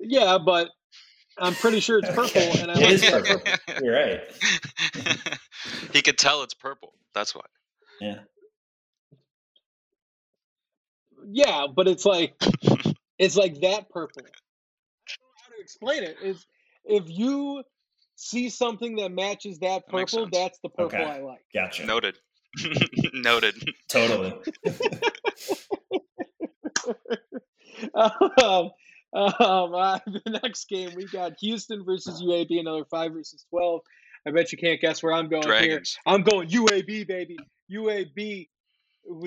Yeah, 0.00 0.38
but 0.44 0.68
I'm 1.38 1.54
pretty 1.54 1.78
sure 1.80 1.98
it's 2.00 2.08
purple, 2.08 2.24
Okay. 2.42 2.60
and 2.60 2.70
I 2.70 2.74
It 2.80 2.80
like 2.82 2.92
is 2.92 3.00
the 3.02 3.22
purple. 3.66 3.84
You're 3.84 3.94
right. 3.94 5.38
he 5.92 6.02
could 6.02 6.18
tell 6.18 6.42
it's 6.42 6.54
purple. 6.54 6.94
That's 7.14 7.34
why. 7.34 7.42
Yeah. 8.00 8.18
Yeah, 11.28 11.66
but 11.74 11.86
it's 11.88 12.04
like 12.04 12.34
it's 13.18 13.36
like 13.36 13.60
that 13.60 13.88
purple. 13.90 14.22
I 14.22 14.26
don't 14.26 15.20
know 15.20 15.42
how 15.44 15.48
to 15.50 15.55
explain 15.66 16.04
it. 16.04 16.16
Is 16.22 16.46
if 16.84 17.04
you 17.08 17.62
see 18.14 18.48
something 18.48 18.96
that 18.96 19.10
matches 19.10 19.58
that 19.58 19.82
That 19.86 19.90
purple, 19.90 20.06
sense. 20.24 20.30
that's 20.32 20.58
the 20.62 20.68
purple 20.68 20.98
Okay. 20.98 21.04
I 21.04 21.20
like. 21.20 21.44
Gotcha. 21.52 21.84
Noted. 21.84 22.16
Noted. 23.12 23.54
Totally. 23.88 24.32
um, 27.94 28.70
Um, 29.12 29.74
uh, 29.74 29.98
the 30.06 30.40
next 30.42 30.68
game 30.68 30.90
we 30.94 31.06
got 31.06 31.32
Houston 31.40 31.84
versus 31.84 32.22
UAB, 32.22 32.60
another 32.60 32.84
five 32.84 33.12
versus 33.12 33.46
twelve. 33.48 33.80
I 34.26 34.30
bet 34.30 34.52
you 34.52 34.58
can't 34.58 34.80
guess 34.80 35.02
where 35.02 35.12
I'm 35.12 35.28
going 35.28 35.44
here. 35.62 35.82
I'm 36.04 36.22
going 36.22 36.48
UAB, 36.48 37.06
baby. 37.06 37.38
UAB. 37.72 38.48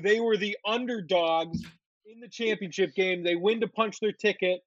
They 0.04 0.20
were 0.20 0.38
the 0.38 0.58
underdogs 0.66 1.64
in 2.06 2.20
the 2.20 2.28
championship 2.28 2.94
game. 2.94 3.24
They 3.24 3.36
win 3.36 3.62
to 3.62 3.68
punch 3.68 4.00
their 4.00 4.12
ticket. 4.12 4.62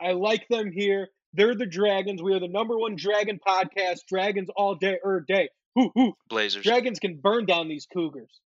I 0.00 0.12
like 0.12 0.46
them 0.48 0.72
here. 0.72 1.08
They're 1.32 1.54
the 1.54 1.66
Dragons. 1.66 2.22
We 2.22 2.34
are 2.34 2.40
the 2.40 2.48
number 2.48 2.78
one 2.78 2.96
Dragon 2.96 3.38
podcast. 3.46 4.00
Dragons 4.08 4.48
all 4.56 4.74
day 4.74 4.98
or 5.02 5.20
day. 5.26 5.48
Hoo, 5.74 5.90
hoo. 5.94 6.14
Blazers. 6.28 6.62
Dragons 6.64 6.98
can 6.98 7.16
burn 7.16 7.44
down 7.46 7.68
these 7.68 7.86
Cougars. 7.92 8.40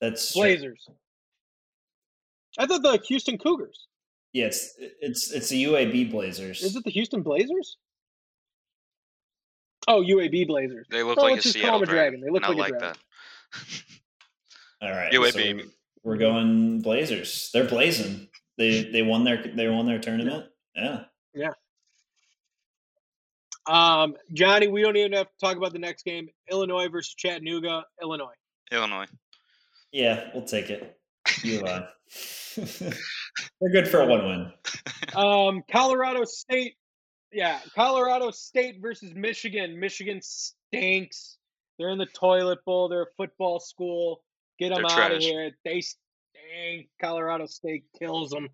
That's 0.00 0.32
true. 0.32 0.42
Blazers. 0.42 0.86
I 2.58 2.66
thought 2.66 2.82
the 2.82 3.00
Houston 3.08 3.38
Cougars. 3.38 3.86
Yeah, 4.32 4.46
it's 4.46 4.74
it's 4.78 5.32
it's 5.32 5.48
the 5.48 5.64
UAB 5.64 6.10
Blazers. 6.10 6.62
Is 6.62 6.76
it 6.76 6.84
the 6.84 6.90
Houston 6.90 7.22
Blazers? 7.22 7.76
Oh, 9.88 10.02
UAB 10.02 10.46
Blazers. 10.46 10.86
They 10.90 11.02
look 11.02 11.18
Oh, 11.18 11.22
like 11.22 11.32
a 11.32 11.34
let's 11.34 11.44
just 11.44 11.56
call 11.56 11.62
Seattle 11.62 11.80
them 11.80 11.88
a 11.88 11.92
dragon. 11.92 12.20
dragon. 12.20 12.26
They 12.26 12.30
look 12.32 12.42
Not 12.42 12.56
like 12.56 12.72
a 12.74 12.78
dragon. 12.78 12.96
that. 13.60 13.82
All 14.82 14.90
right, 14.90 15.12
UAB. 15.12 15.62
so 15.62 15.68
we're 16.04 16.16
going 16.16 16.80
Blazers. 16.80 17.50
They're 17.52 17.66
blazing. 17.66 18.28
They 18.60 18.82
they 18.82 19.00
won 19.00 19.24
their 19.24 19.42
they 19.42 19.68
won 19.68 19.86
their 19.86 19.98
tournament. 19.98 20.44
Yeah. 20.76 21.04
Yeah. 21.34 21.52
Um, 23.66 24.14
Johnny, 24.34 24.68
we 24.68 24.82
don't 24.82 24.98
even 24.98 25.14
have 25.14 25.28
to 25.28 25.38
talk 25.40 25.56
about 25.56 25.72
the 25.72 25.78
next 25.78 26.02
game. 26.02 26.28
Illinois 26.50 26.88
versus 26.88 27.14
Chattanooga. 27.14 27.84
Illinois. 28.02 28.34
Illinois. 28.70 29.06
Yeah, 29.92 30.28
we'll 30.34 30.44
take 30.44 30.68
it. 30.68 30.98
You 31.42 31.62
uh, 31.62 31.86
They're 32.56 33.72
good 33.72 33.88
for 33.88 34.00
a 34.02 34.06
one 34.06 34.26
win. 34.26 34.52
Um, 35.14 35.62
Colorado 35.72 36.24
State. 36.24 36.74
Yeah, 37.32 37.60
Colorado 37.74 38.30
State 38.30 38.82
versus 38.82 39.14
Michigan. 39.14 39.80
Michigan 39.80 40.20
stinks. 40.20 41.38
They're 41.78 41.90
in 41.90 41.98
the 41.98 42.06
toilet 42.06 42.58
bowl. 42.66 42.90
They're 42.90 43.04
a 43.04 43.12
football 43.16 43.58
school. 43.58 44.22
Get 44.58 44.74
them 44.74 44.84
They're 44.86 45.00
out 45.02 45.12
of 45.12 45.22
here. 45.22 45.50
They 45.64 45.80
stink. 46.50 46.88
Colorado 47.00 47.46
State 47.46 47.84
kills 47.98 48.30
them. 48.30 48.48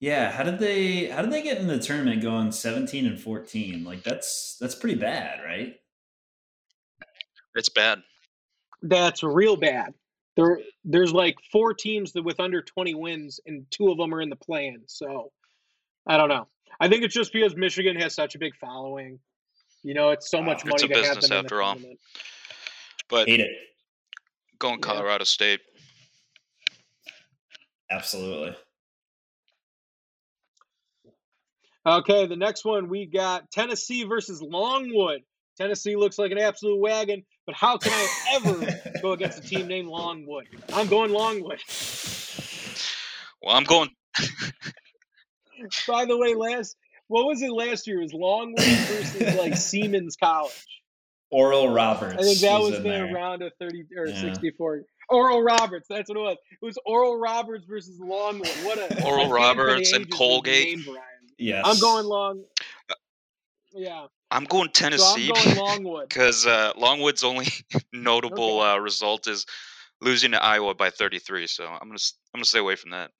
Yeah, 0.00 0.30
how 0.30 0.44
did 0.44 0.58
they 0.58 1.06
how 1.06 1.20
did 1.22 1.30
they 1.30 1.42
get 1.42 1.58
in 1.58 1.66
the 1.66 1.78
tournament 1.78 2.22
going 2.22 2.52
17 2.52 3.06
and 3.06 3.20
14? 3.20 3.84
Like 3.84 4.02
that's 4.02 4.56
that's 4.58 4.74
pretty 4.74 4.98
bad, 4.98 5.40
right? 5.44 5.76
It's 7.54 7.68
bad. 7.68 8.02
That's 8.82 9.22
real 9.22 9.56
bad. 9.56 9.92
There, 10.36 10.60
there's 10.84 11.12
like 11.12 11.36
four 11.52 11.74
teams 11.74 12.12
that 12.12 12.22
with 12.22 12.40
under 12.40 12.62
20 12.62 12.94
wins, 12.94 13.40
and 13.44 13.66
two 13.70 13.90
of 13.90 13.98
them 13.98 14.14
are 14.14 14.22
in 14.22 14.30
the 14.30 14.36
plan. 14.36 14.78
So, 14.86 15.32
I 16.06 16.16
don't 16.16 16.28
know. 16.28 16.46
I 16.78 16.88
think 16.88 17.02
it's 17.02 17.12
just 17.12 17.32
because 17.32 17.54
Michigan 17.56 17.96
has 17.96 18.14
such 18.14 18.36
a 18.36 18.38
big 18.38 18.54
following. 18.56 19.18
You 19.82 19.92
know, 19.92 20.10
it's 20.10 20.30
so 20.30 20.38
Wow. 20.38 20.44
much 20.46 20.64
Uh, 20.64 20.70
It's 20.72 20.82
money 20.82 20.84
a 20.84 20.88
to 20.88 20.94
have 20.94 21.16
business 21.16 21.28
them 21.28 21.38
in 21.38 21.42
the 21.42 21.46
after 21.46 21.62
all. 21.62 21.74
tournament. 21.74 22.00
But 23.08 23.28
Hate 23.28 23.40
it. 23.40 23.50
going 24.58 24.74
Yeah. 24.78 24.86
Colorado 24.86 25.24
State. 25.24 25.60
Absolutely. 27.90 28.54
Okay, 31.86 32.26
the 32.26 32.36
next 32.36 32.64
one 32.64 32.88
we 32.88 33.06
got 33.06 33.50
Tennessee 33.50 34.04
versus 34.04 34.42
Longwood. 34.42 35.22
Tennessee 35.56 35.96
looks 35.96 36.18
like 36.18 36.30
an 36.30 36.38
absolute 36.38 36.78
wagon, 36.78 37.24
but 37.46 37.54
how 37.54 37.78
can 37.78 37.92
I 37.92 38.36
ever 38.36 38.80
go 39.02 39.12
against 39.12 39.38
a 39.38 39.42
team 39.42 39.66
named 39.66 39.88
Longwood? 39.88 40.46
I'm 40.72 40.88
going 40.88 41.10
Longwood. 41.10 41.58
Well, 43.42 43.56
I'm 43.56 43.64
going. 43.64 43.88
By 45.88 46.04
the 46.06 46.16
way, 46.16 46.34
last 46.34 46.76
what 47.08 47.26
was 47.26 47.42
it 47.42 47.50
last 47.50 47.86
year? 47.86 47.98
It 47.98 48.04
was 48.04 48.14
Longwood 48.14 48.64
versus 48.64 49.34
like 49.34 49.56
Siemens 49.56 50.16
College. 50.16 50.52
Oral 51.30 51.68
Roberts. 51.70 52.16
I 52.18 52.22
think 52.22 52.40
that 52.40 52.58
was 52.60 52.74
in 52.76 52.82
their 52.82 53.06
there. 53.06 53.14
round 53.14 53.42
of 53.42 53.52
30 53.58 53.84
or 53.96 54.06
Yeah. 54.06 54.20
64. 54.20 54.82
Oral 55.10 55.42
Roberts, 55.42 55.86
that's 55.88 56.08
what 56.08 56.16
it 56.16 56.20
was. 56.20 56.36
It 56.62 56.64
was 56.64 56.78
Oral 56.86 57.18
Roberts 57.18 57.64
versus 57.66 57.98
Longwood. 58.00 58.48
What 58.64 58.78
a 58.78 59.04
Oral 59.06 59.28
Roberts 59.30 59.92
and 59.92 60.02
ages 60.02 60.04
of 60.04 60.10
the 60.10 60.16
Colgate. 60.16 60.78
name, 60.78 60.96
Yes. 61.38 61.64
I'm 61.66 61.78
going 61.80 62.06
long. 62.06 62.44
Yeah, 63.72 64.06
I'm 64.30 64.44
going 64.44 64.68
so 64.74 64.84
I'm 64.84 64.90
Tennessee 64.90 65.28
going 65.32 65.56
Longwood. 65.56 66.08
because 66.08 66.46
uh, 66.46 66.72
Longwood's 66.76 67.24
only 67.24 67.46
notable 67.92 68.60
Okay. 68.60 68.72
uh, 68.72 68.76
result 68.78 69.26
is 69.28 69.46
losing 70.00 70.32
to 70.32 70.42
Iowa 70.42 70.74
by 70.74 70.90
33. 70.90 71.46
So 71.46 71.64
I'm 71.66 71.78
gonna 71.80 71.94
s- 71.94 72.14
I'm 72.34 72.38
gonna 72.38 72.44
stay 72.46 72.58
away 72.58 72.76
from 72.76 72.90
that. 72.90 73.10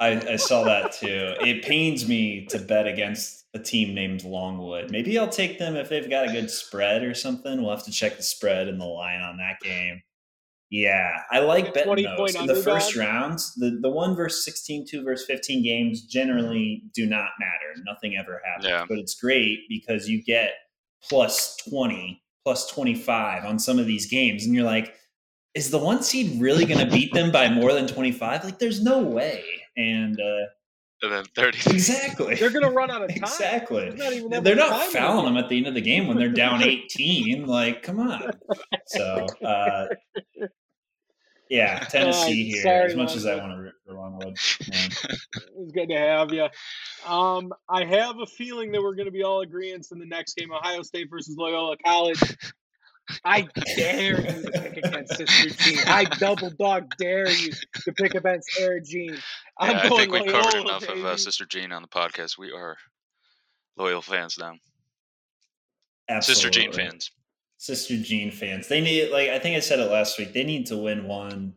I, 0.00 0.32
I 0.32 0.36
saw 0.36 0.64
that 0.64 0.92
too. 0.92 1.34
It 1.40 1.62
pains 1.62 2.08
me 2.08 2.46
to 2.46 2.58
bet 2.58 2.86
against 2.86 3.44
a 3.52 3.58
team 3.58 3.94
named 3.94 4.24
Longwood. 4.24 4.90
Maybe 4.90 5.18
I'll 5.18 5.28
take 5.28 5.58
them 5.58 5.76
if 5.76 5.88
they've 5.88 6.08
got 6.08 6.28
a 6.28 6.32
good 6.32 6.50
spread 6.50 7.02
or 7.02 7.14
something. 7.14 7.60
We'll 7.60 7.74
have 7.74 7.84
to 7.84 7.90
check 7.90 8.16
the 8.16 8.22
spread 8.22 8.68
and 8.68 8.80
the 8.80 8.86
line 8.86 9.20
on 9.20 9.36
that 9.36 9.60
game. 9.60 10.02
Yeah, 10.70 11.10
I 11.32 11.40
like 11.40 11.68
A 11.68 11.72
betting 11.72 12.04
those. 12.16 12.36
In 12.36 12.46
the 12.46 12.54
first 12.54 12.96
underdog? 12.96 12.96
rounds, 12.96 13.54
the, 13.54 13.78
the 13.82 13.90
1 13.90 14.14
versus 14.14 14.44
16, 14.44 14.86
2 14.88 15.02
versus 15.02 15.26
15 15.26 15.64
games 15.64 16.02
generally 16.02 16.84
do 16.94 17.06
not 17.06 17.30
matter. 17.40 17.82
Nothing 17.84 18.16
ever 18.16 18.40
happens. 18.44 18.68
Yeah. 18.68 18.84
But 18.88 18.98
it's 18.98 19.14
great 19.14 19.68
because 19.68 20.08
you 20.08 20.22
get 20.22 20.52
plus 21.02 21.56
20, 21.68 22.22
plus 22.44 22.68
25 22.68 23.44
on 23.44 23.58
some 23.58 23.80
of 23.80 23.86
these 23.86 24.06
games. 24.06 24.46
And 24.46 24.54
you're 24.54 24.64
like, 24.64 24.94
is 25.54 25.70
the 25.72 25.78
one 25.78 26.04
seed 26.04 26.40
really 26.40 26.64
going 26.64 26.86
to 26.86 26.90
beat 26.90 27.12
them 27.12 27.32
by 27.32 27.50
more 27.50 27.72
than 27.72 27.88
25? 27.88 28.44
Like, 28.44 28.60
there's 28.60 28.80
no 28.80 29.00
way. 29.02 29.42
And 29.76 30.18
uh, 30.20 30.46
and 31.02 31.12
then 31.12 31.24
30. 31.34 31.58
exactly. 31.70 32.34
They're 32.34 32.50
gonna 32.50 32.70
run 32.70 32.90
out 32.90 33.02
of 33.02 33.08
time. 33.14 33.18
Exactly. 33.18 33.90
There's 33.90 33.98
not 33.98 34.12
even 34.12 34.42
They're 34.42 34.56
not 34.56 34.70
time 34.70 34.90
fouling 34.90 35.24
them 35.26 35.36
at 35.42 35.48
the 35.48 35.56
end 35.56 35.66
of 35.66 35.74
the 35.74 35.80
game 35.80 36.06
when 36.06 36.18
they're 36.18 36.28
down 36.28 36.62
18. 36.62 37.46
like, 37.46 37.82
come 37.82 38.00
on. 38.00 38.30
So, 38.86 39.26
uh, 39.44 39.86
yeah, 41.48 41.78
Tennessee 41.90 42.50
here. 42.50 42.62
sorry, 42.62 42.90
as 42.90 42.96
much 42.96 43.16
as 43.16 43.26
I 43.26 43.36
want 43.36 43.52
to 43.52 43.58
root 43.58 43.74
for 43.84 43.94
Longwood. 43.94 44.36
man. 44.70 44.90
It's 45.58 45.72
good 45.72 45.88
to 45.88 45.98
have 45.98 46.32
you. 46.32 46.48
Um, 47.06 47.52
I 47.68 47.84
have 47.84 48.18
a 48.20 48.26
feeling 48.26 48.70
that 48.72 48.80
we're 48.82 48.94
going 48.94 49.06
to 49.06 49.12
be 49.12 49.24
all 49.24 49.40
agreeing 49.40 49.82
in 49.90 49.98
the 49.98 50.06
next 50.06 50.36
game, 50.36 50.52
Ohio 50.52 50.82
State 50.82 51.08
versus 51.10 51.36
Loyola 51.36 51.76
College. 51.84 52.20
I 53.24 53.46
dare 53.76 54.20
you 54.20 54.42
to 54.42 54.50
pick 54.50 54.76
against 54.78 55.16
Sister 55.16 55.50
Jean. 55.50 55.78
I 55.86 56.04
double 56.04 56.50
dog 56.50 56.94
dare 56.98 57.30
you 57.30 57.52
to 57.84 57.92
pick 57.92 58.14
against 58.14 58.52
Sarah 58.52 58.80
Jean. 58.82 59.16
I'm 59.58 59.72
Yeah, 59.72 59.78
I 59.82 59.88
going 59.88 60.00
think 60.00 60.12
we've 60.12 60.32
covered 60.32 60.54
Loyola, 60.54 60.78
enough 60.78 60.88
of 60.88 61.04
uh. 61.04 61.16
Sister 61.16 61.46
Jean 61.46 61.72
on 61.72 61.82
the 61.82 61.88
podcast. 61.88 62.38
We 62.38 62.52
are 62.52 62.76
loyal 63.76 64.02
fans 64.02 64.36
now. 64.38 64.54
Absolutely. 66.08 66.42
Sister 66.42 66.50
Jean 66.50 66.72
fans. 66.72 67.10
Sister 67.58 67.96
Jean 67.98 68.30
fans. 68.30 68.68
They 68.68 68.80
need, 68.80 69.10
like, 69.10 69.28
I 69.28 69.38
think 69.38 69.56
I 69.56 69.60
said 69.60 69.80
it 69.80 69.90
last 69.90 70.18
week, 70.18 70.32
they 70.32 70.44
need 70.44 70.66
to 70.66 70.76
win 70.76 71.06
one 71.06 71.54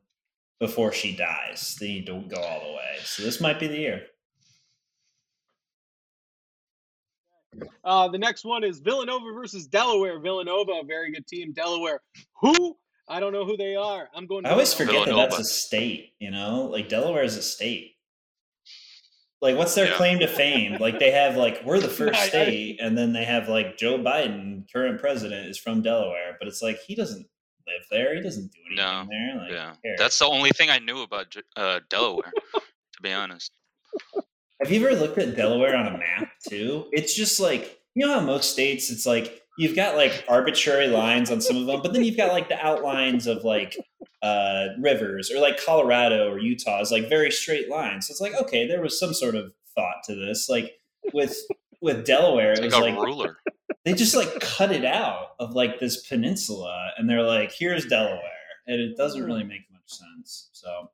before 0.60 0.92
she 0.92 1.16
dies. 1.16 1.76
They 1.80 1.88
need 1.88 2.06
to 2.08 2.22
go 2.28 2.42
all 2.42 2.60
the 2.60 2.74
way. 2.74 2.98
So 3.04 3.24
this 3.24 3.42
might 3.42 3.60
be 3.60 3.68
the 3.68 3.78
year. 3.78 4.04
Uh, 7.84 8.08
the 8.08 8.18
next 8.18 8.46
one 8.46 8.64
is 8.64 8.80
Villanova 8.80 9.32
versus 9.34 9.68
Delaware. 9.68 10.20
Villanova, 10.20 10.72
a 10.74 10.84
very 10.86 11.12
good 11.12 11.26
team. 11.28 11.54
Delaware, 11.54 12.00
who? 12.42 12.78
I 13.10 13.20
don't 13.20 13.34
know 13.34 13.46
who 13.46 13.58
they 13.58 13.76
are. 13.76 14.10
I'm 14.16 14.26
going. 14.28 14.46
I 14.46 14.52
always 14.52 14.74
Villanova. 14.74 15.00
forget 15.00 15.06
that 15.08 15.12
Villanova. 15.12 15.38
that's 15.38 15.50
a 15.50 15.54
state, 15.54 16.14
you 16.20 16.32
know? 16.32 16.66
Like 16.72 16.88
Delaware 16.90 17.24
is 17.24 17.36
a 17.38 17.42
state. 17.42 17.92
Like 19.42 19.58
what's 19.58 19.76
their 19.76 19.88
Yeah. 19.90 19.98
claim 19.98 20.20
to 20.20 20.28
fame? 20.28 20.78
Like 20.80 21.00
they 21.00 21.12
have 21.12 21.36
like 21.36 21.62
we're 21.66 21.80
the 21.82 21.90
first 22.00 22.18
I- 22.18 22.24
I- 22.24 22.28
state 22.30 22.80
and 22.82 22.98
then 22.98 23.12
they 23.12 23.26
have 23.26 23.50
like 23.50 23.76
Joe 23.78 23.98
Biden, 24.00 24.64
current 24.72 25.02
president 25.02 25.50
is 25.50 25.58
from 25.58 25.82
Delaware, 25.82 26.38
but 26.40 26.48
it's 26.48 26.62
like 26.62 26.80
he 26.88 26.96
doesn't 26.96 27.28
live 27.68 27.86
there. 27.92 28.16
He 28.16 28.22
doesn't 28.22 28.52
do 28.54 28.60
anything 28.68 28.86
No. 28.86 29.06
there. 29.10 29.36
Like 29.42 29.52
Yeah, 29.52 29.74
cares? 29.84 30.00
that's 30.00 30.20
the 30.20 30.26
only 30.28 30.52
thing 30.52 30.70
I 30.70 30.80
knew 30.80 31.02
about 31.02 31.36
uh, 31.58 31.82
Delaware. 31.90 32.32
to 32.54 33.02
be 33.02 33.12
honest, 33.12 33.52
Have 34.64 34.72
you 34.72 34.88
ever 34.88 34.98
looked 34.98 35.18
at 35.18 35.36
Delaware 35.36 35.76
on 35.76 35.88
a 35.88 35.98
map 35.98 36.32
too? 36.48 36.88
It's 36.94 37.14
just 37.14 37.40
like 37.40 37.80
you 37.96 38.06
know 38.06 38.14
how 38.14 38.26
most 38.26 38.52
states 38.52 38.90
it's 38.90 39.06
like 39.06 39.42
you've 39.58 39.76
got 39.76 39.96
like 39.96 40.24
arbitrary 40.30 40.88
lines 40.88 41.30
on 41.30 41.42
some 41.42 41.58
of 41.58 41.66
them, 41.66 41.82
but 41.84 41.92
then 41.92 42.04
you've 42.04 42.18
got 42.18 42.32
like 42.32 42.48
the 42.48 42.66
outlines 42.66 43.28
of 43.28 43.44
like 43.44 43.78
uh, 44.22 44.68
rivers 44.80 45.30
or 45.30 45.40
like 45.42 45.64
Colorado 45.64 46.32
or 46.32 46.40
Utah 46.40 46.80
is 46.80 46.92
like 46.92 47.10
very 47.10 47.30
straight 47.30 47.70
lines. 47.70 48.08
So 48.08 48.12
it's 48.12 48.22
like 48.22 48.34
okay, 48.36 48.66
there 48.66 48.82
was 48.82 48.98
some 48.98 49.14
sort 49.14 49.36
of 49.36 49.52
thought 49.76 50.04
to 50.06 50.16
this. 50.16 50.48
Like 50.48 50.72
with 51.14 51.38
with 51.82 52.06
Delaware, 52.06 52.52
it's 52.52 52.62
it 52.62 52.66
was 52.66 52.74
a 52.76 52.80
like 52.80 52.96
ruler. 52.96 53.38
they 53.84 53.94
just 53.94 54.16
like 54.16 54.40
cut 54.40 54.72
it 54.72 54.86
out 54.86 55.36
of 55.40 55.56
like 55.56 55.80
this 55.80 56.08
peninsula, 56.08 56.92
and 56.98 57.10
they're 57.10 57.22
like, 57.22 57.52
here's 57.52 57.86
Delaware, 57.86 58.22
and 58.66 58.80
it 58.80 58.96
doesn't 58.96 59.26
really 59.26 59.44
make 59.44 59.70
much 59.74 59.90
sense. 59.90 60.50
So 60.54 60.90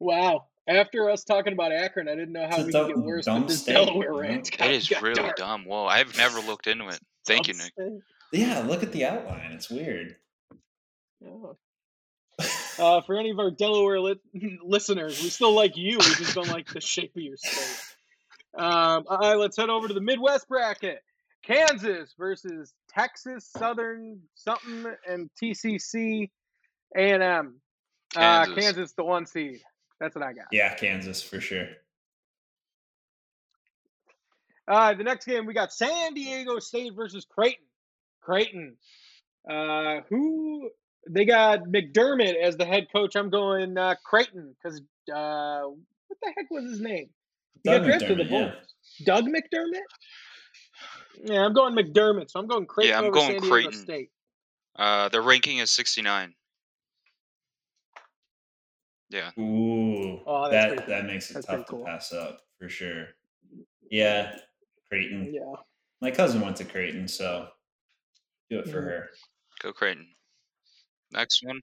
Wow. 0.00 0.46
After 0.70 1.10
us 1.10 1.24
talking 1.24 1.52
about 1.52 1.72
Akron, 1.72 2.08
I 2.08 2.14
didn't 2.14 2.32
know 2.32 2.46
how 2.48 2.56
It's 2.58 2.66
we 2.66 2.72
could 2.72 2.86
get 2.88 2.98
worse 2.98 3.24
dumb 3.26 3.40
with 3.42 3.48
this 3.50 3.62
state, 3.62 3.72
Delaware 3.72 4.08
you 4.08 4.14
know? 4.14 4.20
rant. 4.20 4.48
It 4.48 4.58
Got- 4.58 4.70
is 4.70 4.88
got 4.88 5.02
really 5.02 5.14
dark. 5.22 5.36
dumb. 5.36 5.64
Whoa, 5.64 5.86
I've 5.86 6.16
never 6.16 6.40
looked 6.40 6.66
into 6.66 6.88
it. 6.88 7.00
Thank 7.26 7.48
you, 7.48 7.54
Nick. 7.54 7.72
state. 7.72 7.92
yeah, 8.32 8.60
look 8.60 8.82
at 8.82 8.92
the 8.92 9.04
outline; 9.04 9.52
it's 9.52 9.68
weird. 9.70 10.16
Yeah. 11.20 11.52
Uh, 12.78 13.00
for 13.02 13.18
any 13.18 13.30
of 13.30 13.38
our 13.38 13.50
Delaware 13.50 14.00
li- 14.00 14.20
listeners, 14.64 15.22
we 15.22 15.28
still 15.28 15.52
like 15.52 15.76
you. 15.76 15.98
We 15.98 16.14
just 16.14 16.34
don't 16.34 16.48
like 16.48 16.66
the 16.72 16.80
shape 16.80 17.14
of 17.14 17.22
your 17.22 17.36
state. 17.36 17.84
Um, 18.56 19.04
all 19.08 19.18
right, 19.18 19.34
let's 19.36 19.56
head 19.56 19.68
over 19.68 19.86
to 19.88 19.94
the 19.94 20.00
Midwest 20.00 20.48
bracket. 20.48 21.02
Kansas 21.42 22.14
versus 22.18 22.72
Texas 22.88 23.50
Southern 23.56 24.20
something 24.34 24.86
and 25.08 25.28
TCC 25.42 26.30
A&M. 26.96 27.54
Uh, 28.16 28.44
Kansas. 28.46 28.54
Kansas, 28.64 28.92
the 28.92 29.04
one 29.04 29.26
seed. 29.26 29.60
That's 30.00 30.14
what 30.14 30.24
I 30.24 30.32
got. 30.32 30.46
Yeah, 30.50 30.74
Kansas 30.74 31.22
for 31.22 31.40
sure. 31.40 31.68
Uh, 34.66 34.94
the 34.94 35.04
next 35.04 35.26
game 35.26 35.46
we 35.46 35.52
got 35.52 35.72
San 35.72 36.14
Diego 36.14 36.58
State 36.58 36.94
versus 36.94 37.26
Creighton. 37.28 37.64
Creighton, 38.20 38.76
uh, 39.50 40.00
who 40.08 40.70
they 41.08 41.24
got 41.24 41.64
McDermott 41.64 42.36
as 42.36 42.56
the 42.56 42.64
head 42.64 42.86
coach. 42.94 43.16
I'm 43.16 43.30
going 43.30 43.76
uh, 43.76 43.94
Creighton 44.04 44.54
because 44.62 44.80
uh, 45.12 45.62
what 46.06 46.18
the 46.22 46.32
heck 46.36 46.50
was 46.50 46.70
his 46.70 46.80
name? 46.80 47.08
He 47.62 47.70
Doug 47.70 47.82
got 47.82 47.86
drafted 47.86 48.08
to 48.08 48.14
the 48.14 48.24
McDermott, 48.24 48.30
yeah. 48.30 48.50
Bulls. 48.50 48.74
Doug 49.04 49.24
McDermott. 49.24 49.80
Yeah, 51.24 51.44
I'm 51.44 51.52
going 51.52 51.74
McDermott, 51.74 52.30
so 52.30 52.40
I'm 52.40 52.46
going 52.46 52.66
Creighton 52.66 52.92
Yeah, 52.92 52.98
I'm 52.98 53.04
over 53.06 53.14
going 53.14 53.26
San 53.26 53.40
Diego 53.40 53.50
Creighton. 53.50 53.72
State. 53.72 54.10
Uh, 54.76 55.08
their 55.08 55.22
ranking 55.22 55.58
is 55.58 55.70
69. 55.70 56.34
Yeah. 59.10 59.30
Ooh, 59.38 60.20
Oh, 60.26 60.48
that's 60.48 60.52
that 60.52 60.68
pretty 60.86 60.92
that 60.92 61.04
makes 61.06 61.30
it 61.30 61.34
That's 61.34 61.46
tough 61.46 61.66
pretty 61.66 61.82
to 61.84 61.90
pass 61.90 62.12
up 62.12 62.40
for 62.58 62.68
sure. 62.68 63.08
Yeah, 63.90 64.38
Creighton. 64.88 65.34
Yeah. 65.34 65.54
My 66.00 66.10
cousin 66.10 66.40
went 66.40 66.56
to 66.58 66.64
Creighton, 66.64 67.08
so 67.08 67.48
do 68.48 68.60
it 68.60 68.68
for 68.68 68.80
Mhm. 68.80 68.84
her. 68.84 69.10
Go 69.60 69.72
Creighton. 69.72 70.06
Next 71.12 71.42
one. 71.44 71.60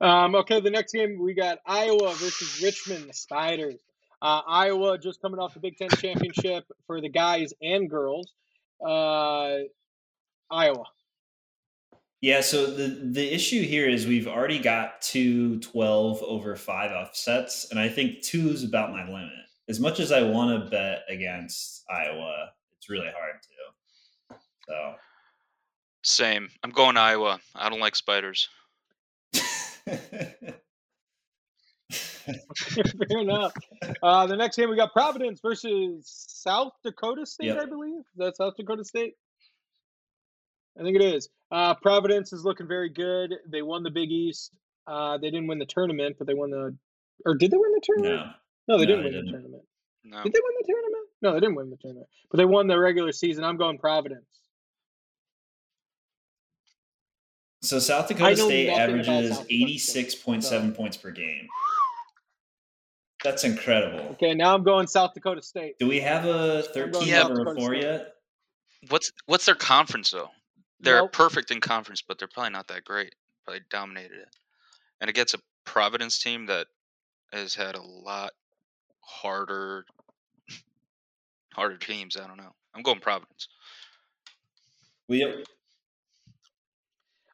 Um, 0.00 0.34
okay, 0.36 0.60
the 0.60 0.70
next 0.70 0.92
game 0.92 1.18
we 1.20 1.34
got 1.34 1.58
Iowa 1.66 2.14
versus 2.14 2.62
Richmond, 2.62 3.08
the 3.10 3.12
Spiders. 3.12 3.80
Uh, 4.22 4.42
Iowa 4.46 4.96
just 4.96 5.20
coming 5.20 5.40
off 5.40 5.54
the 5.54 5.60
Big 5.60 5.76
Ten 5.76 5.88
championship 5.90 6.64
for 6.86 7.00
the 7.00 7.08
guys 7.08 7.52
and 7.60 7.90
girls. 7.90 8.32
Uh, 8.80 9.58
Iowa. 10.50 10.84
Yeah, 12.20 12.42
so 12.42 12.66
the 12.66 12.88
the 13.02 13.34
issue 13.34 13.62
here 13.62 13.88
is 13.88 14.06
we've 14.06 14.28
already 14.28 14.58
got 14.58 15.00
two 15.00 15.58
12 15.60 16.22
over 16.22 16.54
5 16.54 16.90
offsets, 16.92 17.70
and 17.70 17.80
I 17.80 17.88
think 17.88 18.22
2 18.22 18.50
is 18.50 18.62
about 18.62 18.90
my 18.90 19.04
limit. 19.06 19.32
As 19.68 19.80
much 19.80 20.00
as 20.00 20.12
I 20.12 20.22
want 20.22 20.64
to 20.64 20.70
bet 20.70 21.02
against 21.08 21.84
Iowa, 21.88 22.50
it's 22.76 22.90
really 22.90 23.06
hard 23.06 23.40
to. 23.42 24.36
So 24.68 24.94
Same. 26.02 26.50
I'm 26.62 26.70
going 26.70 26.96
to 26.96 27.00
Iowa. 27.00 27.40
I 27.54 27.70
don't 27.70 27.80
like 27.80 27.96
spiders. 27.96 28.48
Fair 32.56 33.18
enough. 33.18 33.52
Uh, 34.02 34.26
the 34.26 34.36
next 34.36 34.56
game 34.56 34.70
we 34.70 34.76
got 34.76 34.92
Providence 34.92 35.40
versus 35.40 36.04
South 36.06 36.72
Dakota 36.84 37.24
State, 37.26 37.46
Yep. 37.46 37.58
I 37.62 37.66
believe. 37.66 38.00
Is 38.00 38.18
that 38.18 38.36
South 38.36 38.54
Dakota 38.56 38.84
State? 38.84 39.14
I 40.78 40.82
think 40.82 40.96
it 40.96 41.02
is. 41.02 41.28
Uh, 41.50 41.74
Providence 41.74 42.32
is 42.32 42.44
looking 42.44 42.68
very 42.68 42.88
good. 42.88 43.34
They 43.48 43.62
won 43.62 43.82
the 43.82 43.90
Big 43.90 44.10
East. 44.10 44.52
Uh, 44.86 45.18
they 45.18 45.30
didn't 45.30 45.46
win 45.48 45.58
the 45.58 45.66
tournament, 45.66 46.16
but 46.18 46.26
they 46.26 46.34
won 46.34 46.50
the. 46.50 46.76
Or 47.26 47.34
did 47.34 47.50
they 47.50 47.56
win 47.56 47.72
the 47.72 47.80
tournament? 47.82 48.16
no. 48.68 48.76
No, 48.76 48.78
they 48.78 48.86
No, 48.86 48.96
didn't 48.96 49.02
they 49.02 49.04
win 49.04 49.04
the 49.04 49.10
didn't. 49.18 49.32
tournament. 49.32 49.62
No. 50.04 50.22
Did 50.22 50.32
they 50.32 50.40
win 50.42 50.54
the 50.60 50.66
tournament? 50.66 51.06
No, 51.22 51.32
they 51.34 51.40
didn't 51.40 51.54
win 51.56 51.70
the 51.70 51.76
tournament. 51.76 52.06
But 52.30 52.38
they 52.38 52.44
won 52.44 52.66
the 52.66 52.78
regular 52.78 53.12
season. 53.12 53.44
I'm 53.44 53.56
going 53.56 53.78
Providence. 53.78 54.24
So 57.62 57.78
South 57.78 58.08
Dakota 58.08 58.36
State 58.36 58.70
averages 58.70 59.36
South 59.36 59.46
Dakota 59.48 59.54
86.7 59.54 60.74
points 60.74 60.96
per 60.96 61.10
game. 61.10 61.46
That's 63.22 63.44
incredible. 63.44 63.98
Okay, 64.12 64.32
now 64.34 64.54
I'm 64.54 64.62
going 64.62 64.86
South 64.86 65.12
Dakota 65.12 65.42
State. 65.42 65.78
Do 65.78 65.86
we 65.86 66.00
have 66.00 66.24
a 66.24 66.64
going 66.74 66.92
13 66.92 67.08
South 67.08 67.30
over 67.30 67.34
Dakota 67.44 67.60
4 67.60 67.70
State. 67.74 67.82
yet? 67.82 68.12
What's 68.88 69.12
what's 69.26 69.44
their 69.44 69.54
conference 69.54 70.10
though? 70.10 70.30
They're 70.80 70.96
Nope. 71.02 71.12
perfect 71.12 71.50
in 71.50 71.60
conference, 71.60 72.02
but 72.02 72.18
they're 72.18 72.28
probably 72.28 72.50
not 72.52 72.68
that 72.68 72.84
great. 72.84 73.14
Probably 73.44 73.62
dominated 73.70 74.18
it. 74.18 74.28
And 75.00 75.08
it 75.10 75.14
gets 75.14 75.34
a 75.34 75.38
Providence 75.64 76.18
team 76.18 76.46
that 76.46 76.66
has 77.32 77.54
had 77.54 77.74
a 77.74 77.82
lot 77.82 78.32
harder 79.00 79.84
harder 81.54 81.76
teams. 81.76 82.16
I 82.16 82.26
don't 82.26 82.36
know. 82.38 82.54
I'm 82.74 82.82
going 82.82 83.00
Providence. 83.00 83.48
We 85.08 85.44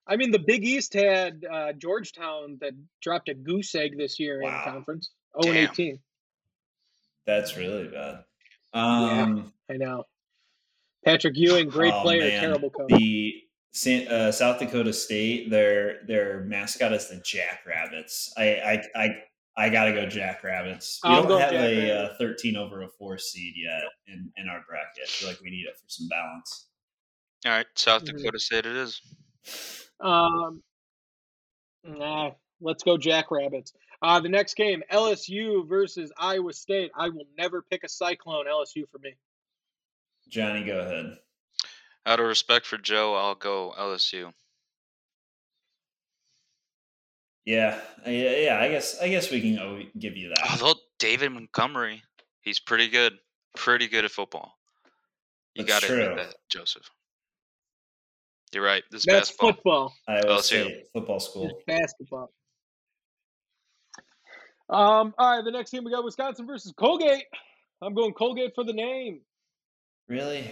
I 0.09 0.17
mean, 0.17 0.31
the 0.31 0.39
Big 0.39 0.65
East 0.65 0.95
had 0.95 1.45
uh, 1.51 1.73
Georgetown 1.73 2.59
that 2.61 2.73
dropped 3.03 3.29
a 3.29 3.35
goose 3.35 3.75
egg 3.75 3.97
this 3.99 4.21
year 4.21 4.41
Wow. 4.43 4.63
in 4.65 4.73
conference. 4.73 5.11
0 5.43 5.55
and 5.57 5.67
Damn. 5.67 5.73
18. 5.73 5.99
That's 7.27 7.57
really 7.57 7.89
bad. 7.89 8.25
Um, 8.73 9.53
I 9.69 9.75
know. 9.77 10.05
Patrick 11.07 11.35
Ewing, 11.37 11.69
great 11.69 11.95
Oh, 11.95 12.03
player, 12.03 12.23
man. 12.29 12.41
terrible 12.43 12.69
coach. 12.71 12.89
the 12.91 13.33
San, 13.71 14.09
uh, 14.09 14.33
South 14.33 14.59
Dakota 14.59 14.93
State, 14.93 15.51
their 15.51 16.05
their 16.07 16.41
mascot 16.41 16.93
is 16.93 17.09
the 17.09 17.17
Jackrabbits. 17.25 18.33
I 18.37 18.83
I 18.97 19.03
I, 19.05 19.23
I 19.57 19.69
gotta 19.69 19.93
go 19.93 20.07
Jackrabbits. 20.07 20.99
We 21.05 21.11
I'll 21.11 21.23
don't 21.23 21.29
go 21.29 21.39
have 21.39 21.53
a 21.53 21.93
uh, 22.11 22.15
13 22.19 22.57
over 22.57 22.83
a 22.83 22.89
four 22.89 23.19
seed 23.19 23.55
yet 23.57 23.85
in 24.09 24.33
in 24.37 24.49
our 24.49 24.63
bracket. 24.69 25.05
I 25.05 25.07
feel 25.07 25.29
like 25.29 25.41
we 25.41 25.51
need 25.51 25.67
it 25.67 25.77
for 25.77 25.85
some 25.89 26.09
balance. 26.09 26.67
All 27.45 27.53
right, 27.53 27.67
South 27.77 28.03
Mhm. 28.03 28.17
Dakota 28.19 28.39
State 28.41 28.67
it 28.67 28.77
is. 28.77 29.01
Um, 30.01 30.63
nah, 31.85 32.33
let's 32.61 32.83
go 32.83 32.99
Jackrabbits. 32.99 33.73
Uh, 34.03 34.19
the 34.21 34.29
next 34.29 34.55
game, 34.55 34.83
LSU 34.91 35.67
versus 35.69 36.11
Iowa 36.19 36.53
State. 36.53 36.91
I 36.97 37.09
will 37.11 37.27
never 37.39 37.63
pick 37.63 37.85
a 37.85 37.89
Cyclone 37.89 38.47
LSU 38.47 38.87
for 38.91 38.99
me. 38.99 39.15
Johnny, 40.29 40.65
go 40.65 40.81
ahead. 40.81 41.19
Out 42.07 42.21
of 42.21 42.27
respect 42.27 42.67
for 42.67 42.79
Joe, 42.79 43.15
I'll 43.15 43.35
go 43.35 43.75
LSU. 43.79 44.33
Yeah, 47.45 47.79
uh, 48.05 48.11
yeah, 48.11 48.37
yeah. 48.37 48.59
I 48.61 48.69
guess 48.69 49.01
I 49.01 49.09
guess 49.09 49.31
we 49.31 49.41
can 49.41 49.89
give 49.99 50.17
you 50.17 50.29
that. 50.31 50.51
Although 50.51 50.81
David 50.99 51.31
Montgomery, 51.31 52.03
he's 52.43 52.59
pretty 52.59 52.89
good. 52.89 53.13
Pretty 53.57 53.87
good 53.89 54.05
at 54.05 54.11
football. 54.11 54.53
You 55.55 55.65
got 55.65 55.83
to 55.83 55.93
admit 55.93 56.07
true. 56.09 56.17
that, 56.17 56.35
Joseph. 56.51 56.91
You're 58.53 58.65
right. 58.65 58.83
This 58.91 59.01
is 59.01 59.05
That's 59.07 59.31
basketball. 59.31 59.53
football. 59.53 59.95
Iowa 60.09 60.39
LSU. 60.39 60.43
State 60.43 60.85
football 60.93 61.17
It's 61.17 61.25
school. 61.27 61.59
basketball. 61.67 62.33
Um, 64.69 65.15
all 65.17 65.37
right, 65.37 65.45
the 65.45 65.51
next 65.53 65.71
game 65.71 65.85
we 65.85 65.93
got 65.93 66.05
Wisconsin 66.05 66.47
versus 66.47 66.73
Colgate. 66.77 67.25
I'm 67.81 67.95
going 67.95 68.13
Colgate 68.13 68.53
for 68.55 68.65
the 68.65 68.73
name. 68.73 69.21
Really? 70.09 70.51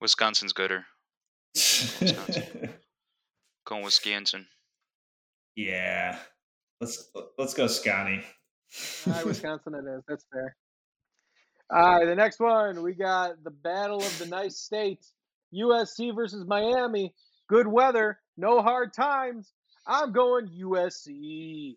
Wisconsin's 0.00 0.52
gooder. 0.52 0.84
Going 3.64 3.84
Wisconsin. 3.84 4.46
yeah. 5.56 6.18
Let's 6.80 7.10
let's 7.38 7.54
go, 7.54 7.68
Scotty. 7.68 8.22
All 9.06 9.12
right, 9.12 9.24
Wisconsin 9.26 9.74
it 9.74 9.84
is. 9.88 10.02
That's 10.08 10.24
fair. 10.32 10.56
All 11.70 11.98
right, 11.98 12.04
the 12.06 12.16
next 12.16 12.40
one 12.40 12.82
we 12.82 12.92
got 12.92 13.42
the 13.44 13.50
battle 13.50 14.00
of 14.00 14.18
the 14.18 14.26
nice 14.26 14.58
states. 14.58 15.12
USC 15.54 16.14
versus 16.14 16.44
Miami. 16.46 17.14
Good 17.48 17.68
weather, 17.68 18.18
no 18.36 18.62
hard 18.62 18.92
times. 18.92 19.52
I'm 19.86 20.12
going 20.12 20.48
USC. 20.48 21.76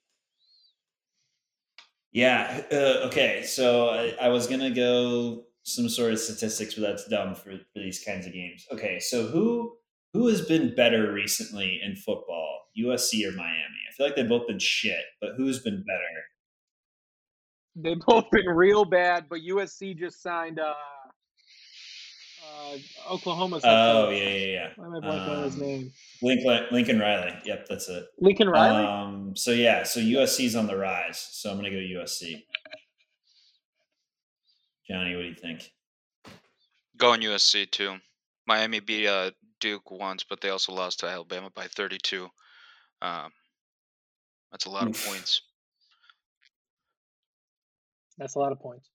Yeah. 2.11 2.61
Uh, 2.71 3.07
okay. 3.07 3.43
So 3.43 3.89
I, 3.89 4.15
I 4.21 4.29
was 4.29 4.47
gonna 4.47 4.71
go 4.71 5.43
some 5.65 5.89
sort 5.89 6.13
of 6.13 6.19
statistics, 6.19 6.75
but 6.75 6.81
that's 6.81 7.07
dumb 7.07 7.33
for, 7.35 7.51
for 7.51 7.79
these 7.79 8.03
kinds 8.05 8.25
of 8.27 8.33
games. 8.33 8.65
Okay. 8.71 8.99
So 8.99 9.27
who 9.27 9.75
who 10.13 10.27
has 10.27 10.41
been 10.41 10.73
better 10.75 11.11
recently 11.11 11.81
in 11.83 11.95
football, 11.95 12.67
USC 12.79 13.27
or 13.27 13.31
Miami? 13.31 13.81
I 13.89 13.93
feel 13.97 14.05
like 14.05 14.15
they've 14.15 14.29
both 14.29 14.47
been 14.47 14.59
shit, 14.59 15.03
but 15.19 15.31
who's 15.37 15.59
been 15.59 15.83
better? 15.83 16.23
They've 17.75 17.99
both 17.99 18.29
been 18.31 18.45
real 18.47 18.85
bad, 18.85 19.25
but 19.29 19.39
USC 19.41 19.97
just 19.97 20.21
signed 20.21 20.59
uh, 20.59 20.73
uh, 22.71 22.77
Oklahoma's. 23.11 23.63
Oh 23.65 24.09
yeah, 24.11 24.23
yeah, 24.23 24.45
yeah. 24.45 24.69
Why 24.75 24.85
am 24.85 24.95
I 24.95 24.99
blanking 24.99 25.29
on 25.37 25.43
his 25.43 25.55
Um, 25.55 25.59
name? 25.61 25.91
Lincoln 26.21 26.65
Lincoln 26.71 26.99
Riley. 26.99 27.33
Yep, 27.43 27.65
that's 27.67 27.89
it. 27.89 28.05
Lincoln 28.19 28.49
Riley. 28.49 28.85
Um, 28.85 29.35
so 29.35 29.51
yeah, 29.51 29.83
so 29.83 29.99
USC's 29.99 30.55
on 30.55 30.67
the 30.67 30.77
rise. 30.77 31.27
So 31.31 31.49
I'm 31.49 31.57
gonna 31.57 31.71
go 31.71 31.77
USC. 31.77 32.43
Johnny, 34.89 35.15
what 35.15 35.23
do 35.23 35.27
you 35.27 35.35
think? 35.35 35.71
Going 36.97 37.21
USC 37.21 37.69
too. 37.69 37.95
Miami 38.47 38.79
beat 38.79 39.07
uh, 39.07 39.31
Duke 39.59 39.89
once, 39.91 40.23
but 40.23 40.41
they 40.41 40.49
also 40.49 40.73
lost 40.73 40.99
to 40.99 41.07
Alabama 41.07 41.49
by 41.53 41.65
32. 41.67 42.29
Um, 43.01 43.31
that's 44.51 44.65
a 44.65 44.69
lot 44.69 44.87
Oof. 44.87 45.03
of 45.03 45.11
points. 45.11 45.41
That's 48.17 48.35
a 48.35 48.39
lot 48.39 48.51
of 48.51 48.59
points. 48.59 48.89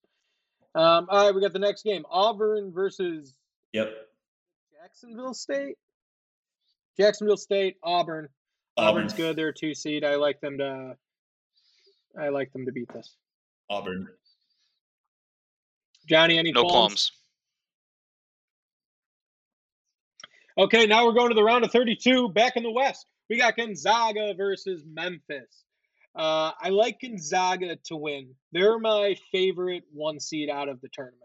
Um, 0.75 1.09
all 1.11 1.27
right, 1.27 1.35
we 1.35 1.41
got 1.41 1.53
the 1.53 1.59
next 1.59 1.83
game: 1.83 2.05
Auburn 2.09 2.73
versus 2.73 3.35
Yep. 3.73 3.93
Jacksonville 4.73 5.35
State. 5.35 5.77
Jacksonville 6.99 7.37
State, 7.37 7.77
Auburn. 7.83 8.29
Auburn's 8.77 9.13
good. 9.13 9.37
They're 9.37 9.49
a 9.49 9.55
two 9.55 9.75
seed. 9.75 10.05
I 10.05 10.15
like 10.15 10.41
them 10.41 10.59
to. 10.59 10.97
I 12.19 12.29
like 12.29 12.53
them 12.53 12.67
to 12.67 12.73
beat 12.73 12.93
this. 12.93 13.17
Auburn. 13.69 14.09
Johnny, 16.11 16.39
any 16.39 16.51
No 16.51 16.63
qualms? 16.65 16.75
qualms. 16.75 17.13
Okay, 20.59 20.85
now 20.85 21.07
we're 21.07 21.13
going 21.13 21.29
to 21.29 21.37
the 21.37 21.45
round 21.45 21.65
of 21.65 21.71
32. 21.71 22.31
Back 22.31 22.57
in 22.57 22.65
the 22.65 22.71
West, 22.73 23.07
we 23.31 23.39
got 23.39 23.57
Gonzaga 23.57 24.35
versus 24.35 24.83
Memphis. 24.93 25.63
Uh, 26.17 26.51
I 26.61 26.71
like 26.71 26.99
Gonzaga 27.01 27.77
to 27.85 27.97
win. 27.97 28.35
They're 28.51 28.81
my 28.81 29.15
favorite 29.31 29.85
one 29.93 30.19
seed 30.19 30.51
out 30.51 30.69
of 30.69 30.81
the 30.81 30.89
tournament. 30.93 31.17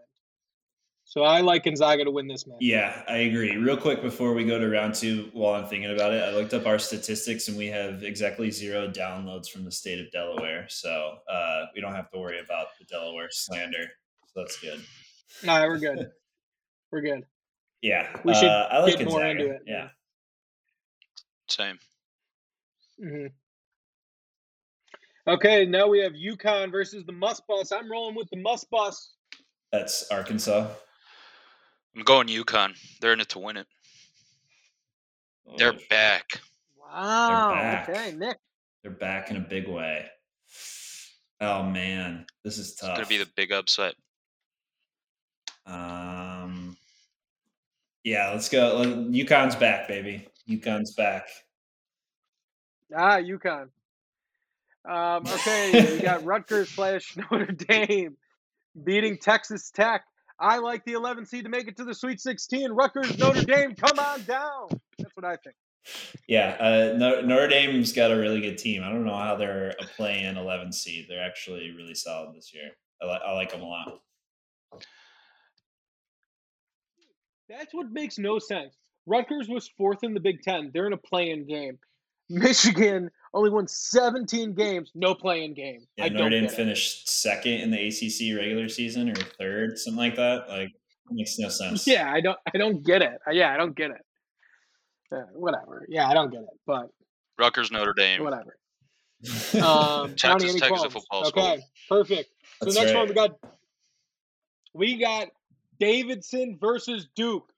So 1.02 1.22
I 1.24 1.40
like 1.40 1.64
Gonzaga 1.64 2.04
to 2.04 2.10
win 2.12 2.28
this 2.28 2.46
match. 2.46 2.58
Yeah, 2.60 3.02
I 3.08 3.18
agree. 3.18 3.56
Real 3.56 3.76
quick 3.76 4.02
before 4.02 4.34
we 4.34 4.44
go 4.44 4.58
to 4.60 4.68
round 4.68 4.94
two, 4.94 5.30
while 5.32 5.54
I'm 5.60 5.66
thinking 5.68 5.90
about 5.92 6.12
it, 6.12 6.22
I 6.22 6.30
looked 6.30 6.54
up 6.54 6.66
our 6.66 6.78
statistics 6.78 7.48
and 7.48 7.58
we 7.58 7.66
have 7.66 8.04
exactly 8.04 8.52
zero 8.52 8.88
downloads 8.88 9.48
from 9.48 9.64
the 9.64 9.72
state 9.72 9.98
of 10.00 10.10
Delaware. 10.12 10.66
So 10.68 11.16
uh, 11.28 11.64
we 11.74 11.80
don't 11.80 11.94
have 11.94 12.08
to 12.12 12.18
worry 12.20 12.38
about 12.38 12.68
the 12.78 12.84
Delaware 12.84 13.28
slander. 13.30 13.86
So 14.36 14.42
that's 14.42 14.58
good. 14.58 14.84
All 15.48 15.58
right, 15.58 15.66
we're 15.66 15.78
good. 15.78 16.10
We're 16.92 17.00
good. 17.00 17.24
Yeah. 17.82 18.08
We 18.24 18.32
should 18.32 18.48
uh, 18.48 18.68
I 18.70 18.78
like 18.78 18.98
get 18.98 19.08
more 19.08 19.24
into 19.26 19.50
it. 19.50 19.62
Yeah. 19.66 19.88
Same. 21.48 21.78
hmm 23.02 23.26
Okay, 25.26 25.66
now 25.66 25.88
we 25.88 25.98
have 25.98 26.12
UConn 26.12 26.70
versus 26.70 27.04
the 27.04 27.12
Must 27.12 27.44
Bus. 27.48 27.72
I'm 27.72 27.90
rolling 27.90 28.14
with 28.14 28.30
the 28.30 28.36
Must 28.36 28.70
Bus. 28.70 29.14
That's 29.72 30.08
Arkansas. 30.12 30.68
I'm 31.96 32.02
going 32.04 32.28
UConn. 32.28 32.76
They're 33.00 33.12
in 33.12 33.20
it 33.20 33.28
to 33.30 33.40
win 33.40 33.56
it. 33.56 33.66
They're 35.58 35.72
Oh, 35.72 35.78
back. 35.90 36.40
Wow. 36.78 37.50
back. 37.50 37.88
Okay, 37.88 38.12
Nick. 38.12 38.38
They're 38.82 38.92
back 38.92 39.30
in 39.30 39.38
a 39.38 39.40
big 39.40 39.66
way. 39.66 40.06
Oh 41.40 41.64
man, 41.64 42.26
this 42.44 42.58
is 42.58 42.70
It's 42.70 42.80
gonna 42.82 43.06
be 43.06 43.18
the 43.18 43.28
big 43.34 43.50
upset. 43.50 43.94
Um, 45.66 46.76
yeah, 48.04 48.30
let's 48.30 48.48
go. 48.48 48.76
Let- 48.78 48.88
UConn's 49.10 49.56
back, 49.56 49.88
baby. 49.88 50.28
UConn's 50.48 50.94
back. 50.94 51.28
Ah, 52.94 53.18
UConn. 53.18 53.68
Um, 54.88 55.26
okay, 55.26 55.94
we 55.96 56.00
got 56.02 56.24
Rutgers 56.24 56.68
slash 56.70 57.16
Notre 57.16 57.46
Dame 57.52 58.16
beating 58.84 59.18
Texas 59.18 59.70
Tech. 59.70 60.04
I 60.38 60.58
like 60.58 60.84
the 60.84 60.92
11 60.92 61.26
seed 61.26 61.44
to 61.44 61.50
make 61.50 61.66
it 61.66 61.76
to 61.78 61.84
the 61.84 61.94
Sweet 61.94 62.20
16. 62.20 62.70
Rutgers, 62.70 63.18
Notre 63.18 63.42
Dame, 63.42 63.74
come 63.74 63.98
on 63.98 64.22
down. 64.24 64.68
That's 64.98 65.16
what 65.16 65.24
I 65.24 65.36
think. 65.36 65.56
Yeah, 66.28 66.56
uh, 66.60 66.96
Notre 66.96 67.22
Notre 67.22 67.48
Dame's 67.48 67.92
got 67.92 68.10
a 68.10 68.16
really 68.16 68.40
good 68.40 68.58
team. 68.58 68.82
I 68.82 68.88
don't 68.90 69.04
know 69.04 69.16
how 69.16 69.36
they're 69.36 69.70
a 69.80 69.84
play-in 69.96 70.36
11 70.36 70.72
seed. 70.72 71.06
They're 71.08 71.24
actually 71.24 71.70
really 71.70 71.94
solid 71.94 72.36
this 72.36 72.52
year. 72.52 72.70
I, 73.00 73.06
li- 73.06 73.20
I 73.26 73.32
like 73.32 73.52
them 73.52 73.62
a 73.62 73.66
lot. 73.66 74.00
That's 77.48 77.72
what 77.72 77.90
makes 77.90 78.18
no 78.18 78.38
sense. 78.38 78.76
Rutgers 79.06 79.48
was 79.48 79.68
fourth 79.78 80.02
in 80.02 80.14
the 80.14 80.20
Big 80.20 80.42
Ten. 80.42 80.70
They're 80.74 80.86
in 80.86 80.92
a 80.92 80.96
play-in 80.98 81.46
game. 81.46 81.78
Michigan 82.28 83.08
only 83.34 83.50
won 83.50 83.68
17 83.68 84.52
games, 84.54 84.90
no 84.96 85.14
play-in 85.14 85.54
game. 85.54 85.86
Yeah, 85.96 86.06
I 86.06 86.08
Notre 86.08 86.22
don't 86.24 86.30
Dame 86.32 86.42
get 86.42 86.52
it. 86.52 86.56
finished 86.56 87.08
second 87.08 87.52
in 87.52 87.70
the 87.70 87.86
ACC 87.86 88.36
regular 88.36 88.68
season 88.68 89.10
or 89.10 89.14
third, 89.38 89.78
something 89.78 89.96
like 89.98 90.16
that. 90.16 90.48
Like, 90.48 90.72
makes 91.12 91.38
no 91.38 91.48
sense. 91.48 91.86
Yeah, 91.86 92.10
I 92.12 92.20
don't. 92.20 92.36
I 92.52 92.58
don't 92.58 92.84
get 92.84 93.00
it. 93.02 93.18
Yeah, 93.30 93.52
I 93.54 93.56
don't 93.56 93.76
get 93.76 93.92
it. 93.92 94.00
Uh, 95.12 95.18
whatever. 95.34 95.86
Yeah, 95.88 96.08
I 96.08 96.14
don't 96.14 96.32
get 96.32 96.40
it. 96.40 96.48
But 96.66 96.88
Rutgers, 97.38 97.70
Notre 97.70 97.92
Dame. 97.94 98.24
whatever. 98.24 98.56
Um, 99.62 100.14
Johnny, 100.16 100.44
Texas 100.44 100.60
Tech 100.60 100.72
is 100.72 100.82
a 100.82 100.88
qualms? 100.88 100.92
football 100.92 101.24
school. 101.26 101.42
Okay, 101.44 101.62
perfect. 101.88 102.30
So 102.60 102.64
That's 102.66 102.76
next 102.76 102.92
right. 102.92 102.98
one 102.98 103.08
we 103.08 103.14
got 103.14 103.30
we 104.74 104.98
got 104.98 105.28
Davidson 105.78 106.58
versus 106.60 107.08
Duke. 107.14 107.52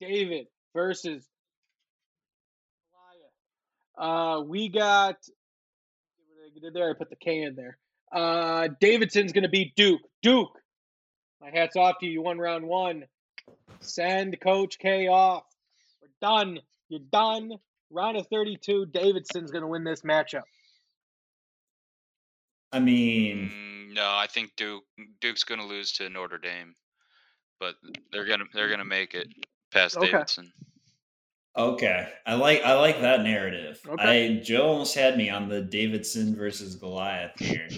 David 0.00 0.46
versus 0.74 1.26
Uh, 3.96 4.42
we 4.44 4.68
got 4.68 5.16
I 6.56 6.70
there? 6.72 6.90
I 6.90 6.94
put 6.94 7.10
the 7.10 7.16
K 7.16 7.42
in 7.42 7.54
there. 7.54 7.78
Uh, 8.10 8.68
Davidson's 8.80 9.32
gonna 9.32 9.48
beat 9.48 9.74
Duke. 9.76 10.00
Duke. 10.22 10.60
My 11.40 11.50
hat's 11.50 11.76
off 11.76 11.98
to 12.00 12.06
you. 12.06 12.12
You 12.12 12.22
won 12.22 12.38
round 12.38 12.66
one. 12.66 13.04
Send 13.80 14.40
Coach 14.40 14.78
K 14.78 15.06
off. 15.08 15.44
We're 16.02 16.08
done. 16.20 16.58
You're 16.88 17.00
done. 17.12 17.52
Round 17.90 18.16
of 18.16 18.26
32. 18.28 18.86
Davidson's 18.86 19.50
gonna 19.52 19.68
win 19.68 19.84
this 19.84 20.02
matchup. 20.02 20.42
I 22.72 22.80
mean, 22.80 23.50
Mm, 23.50 23.94
no, 23.94 24.10
I 24.10 24.26
think 24.26 24.56
Duke 24.56 24.84
Duke's 25.20 25.44
gonna 25.44 25.66
lose 25.66 25.92
to 25.92 26.08
Notre 26.08 26.38
Dame, 26.38 26.74
but 27.60 27.74
they're 28.12 28.26
gonna 28.26 28.44
they're 28.52 28.68
gonna 28.70 28.84
make 28.84 29.14
it 29.14 29.28
past 29.72 29.96
Okay. 29.96 30.10
Davidson. 30.12 30.52
Okay, 31.56 32.08
I 32.26 32.34
like 32.34 32.62
I 32.64 32.74
like 32.74 33.00
that 33.00 33.22
narrative. 33.22 33.80
Okay. 33.88 34.36
I 34.38 34.40
Joe 34.40 34.66
almost 34.66 34.94
had 34.96 35.16
me 35.16 35.30
on 35.30 35.48
the 35.48 35.60
Davidson 35.62 36.34
versus 36.34 36.74
Goliath 36.74 37.38
here, 37.38 37.68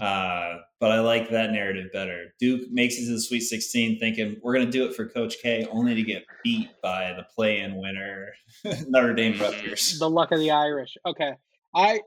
uh, 0.00 0.56
but 0.80 0.90
I 0.90 1.00
like 1.00 1.28
that 1.28 1.50
narrative 1.50 1.88
better. 1.92 2.34
Duke 2.40 2.70
makes 2.70 2.96
it 2.96 3.04
to 3.04 3.12
the 3.12 3.20
Sweet 3.20 3.40
16, 3.40 3.98
thinking 3.98 4.40
we're 4.42 4.54
going 4.54 4.64
to 4.64 4.72
do 4.72 4.86
it 4.86 4.94
for 4.96 5.06
Coach 5.06 5.36
K, 5.42 5.66
only 5.70 5.94
to 5.94 6.02
get 6.02 6.24
beat 6.42 6.70
by 6.82 7.12
the 7.12 7.24
play-in 7.34 7.76
winner 7.76 8.32
Notre 8.88 9.12
Dame 9.12 9.34
Mhm. 9.34 9.40
Rutgers. 9.42 9.98
the 9.98 10.08
luck 10.08 10.32
of 10.32 10.38
the 10.38 10.50
Irish. 10.52 10.96
Okay, 11.04 11.32
I 11.74 12.00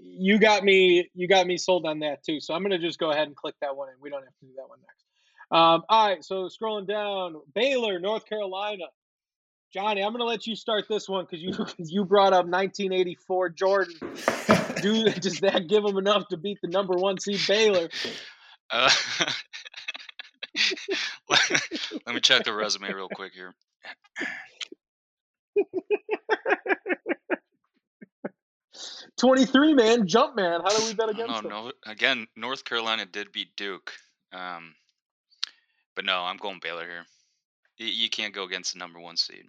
you 0.00 0.38
got 0.38 0.64
me 0.64 1.10
you 1.14 1.28
got 1.28 1.46
me 1.46 1.58
sold 1.58 1.84
on 1.84 1.98
that 1.98 2.24
too. 2.24 2.40
So 2.40 2.54
I'm 2.54 2.62
gonna 2.62 2.78
just 2.78 2.98
go 2.98 3.10
ahead 3.10 3.26
and 3.26 3.36
click 3.36 3.54
that 3.60 3.76
one 3.76 3.90
and 3.90 4.00
We 4.00 4.08
don't 4.08 4.22
have 4.24 4.32
to 4.40 4.46
do 4.46 4.52
that 4.56 4.66
one 4.66 4.78
next. 4.80 5.03
Um, 5.50 5.82
all 5.88 6.08
right, 6.08 6.24
so 6.24 6.48
scrolling 6.48 6.86
down, 6.86 7.36
Baylor, 7.54 7.98
North 7.98 8.26
Carolina. 8.26 8.84
Johnny, 9.72 10.02
I'm 10.02 10.12
gonna 10.12 10.24
let 10.24 10.46
you 10.46 10.54
start 10.56 10.84
this 10.88 11.08
one 11.08 11.24
because 11.28 11.42
you 11.42 11.52
'cause 11.56 11.90
you 11.90 12.04
brought 12.04 12.32
up 12.32 12.46
1984 12.46 13.48
Jordan. 13.50 13.94
Do 14.80 15.04
does 15.20 15.40
that 15.40 15.68
give 15.68 15.82
them 15.82 15.98
enough 15.98 16.28
to 16.28 16.36
beat 16.36 16.58
the 16.62 16.68
number 16.68 16.94
one 16.96 17.18
seed 17.18 17.40
Baylor? 17.46 17.88
Uh, 18.70 18.90
let 22.06 22.14
me 22.14 22.20
check 22.20 22.44
the 22.44 22.52
resume 22.54 22.92
real 22.92 23.08
quick 23.08 23.32
here. 23.32 23.54
23 29.18 29.74
man, 29.74 30.06
jump 30.06 30.36
man. 30.36 30.60
How 30.60 30.76
do 30.76 30.84
we 30.86 30.94
bet 30.94 31.08
Oh, 31.08 31.12
against 31.12 31.42
no, 31.44 31.48
them? 31.48 31.50
no. 31.50 31.72
Again, 31.86 32.26
North 32.36 32.64
Carolina 32.64 33.06
did 33.06 33.32
beat 33.32 33.56
Duke, 33.56 33.92
um, 34.32 34.74
but 35.94 36.04
no, 36.04 36.20
I'm 36.20 36.36
going 36.36 36.60
Baylor 36.62 36.84
here. 36.84 37.04
You 37.76 38.08
can't 38.08 38.34
go 38.34 38.44
against 38.44 38.72
the 38.72 38.78
number 38.78 39.00
one 39.00 39.16
seed. 39.16 39.46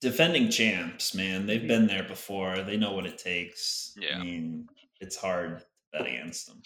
Defending 0.00 0.50
champs, 0.50 1.14
man, 1.14 1.46
they've 1.46 1.60
mm-hmm. 1.60 1.68
been 1.68 1.86
there 1.86 2.04
before. 2.04 2.62
They 2.62 2.76
know 2.76 2.92
what 2.92 3.06
it 3.06 3.18
takes. 3.18 3.94
Yeah. 3.98 4.18
I 4.18 4.22
mean, 4.22 4.68
it's 5.00 5.16
hard 5.16 5.58
to 5.58 5.64
bet 5.92 6.06
against 6.06 6.46
them. 6.46 6.60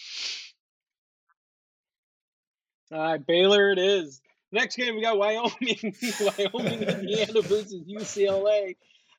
All 2.91 2.99
right, 2.99 3.25
Baylor 3.25 3.71
it 3.71 3.79
is. 3.79 4.21
Next 4.51 4.75
game 4.75 4.95
we 4.95 5.01
got 5.01 5.17
Wyoming, 5.17 5.51
Wyoming, 6.19 6.83
Indiana 6.83 7.41
versus 7.41 7.83
UCLA. 7.87 8.75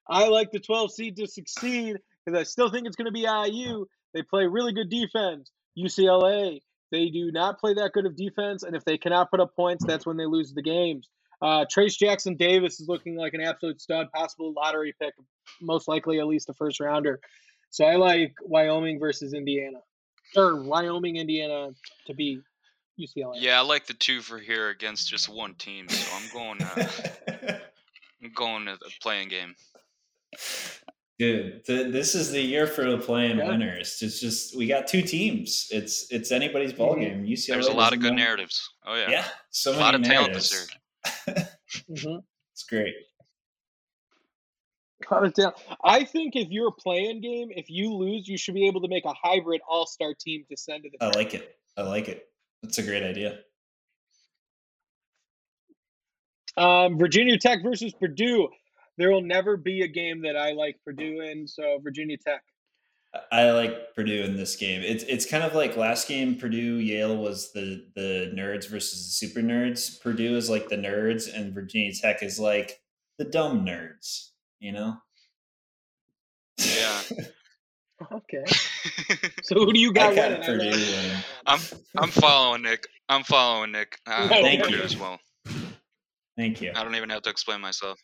I 0.07 0.29
like 0.29 0.51
the 0.51 0.61
12 0.61 0.93
seed 0.93 1.17
to 1.17 1.27
succeed 1.27 1.97
because 2.25 2.39
I 2.39 2.43
still 2.43 2.71
think 2.71 2.87
it's 2.87 2.97
going 2.97 3.07
to 3.07 3.13
be 3.13 3.21
IU. 3.23 3.87
They 4.13 4.23
play 4.23 4.47
really 4.47 4.75
good 4.75 4.91
defense. 4.91 5.51
UCLA, 5.79 6.61
they 6.93 7.09
do 7.09 7.33
not 7.33 7.59
play 7.59 7.75
that 7.75 7.93
good 7.93 8.07
of 8.07 8.15
defense, 8.15 8.63
and 8.63 8.77
if 8.77 8.85
they 8.85 8.99
cannot 8.99 9.31
put 9.31 9.41
up 9.41 9.57
points, 9.57 9.85
that's 9.85 10.07
when 10.07 10.17
they 10.17 10.27
lose 10.27 10.53
the 10.53 10.63
games. 10.63 11.09
Uh, 11.41 11.65
Trayce 11.65 11.99
Jackson 11.99 12.37
Davis 12.37 12.79
is 12.79 12.89
looking 12.89 13.17
like 13.17 13.35
an 13.35 13.41
absolute 13.41 13.81
stud, 13.81 14.13
possible 14.13 14.53
lottery 14.53 14.95
pick, 15.01 15.15
most 15.61 15.89
likely 15.89 16.21
at 16.21 16.27
least 16.29 16.49
a 16.51 16.55
first 16.55 16.79
rounder. 16.79 17.19
So 17.71 17.85
I 17.85 17.97
like 17.97 18.35
Wyoming 18.43 19.01
versus 19.01 19.35
Indiana, 19.35 19.79
or 20.37 20.63
Wyoming, 20.63 21.17
Indiana 21.17 21.71
to 22.07 22.15
be 22.15 22.43
UCLA. 23.01 23.37
Yeah, 23.37 23.59
I 23.59 23.63
like 23.63 23.87
the 23.87 23.95
two 23.95 24.21
for 24.21 24.39
here 24.39 24.69
against 24.69 25.09
just 25.09 25.29
one 25.29 25.55
team, 25.55 25.89
so 25.89 26.17
I'm 26.17 26.33
going. 26.33 26.63
Uh, 26.63 27.59
I'm 28.23 28.33
going 28.35 28.67
to 28.67 28.77
the 28.77 28.91
play-in 29.01 29.29
game. 29.29 29.57
Dude, 31.23 31.65
th- 31.67 31.93
this 31.93 32.17
is 32.17 32.33
the 32.33 32.41
year 32.41 32.67
for 32.67 32.91
the 32.91 32.99
play-in 32.99 33.39
Yeah. 33.39 33.47
winners. 33.47 34.03
It's 34.03 34.19
just 34.19 34.57
we 34.57 34.67
got 34.67 34.89
two 34.89 35.03
teams. 35.03 35.69
It's 35.71 36.11
it's 36.11 36.33
anybody's 36.33 36.73
ball 36.73 36.97
game. 36.97 37.25
UCLA. 37.25 37.47
There's 37.55 37.69
a 37.69 37.73
lot 37.73 37.93
of 37.93 38.01
good 38.01 38.15
know- 38.15 38.25
narratives. 38.25 38.69
Oh 38.85 38.97
yeah. 38.97 39.09
Yeah, 39.09 39.29
so 39.51 39.71
A 39.71 39.75
many 39.75 39.85
lot 39.85 39.95
of 39.95 40.03
talent 40.03 40.33
this 40.35 40.69
narratives. 41.27 41.49
hmm 41.87 42.17
It's 42.53 42.65
great. 42.69 42.95
Lot 45.13 45.25
of 45.27 45.33
talent. 45.35 45.55
I 45.85 46.03
think 46.03 46.35
if 46.35 46.49
you're 46.51 46.67
a 46.69 46.73
play-in 46.73 47.21
game, 47.21 47.51
if 47.55 47.71
you 47.71 47.95
lose, 47.95 48.27
you 48.27 48.37
should 48.37 48.55
be 48.55 48.67
able 48.67 48.81
to 48.81 48.89
make 48.89 49.05
a 49.05 49.13
hybrid 49.13 49.61
all 49.69 49.87
star 49.87 50.15
team 50.19 50.45
to 50.51 50.57
send 50.57 50.83
to 50.83 50.91
the 50.91 51.05
I 51.05 51.11
like 51.11 51.35
it. 51.35 51.57
I 51.77 51.83
like 51.83 52.09
it. 52.09 52.27
That's 52.65 52.79
a 52.79 52.83
great 52.83 53.05
idea. 53.05 53.39
Um, 56.57 56.99
Virginia 56.99 57.39
Tech 57.39 57.63
versus 57.63 57.93
Purdue. 57.93 58.49
There 58.99 59.11
will 59.11 59.23
never 59.23 59.57
be 59.57 59.83
a 59.83 59.89
game 59.89 60.23
that 60.23 60.37
I 60.37 60.53
like 60.53 60.79
Purdue 60.85 61.21
in. 61.21 61.47
So 61.47 61.79
Virginia 61.83 62.17
Tech. 62.17 62.43
I 63.31 63.51
like 63.51 63.95
Purdue 63.95 64.23
in 64.23 64.37
this 64.37 64.57
game. 64.57 64.81
It's 64.83 65.05
it's 65.05 65.27
kind 65.27 65.45
of 65.45 65.55
like 65.55 65.77
last 65.77 66.09
game 66.09 66.37
Purdue 66.37 66.77
Yale 66.79 67.17
was 67.17 67.53
the 67.53 67.87
the 67.95 68.33
nerds 68.35 68.69
versus 68.69 69.05
the 69.05 69.11
super 69.27 69.41
nerds. 69.41 70.01
Purdue 70.01 70.37
is 70.37 70.49
like 70.49 70.69
the 70.69 70.77
nerds, 70.77 71.33
and 71.33 71.55
Virginia 71.55 71.93
Tech 71.93 72.23
is 72.23 72.41
like 72.41 72.81
the 73.19 73.25
dumb 73.25 73.67
nerds. 73.67 74.31
You 74.61 74.73
know. 74.73 74.97
Yeah. 76.59 77.03
Okay. 78.11 78.43
So 79.45 79.55
who 79.57 79.73
do 79.73 79.79
you 79.79 79.93
got 79.93 80.13
I 80.13 80.15
got 80.17 80.43
Purdue. 80.43 80.73
I'm 81.47 81.61
I'm 81.97 82.11
following 82.11 82.63
Nick. 82.63 82.87
I'm 83.09 83.23
following 83.23 83.71
Nick. 83.73 83.97
Uh, 84.07 84.27
Thank 84.29 84.65
Purdue 84.65 84.79
you. 84.79 84.83
as 84.83 84.97
well. 84.97 85.21
Thank 86.37 86.61
you. 86.61 86.73
I 86.75 86.83
don't 86.83 86.95
even 86.97 87.11
have 87.11 87.23
to 87.23 87.31
explain 87.31 87.61
myself. 87.61 88.01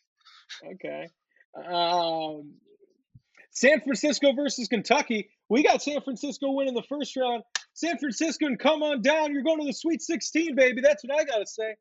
Okay. 0.64 1.08
Um, 1.54 2.54
San 3.50 3.80
Francisco 3.80 4.32
versus 4.32 4.68
Kentucky. 4.68 5.30
We 5.48 5.62
got 5.62 5.82
San 5.82 6.00
Francisco 6.02 6.52
winning 6.52 6.74
the 6.74 6.82
first 6.82 7.16
round. 7.16 7.42
San 7.74 7.98
Francisco, 7.98 8.46
and 8.46 8.58
come 8.58 8.82
on 8.82 9.02
down. 9.02 9.32
You're 9.32 9.42
going 9.42 9.60
to 9.60 9.66
the 9.66 9.72
Sweet 9.72 10.02
16, 10.02 10.54
baby. 10.54 10.80
That's 10.80 11.04
what 11.04 11.18
I 11.18 11.24
got 11.24 11.38
to 11.38 11.46
say. 11.46 11.74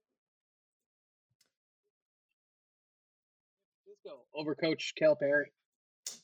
Francisco 3.84 4.26
over 4.36 4.56
Coach 4.56 4.94
Cal 4.98 5.16
Perry. 5.16 5.52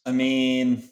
I 0.06 0.12
mean, 0.12 0.84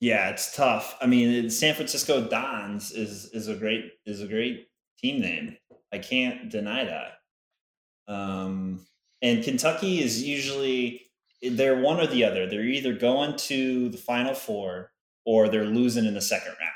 yeah, 0.00 0.30
it's 0.30 0.54
tough. 0.54 0.96
I 1.00 1.06
mean, 1.06 1.50
San 1.50 1.74
Francisco 1.74 2.28
Dons 2.28 2.92
is 2.92 3.30
is 3.32 3.48
a 3.48 3.54
great 3.54 3.92
is 4.06 4.20
a 4.20 4.28
great 4.28 4.68
team 4.98 5.20
name. 5.20 5.56
I 5.92 5.98
can't 5.98 6.50
deny 6.50 6.84
that. 6.84 8.12
Um, 8.12 8.86
and 9.22 9.42
Kentucky 9.44 10.00
is 10.02 10.22
usually 10.22 11.06
they're 11.42 11.80
one 11.80 12.00
or 12.00 12.06
the 12.06 12.24
other. 12.24 12.46
They're 12.48 12.62
either 12.64 12.92
going 12.94 13.36
to 13.36 13.88
the 13.90 13.98
Final 13.98 14.34
Four 14.34 14.92
or 15.24 15.48
they're 15.48 15.64
losing 15.64 16.04
in 16.04 16.14
the 16.14 16.20
second 16.20 16.52
round. 16.60 16.74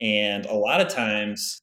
And 0.00 0.46
a 0.46 0.54
lot 0.54 0.80
of 0.80 0.88
times, 0.88 1.60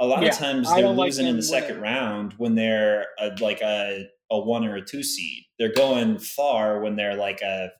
a 0.00 0.06
lot 0.06 0.22
Yeah, 0.22 0.30
of 0.30 0.36
times 0.36 0.68
they're 0.76 0.84
don't 0.84 0.96
like 0.96 1.06
losing 1.06 1.26
in 1.26 1.36
the 1.36 1.42
second 1.42 1.80
round 1.80 2.34
when 2.38 2.54
they're 2.54 3.06
a, 3.18 3.30
like 3.40 3.60
a 3.60 4.06
a 4.30 4.38
one 4.40 4.64
or 4.64 4.76
a 4.76 4.84
two 4.84 5.02
seed. 5.02 5.44
They're 5.58 5.72
going 5.74 6.18
far 6.18 6.80
when 6.80 6.96
they're 6.96 7.16
like 7.16 7.42
a 7.42 7.70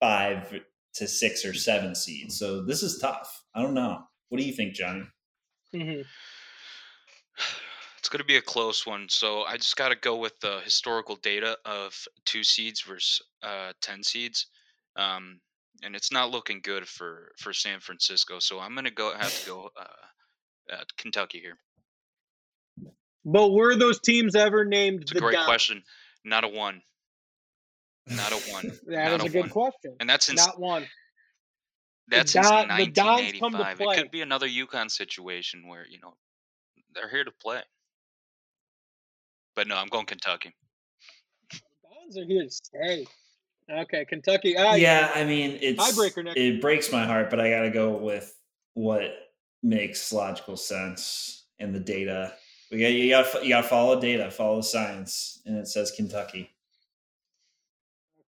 five 0.00 0.60
to 0.94 1.08
six 1.08 1.44
or 1.44 1.54
seven 1.54 1.94
seed. 1.94 2.32
So 2.32 2.64
this 2.64 2.82
is 2.82 2.98
tough. 2.98 3.44
I 3.54 3.62
don't 3.62 3.74
know. 3.74 4.02
What 4.28 4.38
do 4.38 4.44
you 4.44 4.52
think, 4.52 4.74
Johnny? 4.74 5.04
hmm 5.72 6.02
It's 8.04 8.10
going 8.10 8.18
to 8.18 8.24
be 8.26 8.36
a 8.36 8.42
close 8.42 8.86
one. 8.86 9.06
So 9.08 9.44
I 9.44 9.56
just 9.56 9.78
got 9.78 9.88
to 9.88 9.96
go 9.96 10.16
with 10.16 10.38
the 10.40 10.60
historical 10.62 11.16
data 11.16 11.56
of 11.64 11.98
two 12.26 12.44
seeds 12.44 12.82
versus 12.82 13.22
uh, 13.42 13.72
10 13.80 14.02
seeds. 14.02 14.48
Um, 14.94 15.40
and 15.82 15.96
it's 15.96 16.12
not 16.12 16.30
looking 16.30 16.60
good 16.62 16.86
for, 16.86 17.32
for 17.38 17.54
San 17.54 17.80
Francisco. 17.80 18.40
So 18.40 18.60
I'm 18.60 18.74
going 18.74 18.84
to 18.84 18.90
go 18.90 19.14
have 19.16 19.34
to 19.34 19.46
go 19.46 19.70
uh, 19.80 20.74
uh, 20.74 20.84
Kentucky 20.98 21.40
here. 21.40 21.56
But 23.24 23.52
were 23.52 23.74
those 23.74 24.00
teams 24.00 24.36
ever 24.36 24.66
named 24.66 25.04
It's 25.04 25.12
a 25.12 25.18
great 25.18 25.38
question. 25.46 25.82
Not 26.26 26.44
a 26.44 26.48
one. 26.48 26.82
Not 28.08 28.32
a 28.32 28.52
one. 28.52 28.70
That 28.86 29.12
Not 29.12 29.20
is 29.20 29.22
a 29.22 29.26
a 29.28 29.30
good 29.30 29.40
one. 29.40 29.48
question. 29.48 29.96
And 30.00 30.10
that's 30.10 30.26
since 30.26 30.46
Not 30.46 30.60
one. 30.60 30.86
that's 32.08 32.34
Don- 32.34 32.68
since 32.68 32.84
the 32.84 32.90
Dons 32.90 33.32
come 33.40 33.52
to 33.52 33.58
1985. 33.60 33.80
It 33.80 34.02
could 34.02 34.10
be 34.10 34.20
another 34.20 34.46
UConn 34.46 34.90
situation 34.90 35.66
where 35.66 35.86
you 35.88 36.00
know 36.02 36.12
they're 36.94 37.08
here 37.08 37.24
to 37.24 37.32
play. 37.40 37.62
But 39.54 39.68
no, 39.68 39.76
I'm 39.76 39.88
going 39.88 40.06
Kentucky. 40.06 40.52
Bonds 41.82 42.18
are 42.18 42.24
here 42.24 42.42
to 42.42 42.50
stay. 42.50 43.06
Okay, 43.70 44.04
Kentucky. 44.04 44.56
Ah, 44.58 44.72
I, 44.72 44.76
yeah, 44.76 45.10
I 45.14 45.24
mean, 45.24 45.58
it's 45.62 45.82
Tiebreaker, 45.82 46.24
Nick. 46.24 46.36
it 46.36 46.60
breaks 46.60 46.92
my 46.92 47.04
heart, 47.04 47.30
but 47.30 47.40
I 47.40 47.48
got 47.48 47.62
to 47.62 47.70
go 47.70 47.96
with 47.96 48.36
what 48.74 49.10
makes 49.62 50.12
logical 50.12 50.56
sense 50.56 51.44
and 51.58 51.74
the 51.74 51.80
data. 51.80 52.34
We 52.70 52.78
got 52.78 52.88
you 52.88 53.10
got 53.10 53.42
you 53.42 53.48
got 53.50 53.62
to 53.62 53.68
follow 53.68 54.00
data, 54.00 54.30
follow 54.30 54.60
science, 54.60 55.40
and 55.46 55.56
it 55.56 55.68
says 55.68 55.92
Kentucky. 55.92 56.50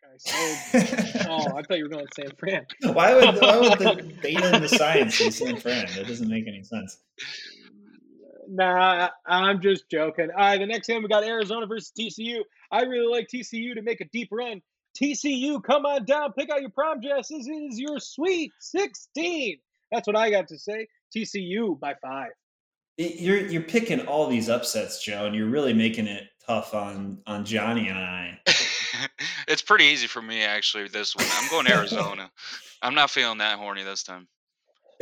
Okay, 0.05 0.17
so 0.17 1.27
oh, 1.29 1.57
I 1.57 1.61
thought 1.63 1.77
you 1.77 1.83
were 1.83 1.89
going 1.89 2.05
to 2.05 2.21
San 2.21 2.31
Fran. 2.37 2.65
why 2.93 3.13
would 3.13 3.41
why 3.41 3.57
would 3.57 3.79
the 3.79 4.03
data 4.21 4.53
and 4.53 4.63
the 4.63 4.69
science 4.69 5.17
be 5.17 5.31
San 5.31 5.57
Fran? 5.57 5.87
That 5.95 6.07
doesn't 6.07 6.29
make 6.29 6.47
any 6.47 6.63
sense. 6.63 6.99
Nah, 8.49 9.09
I'm 9.25 9.61
just 9.61 9.89
joking. 9.89 10.29
All 10.31 10.37
right, 10.37 10.57
the 10.59 10.65
next 10.65 10.87
game 10.87 11.01
we 11.03 11.09
got 11.09 11.23
Arizona 11.23 11.65
versus 11.65 11.91
TCU. 11.97 12.41
I 12.71 12.81
really 12.83 13.11
like 13.11 13.27
TCU 13.27 13.73
to 13.75 13.81
make 13.81 14.01
a 14.01 14.05
deep 14.05 14.29
run. 14.31 14.61
TCU, 15.01 15.61
come 15.63 15.85
on 15.85 16.05
down, 16.05 16.31
pick 16.33 16.49
out 16.49 16.61
your 16.61 16.69
prom 16.69 17.01
dresses. 17.01 17.47
It 17.47 17.51
is 17.51 17.79
your 17.79 17.99
sweet 17.99 18.51
16. 18.59 19.57
That's 19.91 20.07
what 20.07 20.15
I 20.15 20.29
got 20.31 20.47
to 20.49 20.57
say. 20.57 20.87
TCU 21.15 21.79
by 21.79 21.95
five. 22.01 22.31
It- 22.97 23.19
You're 23.19 23.39
you're 23.47 23.61
picking 23.63 24.01
all 24.07 24.27
these 24.27 24.47
upsets, 24.49 25.03
Joe, 25.03 25.25
and 25.25 25.35
you're 25.35 25.49
really 25.49 25.73
making 25.73 26.07
it 26.07 26.23
tough 26.47 26.73
on 26.73 27.17
on 27.27 27.43
Johnny 27.45 27.89
and 27.89 27.97
I. 27.99 28.39
it's 29.47 29.61
pretty 29.61 29.85
easy 29.85 30.07
for 30.07 30.21
me 30.21 30.43
actually. 30.43 30.87
This 30.87 31.15
one, 31.15 31.25
I'm 31.29 31.49
going 31.49 31.67
Arizona. 31.67 32.31
I'm 32.81 32.95
not 32.95 33.09
feeling 33.09 33.39
that 33.39 33.57
horny 33.57 33.83
this 33.83 34.03
time. 34.03 34.27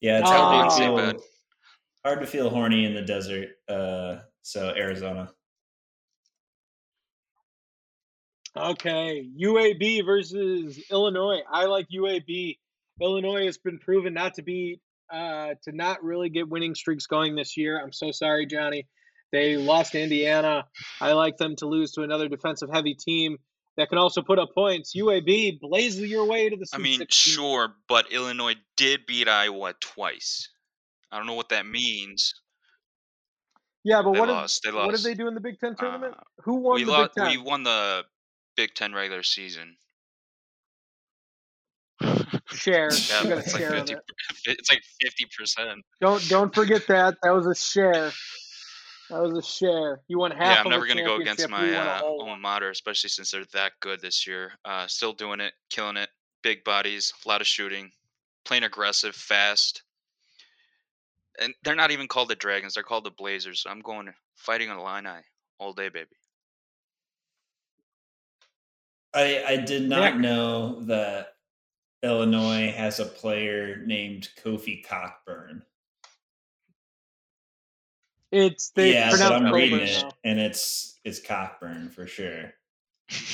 yeah, 0.00 0.20
it's 0.20 0.30
Oh. 0.30 0.32
hard 0.32 0.70
to 0.80 0.96
bad. 0.96 1.16
Hard 2.04 2.20
to 2.20 2.26
feel 2.26 2.50
horny 2.50 2.84
in 2.84 2.94
the 2.94 3.02
desert. 3.02 3.50
Uh, 3.68 4.18
so 4.42 4.72
Arizona. 4.76 5.30
Okay, 8.56 9.26
UAB 9.40 10.04
versus 10.04 10.78
Illinois. 10.90 11.40
I 11.50 11.64
like 11.64 11.86
UAB. 11.88 12.58
Illinois 13.00 13.46
has 13.46 13.56
been 13.56 13.78
proven 13.78 14.12
not 14.12 14.34
to 14.34 14.42
be 14.42 14.78
uh, 15.10 15.54
to 15.64 15.72
not 15.72 16.02
really 16.02 16.28
get 16.28 16.48
winning 16.48 16.74
streaks 16.74 17.06
going 17.06 17.34
this 17.34 17.56
year. 17.56 17.80
I'm 17.82 17.92
so 17.92 18.10
sorry, 18.12 18.46
Johnny. 18.46 18.86
They 19.30 19.56
lost 19.56 19.92
to 19.92 20.00
Indiana. 20.02 20.66
I 21.00 21.12
like 21.12 21.38
them 21.38 21.56
to 21.56 21.66
lose 21.66 21.92
to 21.92 22.02
another 22.02 22.28
defensive 22.28 22.68
heavy 22.70 22.94
team 22.94 23.38
that 23.78 23.88
can 23.88 23.96
also 23.96 24.20
put 24.20 24.38
up 24.38 24.50
points. 24.54 24.94
UAB 24.94 25.60
blaze 25.60 25.98
your 25.98 26.26
way 26.26 26.50
to 26.50 26.56
the 26.56 26.66
I 26.74 26.78
mean, 26.78 26.98
16. 26.98 27.06
sure, 27.34 27.74
but 27.88 28.12
Illinois 28.12 28.56
did 28.76 29.06
beat 29.06 29.28
Iowa 29.28 29.74
twice. 29.80 30.50
I 31.12 31.18
don't 31.18 31.26
know 31.26 31.34
what 31.34 31.50
that 31.50 31.66
means. 31.66 32.32
Yeah, 33.84 34.00
but 34.02 34.12
They 34.14 34.20
what 34.20 34.28
lost. 34.28 34.62
They 34.64 34.70
did, 34.70 34.76
what 34.76 34.94
did 34.94 35.04
they 35.04 35.14
do 35.14 35.28
in 35.28 35.34
the 35.34 35.40
Big 35.40 35.58
Ten 35.60 35.74
tournament? 35.76 36.14
Uh, 36.16 36.22
Who 36.44 36.54
won 36.56 36.76
we 36.76 36.84
the 36.84 36.90
lost. 36.92 37.14
Big 37.14 37.24
We 37.24 37.36
Ten? 37.36 37.44
won 37.44 37.62
the 37.64 38.04
Big 38.56 38.74
Ten 38.74 38.94
regular 38.94 39.22
season. 39.22 39.76
Share. 42.46 42.88
Yeah, 42.92 43.36
it's 43.38 43.52
to 43.52 43.58
like 43.60 43.68
fifty. 43.70 43.92
it. 43.94 44.00
It's 44.46 44.70
like 44.70 44.82
fifty 45.00 45.26
percent. 45.38 45.84
Don't 46.00 46.26
don't 46.28 46.54
forget 46.54 46.86
that. 46.88 47.16
That 47.22 47.30
was 47.30 47.46
a 47.46 47.54
share. 47.54 48.12
That 49.10 49.20
was 49.22 49.36
a 49.36 49.42
share. 49.42 50.00
You 50.08 50.18
won 50.18 50.30
half. 50.30 50.40
Yeah, 50.56 50.62
I'm 50.64 50.70
never 50.70 50.86
gonna 50.86 51.04
go 51.04 51.16
against 51.16 51.48
my 51.48 51.72
uh, 51.74 52.00
alma 52.02 52.36
mater, 52.36 52.70
especially 52.70 53.10
since 53.10 53.30
they're 53.30 53.44
that 53.52 53.72
good 53.80 54.00
this 54.00 54.26
year. 54.26 54.52
Uh, 54.64 54.86
still 54.86 55.12
doing 55.12 55.40
it, 55.40 55.52
killing 55.70 55.96
it. 55.96 56.08
Big 56.42 56.64
bodies, 56.64 57.12
a 57.24 57.28
lot 57.28 57.40
of 57.40 57.46
shooting, 57.46 57.90
playing 58.44 58.64
aggressive, 58.64 59.14
fast, 59.14 59.82
and 61.40 61.54
they're 61.62 61.74
not 61.74 61.90
even 61.90 62.08
called 62.08 62.28
the 62.28 62.34
Dragons. 62.34 62.74
They're 62.74 62.82
called 62.82 63.04
the 63.04 63.10
Blazers. 63.10 63.60
So 63.60 63.70
I'm 63.70 63.80
going 63.80 64.12
fighting 64.36 64.70
on 64.70 64.76
the 64.76 64.82
line 64.82 65.06
eye 65.06 65.22
all 65.58 65.72
day, 65.72 65.88
baby. 65.88 66.08
I 69.14 69.44
I 69.46 69.56
did 69.56 69.88
not 69.88 70.14
Nick. 70.14 70.22
know 70.22 70.80
that 70.84 71.34
Illinois 72.02 72.72
has 72.72 72.98
a 73.00 73.04
player 73.04 73.82
named 73.84 74.28
Kofi 74.42 74.86
Cockburn. 74.86 75.62
It's 78.30 78.70
they 78.70 78.94
yeah, 78.94 79.10
but 79.10 79.20
I'm 79.20 79.52
reading 79.52 79.80
it, 79.80 80.02
now. 80.02 80.10
and 80.24 80.40
it's 80.40 80.98
it's 81.04 81.20
Cockburn 81.20 81.90
for 81.90 82.06
sure. 82.06 82.54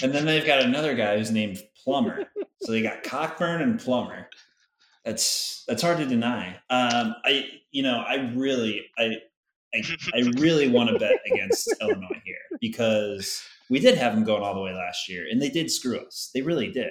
And 0.02 0.12
then 0.12 0.26
they've 0.26 0.44
got 0.44 0.62
another 0.62 0.96
guy 0.96 1.16
who's 1.16 1.30
named 1.30 1.62
Plummer. 1.84 2.24
so 2.62 2.72
they 2.72 2.82
got 2.82 3.04
Cockburn 3.04 3.62
and 3.62 3.78
Plummer. 3.78 4.28
That's 5.08 5.64
that's 5.66 5.80
hard 5.82 5.96
to 5.98 6.06
deny. 6.06 6.48
Um, 6.68 7.14
I 7.24 7.46
you 7.70 7.82
know 7.82 8.04
I 8.06 8.30
really 8.34 8.84
I 8.98 9.16
I, 9.74 9.82
I 10.14 10.30
really 10.38 10.68
want 10.68 10.90
to 10.90 10.98
bet 10.98 11.16
against 11.32 11.74
Illinois 11.80 12.20
here 12.24 12.36
because 12.60 13.42
we 13.70 13.78
did 13.80 13.96
have 13.96 14.14
them 14.14 14.24
going 14.24 14.42
all 14.42 14.54
the 14.54 14.60
way 14.60 14.72
last 14.74 15.08
year, 15.08 15.26
and 15.30 15.40
they 15.40 15.48
did 15.48 15.70
screw 15.70 15.98
us. 15.98 16.30
They 16.34 16.42
really 16.42 16.70
did. 16.70 16.90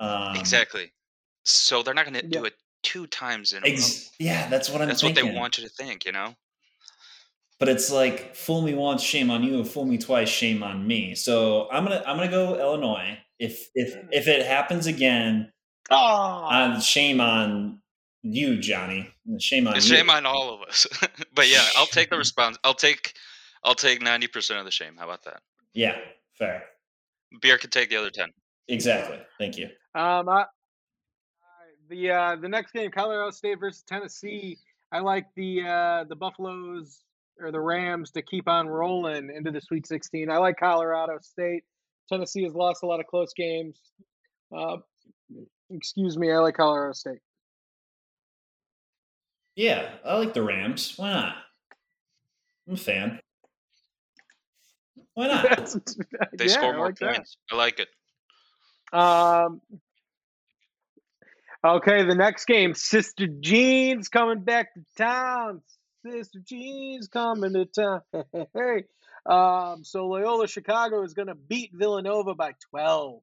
Um, 0.00 0.34
exactly. 0.36 0.92
So 1.44 1.82
they're 1.82 1.94
not 1.94 2.06
going 2.06 2.20
to 2.20 2.24
Yeah. 2.26 2.40
do 2.40 2.44
it 2.46 2.54
two 2.82 3.06
times 3.06 3.52
in 3.52 3.64
a 3.64 3.68
Ex- 3.68 4.10
yeah, 4.18 4.48
that's 4.48 4.68
what. 4.70 4.82
I'm 4.82 4.88
That's 4.88 5.00
thinking. 5.02 5.24
what 5.26 5.32
they 5.32 5.38
want 5.38 5.58
you 5.58 5.64
to 5.64 5.70
think, 5.70 6.04
you 6.04 6.12
know. 6.12 6.34
but 7.60 7.68
it's 7.68 7.90
like 7.92 8.34
fool 8.34 8.62
me 8.62 8.74
once, 8.74 9.00
shame 9.02 9.30
on 9.30 9.44
you. 9.44 9.64
Fool 9.64 9.84
me 9.84 9.96
twice, 9.98 10.28
shame 10.28 10.62
on 10.64 10.86
me. 10.86 11.14
So 11.14 11.68
I'm 11.70 11.84
gonna 11.84 12.02
I'm 12.06 12.16
gonna 12.16 12.30
go 12.30 12.58
Illinois. 12.58 13.16
If 13.38 13.68
if 13.74 13.94
if 14.10 14.26
it 14.28 14.44
happens 14.44 14.86
again, 14.86 15.52
Oh, 15.90 16.46
uh, 16.50 16.80
shame 16.80 17.20
on 17.20 17.78
you, 18.22 18.58
Johnny. 18.58 19.10
Shame 19.38 19.66
on 19.68 19.76
It's 19.76 19.88
you. 19.88 19.96
shame 19.96 20.10
on 20.10 20.24
all 20.26 20.54
of 20.54 20.62
us. 20.68 20.86
but 21.34 21.48
yeah, 21.48 21.64
I'll 21.76 21.86
take 21.86 22.10
the 22.10 22.16
response. 22.18 22.58
I'll 22.64 22.74
take, 22.74 23.14
I'll 23.64 23.74
take 23.74 24.00
ninety 24.02 24.26
percent 24.26 24.58
of 24.58 24.64
the 24.64 24.70
shame. 24.70 24.96
How 24.98 25.04
about 25.04 25.22
that? 25.24 25.40
Yeah, 25.74 25.96
fair. 26.38 26.64
Beer 27.40 27.58
can 27.58 27.70
take 27.70 27.90
the 27.90 27.96
other 27.96 28.10
ten. 28.10 28.28
Exactly. 28.68 29.18
Thank 29.38 29.58
you. 29.58 29.66
Um, 29.94 30.28
I, 30.28 30.42
I- 30.42 30.46
the 31.90 32.10
uh, 32.10 32.36
the 32.36 32.48
next 32.48 32.72
game, 32.72 32.90
Colorado 32.90 33.30
State 33.30 33.60
versus 33.60 33.82
Tennessee. 33.86 34.58
I 34.90 35.00
like 35.00 35.26
the 35.36 35.62
uh, 35.62 36.04
the 36.08 36.16
Buffaloes 36.16 37.02
or 37.40 37.50
the 37.52 37.60
Rams 37.60 38.10
to 38.12 38.22
keep 38.22 38.48
on 38.48 38.68
rolling 38.68 39.28
into 39.34 39.50
the 39.50 39.60
Sweet 39.60 39.86
16. 39.86 40.30
I 40.30 40.36
like 40.38 40.56
Colorado 40.58 41.18
State. 41.20 41.64
Tennessee 42.08 42.44
has 42.44 42.54
lost 42.54 42.82
a 42.84 42.86
lot 42.86 43.00
of 43.00 43.06
close 43.06 43.32
games. 43.34 43.78
Uh, 44.56 44.76
excuse 45.70 46.16
me, 46.16 46.30
I 46.32 46.38
like 46.38 46.56
Colorado 46.56 46.92
State. 46.92 47.18
Yeah, 49.56 49.90
I 50.04 50.16
like 50.18 50.34
the 50.34 50.42
Rams. 50.42 50.94
Why 50.96 51.12
not? 51.12 51.34
I'm 52.66 52.74
a 52.74 52.76
fan. 52.76 53.20
Why 55.14 55.26
not? 55.28 55.74
They 56.32 56.46
yeah, 56.46 56.52
score 56.52 56.74
I 56.74 56.76
more 56.76 56.86
like 56.86 56.98
that. 56.98 57.14
points. 57.16 57.36
I 57.50 57.56
like 57.56 57.80
it. 57.80 57.88
Um. 58.92 59.60
Okay, 61.64 62.04
the 62.04 62.14
next 62.14 62.44
game, 62.44 62.74
Sister 62.74 63.26
Jean's 63.26 64.08
coming 64.08 64.40
back 64.40 64.74
to 64.74 64.84
town. 64.98 65.62
Sister 66.04 66.40
Jean's 66.44 67.08
coming 67.08 67.54
to 67.54 67.64
town. 67.64 68.02
hey, 68.54 68.84
um, 69.24 69.82
so 69.82 70.06
Loyola 70.06 70.46
Chicago 70.46 71.02
is 71.02 71.14
going 71.14 71.28
to 71.28 71.34
beat 71.34 71.70
Villanova 71.72 72.34
by 72.34 72.52
twelve. 72.70 73.22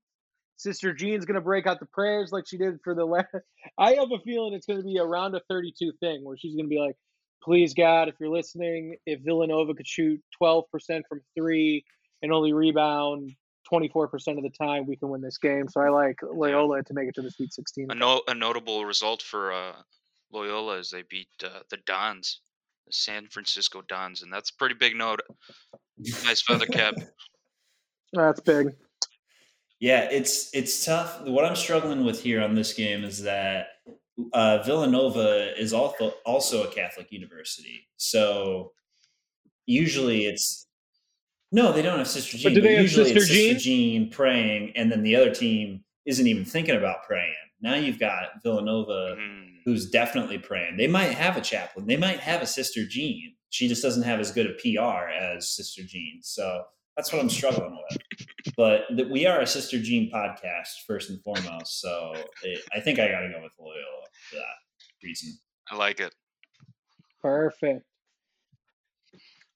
Sister 0.61 0.93
Jean's 0.93 1.25
going 1.25 1.35
to 1.35 1.41
break 1.41 1.65
out 1.65 1.79
the 1.79 1.87
prayers 1.87 2.31
like 2.31 2.47
she 2.47 2.57
did 2.57 2.79
for 2.83 2.93
the 2.93 3.05
last. 3.05 3.27
I 3.79 3.93
have 3.93 4.11
a 4.11 4.19
feeling 4.23 4.53
it's 4.53 4.67
going 4.67 4.79
to 4.79 4.85
be 4.85 4.97
a 4.97 5.03
round 5.03 5.35
of 5.35 5.41
thirty-two 5.49 5.93
thing 5.99 6.23
where 6.23 6.37
she's 6.37 6.55
going 6.55 6.65
to 6.65 6.69
be 6.69 6.79
like, 6.79 6.95
"Please 7.43 7.73
God, 7.73 8.09
if 8.09 8.15
you're 8.19 8.29
listening, 8.29 8.95
if 9.05 9.21
Villanova 9.21 9.73
could 9.73 9.87
shoot 9.87 10.21
twelve 10.37 10.65
percent 10.71 11.05
from 11.09 11.21
three 11.35 11.83
and 12.21 12.31
only 12.31 12.53
rebound 12.53 13.31
24% 13.71 14.37
of 14.37 14.43
the 14.43 14.49
time 14.49 14.85
we 14.85 14.95
can 14.95 15.09
win 15.09 15.21
this 15.21 15.37
game. 15.37 15.67
So 15.67 15.81
I 15.81 15.89
like 15.89 16.19
Loyola 16.21 16.83
to 16.83 16.93
make 16.93 17.07
it 17.07 17.15
to 17.15 17.21
the 17.21 17.31
Sweet 17.31 17.53
16. 17.53 17.87
A, 17.89 17.95
no, 17.95 18.21
a 18.27 18.35
notable 18.35 18.85
result 18.85 19.23
for 19.23 19.51
uh, 19.51 19.73
Loyola 20.31 20.77
is 20.77 20.91
they 20.91 21.03
beat 21.09 21.29
uh, 21.43 21.61
the 21.71 21.77
Dons, 21.85 22.41
the 22.85 22.93
San 22.93 23.27
Francisco 23.27 23.81
Dons, 23.87 24.21
and 24.21 24.31
that's 24.31 24.51
a 24.51 24.55
pretty 24.55 24.75
big 24.75 24.95
note. 24.95 25.21
Nice 26.25 26.41
feather 26.41 26.65
cap. 26.65 26.95
That's 28.13 28.41
big. 28.41 28.75
Yeah, 29.81 30.07
it's 30.11 30.51
it's 30.53 30.85
tough. 30.85 31.21
What 31.23 31.43
I'm 31.43 31.55
struggling 31.55 32.05
with 32.05 32.21
here 32.21 32.39
on 32.41 32.53
this 32.53 32.71
game 32.71 33.03
is 33.03 33.23
that 33.23 33.67
uh, 34.31 34.59
Villanova 34.63 35.59
is 35.59 35.73
also 35.73 36.13
also 36.23 36.63
a 36.63 36.71
Catholic 36.71 37.11
university, 37.11 37.89
so 37.97 38.73
usually 39.65 40.27
it's 40.27 40.67
no, 41.51 41.71
they 41.71 41.81
don't 41.81 41.97
have 41.97 42.07
Sister 42.07 42.37
Jean. 42.37 42.53
But 42.53 42.55
do 42.55 42.61
they 42.61 42.75
have 42.75 42.83
usually 42.83 43.05
Sister 43.05 43.17
it's 43.17 43.27
Sister 43.27 43.59
Jean? 43.59 44.03
Jean 44.03 44.09
praying, 44.11 44.73
and 44.75 44.91
then 44.91 45.01
the 45.01 45.15
other 45.15 45.33
team 45.33 45.83
isn't 46.05 46.27
even 46.27 46.45
thinking 46.45 46.75
about 46.75 47.03
praying. 47.03 47.33
Now 47.59 47.73
you've 47.73 47.99
got 47.99 48.41
Villanova, 48.43 49.15
Mm, 49.17 49.47
who's 49.65 49.89
definitely 49.89 50.37
praying. 50.37 50.77
They 50.77 50.87
might 50.87 51.11
have 51.11 51.37
a 51.37 51.41
chaplain. 51.41 51.87
They 51.87 51.97
might 51.97 52.19
have 52.19 52.43
a 52.43 52.47
Sister 52.47 52.85
Jean. 52.85 53.33
She 53.49 53.67
just 53.67 53.81
doesn't 53.81 54.03
have 54.03 54.19
as 54.19 54.31
good 54.31 54.45
a 54.45 54.53
PR 54.53 55.09
as 55.09 55.49
Sister 55.49 55.81
Jean. 55.83 56.19
So 56.21 56.65
that's 56.95 57.11
what 57.11 57.21
I'm 57.21 57.29
struggling 57.29 57.77
with. 57.89 58.27
But 58.61 58.95
that 58.95 59.09
we 59.09 59.25
are 59.25 59.39
a 59.39 59.47
Sister 59.47 59.81
Jean 59.81 60.11
podcast 60.11 60.85
first 60.85 61.09
and 61.09 61.19
foremost. 61.23 61.81
So 61.81 62.13
it, 62.43 62.59
I 62.71 62.79
think 62.79 62.99
I 62.99 63.07
got 63.07 63.21
to 63.21 63.29
go 63.29 63.41
with 63.41 63.53
Loyola 63.59 64.05
for 64.29 64.35
that 64.35 64.43
reason. 65.03 65.35
I 65.71 65.75
like 65.77 65.99
it. 65.99 66.13
Perfect. 67.23 67.83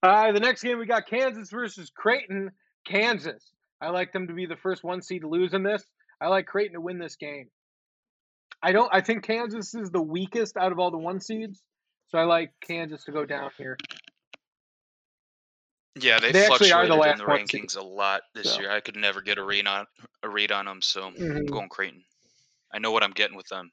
Uh, 0.01 0.31
the 0.31 0.39
next 0.39 0.63
game 0.63 0.79
we 0.79 0.87
got 0.87 1.05
Kansas 1.05 1.51
versus 1.51 1.91
Creighton. 1.95 2.49
Kansas. 2.83 3.53
I 3.79 3.91
like 3.91 4.11
them 4.11 4.25
to 4.25 4.33
be 4.33 4.47
the 4.47 4.55
first 4.55 4.83
one 4.83 5.03
seed 5.03 5.21
to 5.21 5.29
lose 5.29 5.53
in 5.53 5.61
this. 5.61 5.83
I 6.19 6.29
like 6.29 6.47
Creighton 6.47 6.73
to 6.73 6.81
win 6.81 6.97
this 6.97 7.15
game. 7.15 7.51
I 8.63 8.71
don't. 8.71 8.89
I 8.91 9.01
think 9.01 9.23
Kansas 9.23 9.75
is 9.75 9.91
the 9.91 10.01
weakest 10.01 10.57
out 10.57 10.71
of 10.71 10.79
all 10.79 10.89
the 10.89 10.97
one 10.97 11.19
seeds, 11.19 11.61
so 12.07 12.17
I 12.17 12.23
like 12.23 12.53
Kansas 12.59 13.03
to 13.03 13.11
go 13.11 13.23
down 13.23 13.51
here. 13.55 13.77
Yeah, 15.97 16.19
they, 16.19 16.31
They 16.33 16.45
actually 16.45 16.71
are 16.73 16.85
fluctuated 16.85 16.91
the 16.91 17.11
in 17.11 17.17
the 17.17 17.25
one 17.25 17.47
seed. 17.47 17.61
rankings 17.63 17.77
a 17.77 17.81
lot 17.81 18.23
this 18.33 18.53
So. 18.53 18.59
year. 18.59 18.71
I 18.71 18.81
could 18.81 18.97
never 18.97 19.21
get 19.21 19.37
a 19.37 19.43
read 19.43 19.65
on 19.67 19.85
a 20.23 20.29
read 20.29 20.51
on 20.51 20.65
them, 20.65 20.81
so 20.81 21.07
I'm 21.07 21.15
Mhm. 21.15 21.49
going 21.49 21.69
Creighton. 21.69 22.03
I 22.73 22.79
know 22.79 22.91
what 22.91 23.01
I'm 23.03 23.11
getting 23.11 23.37
with 23.37 23.47
them. 23.47 23.71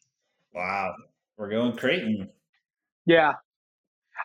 Wow. 0.54 0.94
We're 1.36 1.48
going 1.50 1.76
Creighton. 1.76 2.30
Yeah, 3.06 3.32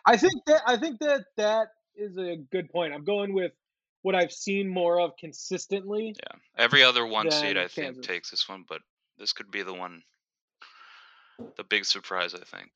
I 0.06 0.16
think 0.16 0.44
that 0.46 0.62
I 0.66 0.76
think 0.76 1.00
that 1.00 1.24
that 1.36 1.68
is 1.96 2.16
a 2.16 2.36
good 2.36 2.70
point. 2.70 2.94
I'm 2.94 3.02
going 3.04 3.32
with 3.32 3.52
what 4.02 4.14
I've 4.14 4.30
seen 4.32 4.68
more 4.68 5.00
of 5.00 5.16
consistently. 5.18 6.14
Yeah, 6.16 6.38
every 6.56 6.84
other 6.84 7.04
one 7.04 7.28
seed 7.32 7.56
Then 7.56 7.58
I 7.58 7.66
think 7.66 8.02
takes 8.02 8.30
this 8.30 8.48
one, 8.48 8.64
but 8.68 8.80
this 9.16 9.32
could 9.32 9.50
be 9.50 9.62
the 9.62 9.74
one, 9.74 10.04
the 11.56 11.64
big 11.64 11.84
surprise. 11.84 12.34
I 12.34 12.44
think. 12.44 12.70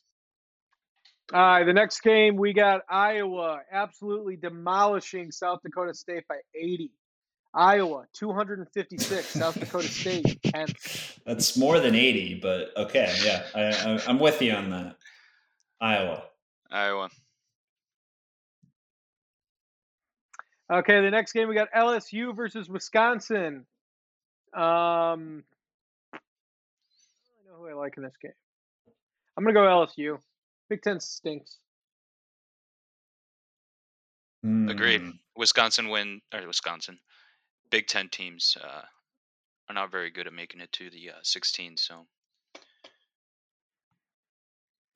All 1.32 1.40
right, 1.40 1.64
the 1.64 1.72
next 1.72 2.00
game 2.02 2.36
we 2.36 2.52
got 2.52 2.82
Iowa 2.90 3.60
absolutely 3.70 4.36
demolishing 4.36 5.32
South 5.32 5.60
Dakota 5.62 5.94
State 5.94 6.28
by 6.28 6.36
80. 6.54 6.90
Iowa 7.54 8.04
256, 8.12 9.26
South 9.26 9.58
Dakota 9.58 9.88
State 9.88 10.42
10. 10.54 10.66
That's 11.24 11.56
more 11.56 11.80
than 11.80 11.94
80, 11.94 12.40
but 12.42 12.76
okay. 12.76 13.14
Yeah, 13.24 13.44
I, 13.54 13.62
I, 13.62 14.00
I'm 14.08 14.18
with 14.18 14.42
you 14.42 14.52
on 14.52 14.70
that. 14.70 14.96
Iowa. 15.80 16.22
Iowa. 16.70 17.08
Okay, 20.70 21.00
the 21.00 21.10
next 21.10 21.32
game 21.32 21.48
we 21.48 21.54
got 21.54 21.68
LSU 21.72 22.36
versus 22.36 22.68
Wisconsin. 22.68 23.64
Um, 24.54 25.44
I 26.12 26.18
don't 26.18 27.46
know 27.48 27.58
who 27.58 27.68
I 27.68 27.72
like 27.72 27.96
in 27.96 28.02
this 28.02 28.16
game. 28.20 28.32
I'm 29.36 29.44
gonna 29.44 29.54
go 29.54 29.60
LSU. 29.60 30.18
Big 30.72 30.80
Ten 30.80 31.00
stinks. 31.00 31.58
Agreed. 34.42 35.02
Hmm. 35.02 35.10
Wisconsin 35.36 35.90
win 35.90 36.22
or 36.32 36.46
Wisconsin. 36.46 36.98
Big 37.70 37.86
Ten 37.88 38.08
teams 38.08 38.56
uh, 38.58 38.80
are 39.68 39.74
not 39.74 39.90
very 39.90 40.08
good 40.08 40.26
at 40.26 40.32
making 40.32 40.62
it 40.62 40.72
to 40.72 40.88
the 40.88 41.10
uh, 41.10 41.20
16. 41.22 41.76
So 41.76 42.06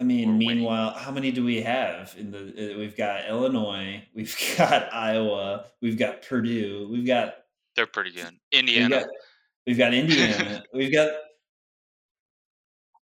I 0.00 0.04
mean, 0.04 0.28
We're 0.28 0.32
winning. 0.32 0.48
meanwhile, 0.48 0.92
how 0.92 1.10
many 1.10 1.30
do 1.30 1.44
we 1.44 1.60
have 1.60 2.14
in 2.18 2.30
the? 2.30 2.38
uh, 2.74 2.78
We've 2.78 2.96
got 2.96 3.28
Illinois, 3.28 4.02
we've 4.14 4.34
got 4.56 4.90
Iowa, 4.94 5.66
we've 5.82 5.98
got 5.98 6.22
Purdue, 6.22 6.88
we've 6.90 7.06
got 7.06 7.34
they're 7.74 7.86
pretty 7.86 8.12
good. 8.12 8.24
we've 8.50 8.60
Indiana. 8.60 9.00
got, 9.00 9.08
we've 9.66 9.76
got 9.78 9.92
Indiana, 10.00 10.64
we've 10.72 10.92
got 10.92 11.10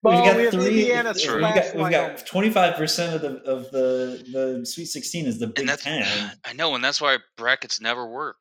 Well, 0.03 0.15
we've 0.21 0.25
got 0.31 0.37
we 0.37 0.43
have 0.43 0.53
three. 0.53 0.67
Indiana 0.81 1.13
we've 1.15 1.41
got 1.41 1.75
we've 1.75 1.91
got 1.91 2.25
twenty 2.25 2.49
five 2.49 2.75
percent 2.75 3.15
of 3.15 3.21
the 3.21 3.41
of 3.51 3.69
the 3.71 4.23
the 4.59 4.65
Sweet 4.65 4.85
Sixteen 4.85 5.27
is 5.27 5.37
the 5.39 5.47
Big 5.47 5.59
and 5.59 5.69
that's 5.69 5.83
Ten. 5.83 6.31
I 6.45 6.53
know, 6.53 6.73
and 6.75 6.83
that's 6.83 6.99
why 7.01 7.17
brackets 7.37 7.79
never 7.79 8.05
work. 8.07 8.37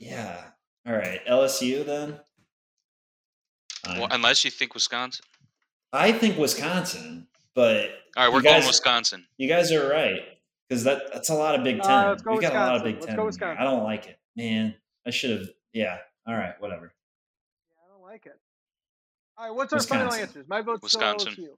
Yeah. 0.00 0.42
All 0.86 0.94
right, 0.94 1.20
LSU 1.26 1.84
then. 1.84 2.20
Well, 3.86 3.96
Fine. 4.00 4.08
unless 4.12 4.44
you 4.44 4.50
think 4.50 4.74
Wisconsin. 4.74 5.24
I 5.92 6.12
think 6.12 6.38
Wisconsin, 6.38 7.26
but 7.54 7.90
All 8.16 8.24
right, 8.24 8.32
we're 8.32 8.40
going 8.42 8.60
guys- 8.60 8.66
Wisconsin. 8.66 9.26
You 9.36 9.48
guys 9.48 9.70
are 9.72 9.88
right 9.88 10.20
because 10.68 10.84
that 10.84 11.12
that's 11.12 11.28
a 11.28 11.34
lot 11.34 11.54
of 11.54 11.62
Big 11.64 11.80
Uh, 11.80 11.82
Ten. 11.84 12.08
let's 12.08 12.22
go 12.22 12.34
we 12.34 12.40
got 12.40 12.52
a 12.52 12.58
lot 12.58 12.76
of 12.76 12.82
Wisconsin. 12.82 12.84
Big 12.84 12.94
Let's 12.96 13.06
Ten. 13.06 13.16
go 13.16 13.22
in 13.22 13.24
here. 13.24 13.26
Wisconsin. 13.26 13.58
I 13.60 13.64
don't 13.70 13.84
like 13.84 14.06
it, 14.06 14.18
man. 14.36 14.74
I 15.06 15.10
should 15.10 15.30
have. 15.38 15.48
Yeah. 15.72 15.98
All 16.26 16.34
right. 16.34 16.54
Whatever. 16.60 16.92
Yeah, 17.70 17.84
I 17.84 17.92
don't 17.92 18.02
like 18.02 18.26
it. 18.26 18.38
All 19.38 19.46
right, 19.46 19.54
what's 19.54 19.72
our 19.72 19.80
final 19.82 20.12
answers? 20.12 20.46
My 20.48 20.62
vote's 20.62 20.82
Wisconsin. 20.82 21.32
still 21.32 21.44
LSU. 21.44 21.48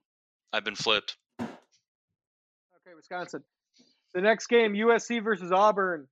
I've 0.53 0.65
been 0.65 0.75
flipped. 0.75 1.17
Okay, 1.41 1.49
Wisconsin. 2.97 3.45
The 4.15 4.21
next 4.21 4.49
game, 4.49 4.73
USC 4.73 5.23
versus 5.23 5.53
Auburn. 5.53 6.09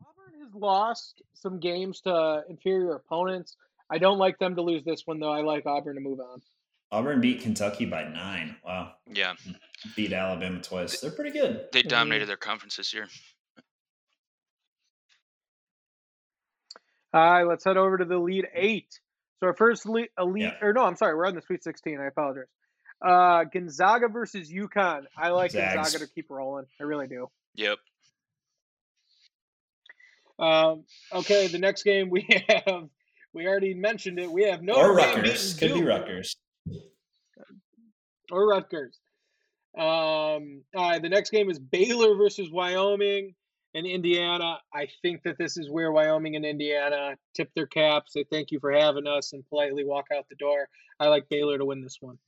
Auburn 0.00 0.40
has 0.42 0.54
lost 0.54 1.20
some 1.34 1.60
games 1.60 2.00
to 2.02 2.42
inferior 2.48 2.94
opponents. 2.94 3.56
I 3.90 3.98
don't 3.98 4.18
like 4.18 4.38
them 4.38 4.54
to 4.56 4.62
lose 4.62 4.84
this 4.84 5.02
one, 5.04 5.18
though. 5.18 5.32
I 5.32 5.42
like 5.42 5.66
Auburn 5.66 5.96
to 5.96 6.00
move 6.00 6.20
on. 6.20 6.40
Auburn 6.90 7.20
beat 7.20 7.42
Kentucky 7.42 7.84
by 7.84 8.04
nine. 8.04 8.56
Wow. 8.64 8.92
Yeah, 9.06 9.34
hmm. 9.44 9.52
Beat 9.94 10.12
Alabama 10.12 10.60
twice. 10.60 11.00
They're 11.00 11.10
pretty 11.10 11.32
good. 11.32 11.66
they 11.72 11.82
dominated 11.82 12.26
their 12.26 12.36
conference 12.36 12.76
this 12.76 12.94
year. 12.94 13.08
All 17.12 17.30
right, 17.30 17.44
let's 17.44 17.64
head 17.64 17.76
over 17.76 17.98
to 17.98 18.04
the 18.04 18.18
lead 18.18 18.46
eight. 18.54 19.00
So 19.40 19.46
our 19.46 19.54
first 19.54 19.86
elite, 19.86 20.10
elite 20.18 20.42
Yeah. 20.42 20.66
or 20.66 20.72
no, 20.72 20.84
I'm 20.84 20.96
sorry, 20.96 21.14
we're 21.14 21.26
on 21.26 21.34
the 21.34 21.42
Sweet 21.42 21.62
16. 21.62 22.00
I 22.00 22.06
apologize. 22.06 22.46
Uh, 23.04 23.44
Gonzaga 23.44 24.08
versus 24.08 24.50
UConn. 24.52 25.04
I 25.16 25.28
like 25.30 25.52
Zags. 25.52 25.74
Gonzaga 25.74 26.06
to 26.06 26.12
keep 26.12 26.28
rolling. 26.30 26.66
I 26.80 26.84
really 26.84 27.06
do. 27.06 27.28
Yep. 27.54 27.78
Um, 30.38 30.84
okay, 31.12 31.48
the 31.48 31.58
next 31.58 31.82
game 31.82 32.10
we 32.10 32.26
have, 32.48 32.88
we 33.32 33.46
already 33.46 33.74
mentioned 33.74 34.18
it. 34.18 34.30
We 34.30 34.44
have 34.44 34.62
no 34.62 34.74
or 34.74 34.94
Rutgers. 34.94 35.54
Could 35.54 35.74
be 35.74 35.84
Rutgers. 35.84 36.36
or 38.30 38.48
Rutgers. 38.48 38.98
Um, 39.76 39.84
all 40.74 40.90
right, 40.90 41.02
the 41.02 41.08
next 41.08 41.30
game 41.30 41.50
is 41.50 41.58
Baylor 41.58 42.16
versus 42.16 42.50
Wyoming. 42.50 43.34
And 43.74 43.86
Indiana. 43.86 44.58
I 44.74 44.88
think 45.02 45.22
that 45.24 45.36
this 45.38 45.56
is 45.56 45.70
where 45.70 45.92
Wyoming 45.92 46.36
and 46.36 46.44
Indiana 46.44 47.16
tip 47.34 47.50
their 47.54 47.66
caps. 47.66 48.14
Say 48.14 48.24
thank 48.32 48.50
you 48.50 48.58
for 48.60 48.72
having 48.72 49.06
us 49.06 49.32
and 49.32 49.46
politely 49.48 49.84
walk 49.84 50.06
out 50.16 50.24
the 50.28 50.36
door. 50.36 50.68
I 51.00 51.08
like 51.08 51.28
Baylor 51.28 51.58
to 51.58 51.64
win 51.64 51.82
this 51.82 51.98
one. 52.00 52.18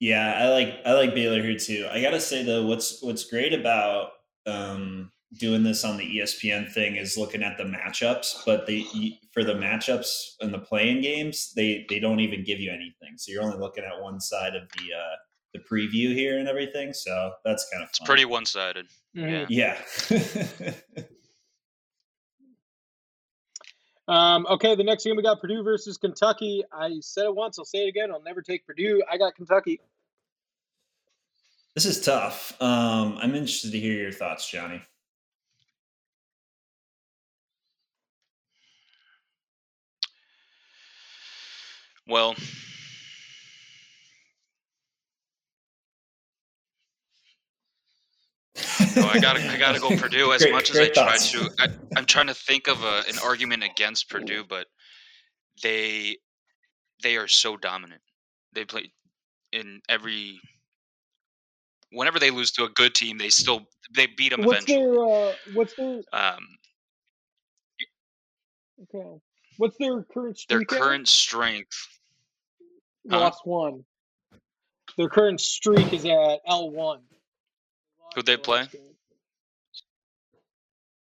Yeah, 0.00 0.34
I 0.36 0.48
like 0.50 0.80
I 0.84 0.92
like 0.94 1.14
Baylor 1.14 1.42
here 1.42 1.56
too. 1.58 1.88
I 1.90 2.00
gotta 2.00 2.20
say 2.20 2.42
though, 2.44 2.66
what's 2.66 3.02
what's 3.02 3.24
great 3.24 3.52
about 3.52 4.10
um, 4.46 5.10
doing 5.38 5.62
this 5.62 5.84
on 5.84 5.96
the 5.96 6.18
ESPN 6.18 6.70
thing 6.72 6.96
is 6.96 7.16
looking 7.18 7.42
at 7.42 7.56
the 7.58 7.64
matchups, 7.64 8.44
but 8.46 8.66
they 8.66 8.84
for 9.32 9.42
the 9.44 9.54
matchups 9.54 10.34
and 10.40 10.52
the 10.54 10.58
play-in 10.58 11.00
games, 11.00 11.52
they 11.56 11.84
they 11.88 11.98
don't 11.98 12.20
even 12.20 12.44
give 12.44 12.60
you 12.60 12.70
anything. 12.70 13.16
So 13.16 13.32
you're 13.32 13.42
only 13.42 13.58
looking 13.58 13.84
at 13.84 14.00
one 14.02 14.20
side 14.20 14.54
of 14.54 14.62
the 14.76 14.94
uh, 14.94 15.16
the 15.54 15.60
preview 15.60 16.14
here 16.14 16.38
and 16.38 16.46
everything. 16.48 16.92
So 16.92 17.32
that's 17.44 17.68
kind 17.72 17.82
of 17.82 17.88
It's 17.88 17.98
fun. 17.98 18.06
pretty 18.06 18.24
one 18.24 18.44
sided. 18.46 18.86
Mhm. 19.16 19.46
Yeah. 19.48 19.78
Yeah. 20.10 20.72
Um, 24.08 24.46
okay, 24.48 24.74
the 24.74 24.82
next 24.82 25.04
game 25.04 25.16
we 25.16 25.22
got 25.22 25.38
Purdue 25.38 25.62
versus 25.62 25.98
Kentucky. 25.98 26.64
I 26.72 26.98
said 27.00 27.26
it 27.26 27.34
once, 27.34 27.58
I'll 27.58 27.66
say 27.66 27.84
it 27.84 27.88
again. 27.88 28.10
I'll 28.10 28.22
never 28.22 28.40
take 28.40 28.66
Purdue. 28.66 29.02
I 29.10 29.18
got 29.18 29.34
Kentucky. 29.34 29.80
this 31.74 31.84
is 31.84 32.00
tough. 32.00 32.56
Um, 32.60 33.18
I'm 33.20 33.34
interested 33.34 33.70
to 33.72 33.78
hear 33.78 33.92
your 33.92 34.10
thoughts, 34.12 34.50
Johnny. 34.50 34.80
Well, 42.06 42.34
I 49.06 49.18
gotta 49.20 49.40
I 49.50 49.56
gotta 49.58 49.80
go 49.80 49.88
Purdue 49.96 50.32
as 50.32 50.42
Great- 50.42 50.52
much 50.52 50.70
as 50.70 50.78
I 50.78 50.88
try 50.88 51.16
to. 51.16 51.50
I, 51.58 51.68
I'm 51.96 52.04
trying 52.06 52.26
to 52.28 52.34
think 52.34 52.68
of 52.68 52.82
a, 52.82 53.02
an 53.08 53.16
argument 53.24 53.62
against 53.64 54.08
Purdue, 54.10 54.44
but 54.48 54.66
they 55.62 56.16
they 57.02 57.16
are 57.16 57.28
so 57.28 57.56
dominant. 57.56 58.00
They 58.54 58.64
play 58.64 58.92
in 59.52 59.80
every. 59.88 60.40
Whenever 61.90 62.18
they 62.18 62.30
lose 62.30 62.50
to 62.52 62.64
a 62.64 62.68
good 62.70 62.94
team, 62.94 63.16
they 63.18 63.30
still 63.30 63.66
they 63.94 64.06
beat 64.06 64.30
them 64.30 64.42
What's 64.42 64.64
eventually. 64.64 64.84
their 64.94 65.04
uh, 65.04 65.32
what's 65.54 65.74
their 65.74 66.00
Um, 66.12 66.38
okay. 68.82 69.18
What's 69.56 69.76
their 69.78 70.02
current 70.02 70.38
strength? 70.38 70.68
their 70.68 70.78
current 70.78 71.08
strength. 71.08 71.88
huh? 73.10 73.20
lost 73.20 73.40
one. 73.46 73.84
Their 74.96 75.08
current 75.08 75.40
streak 75.40 75.92
is 75.92 76.04
at 76.04 76.40
L 76.46 76.70
one. 76.70 77.00
Who'd 78.14 78.26
they 78.26 78.36
play? 78.36 78.66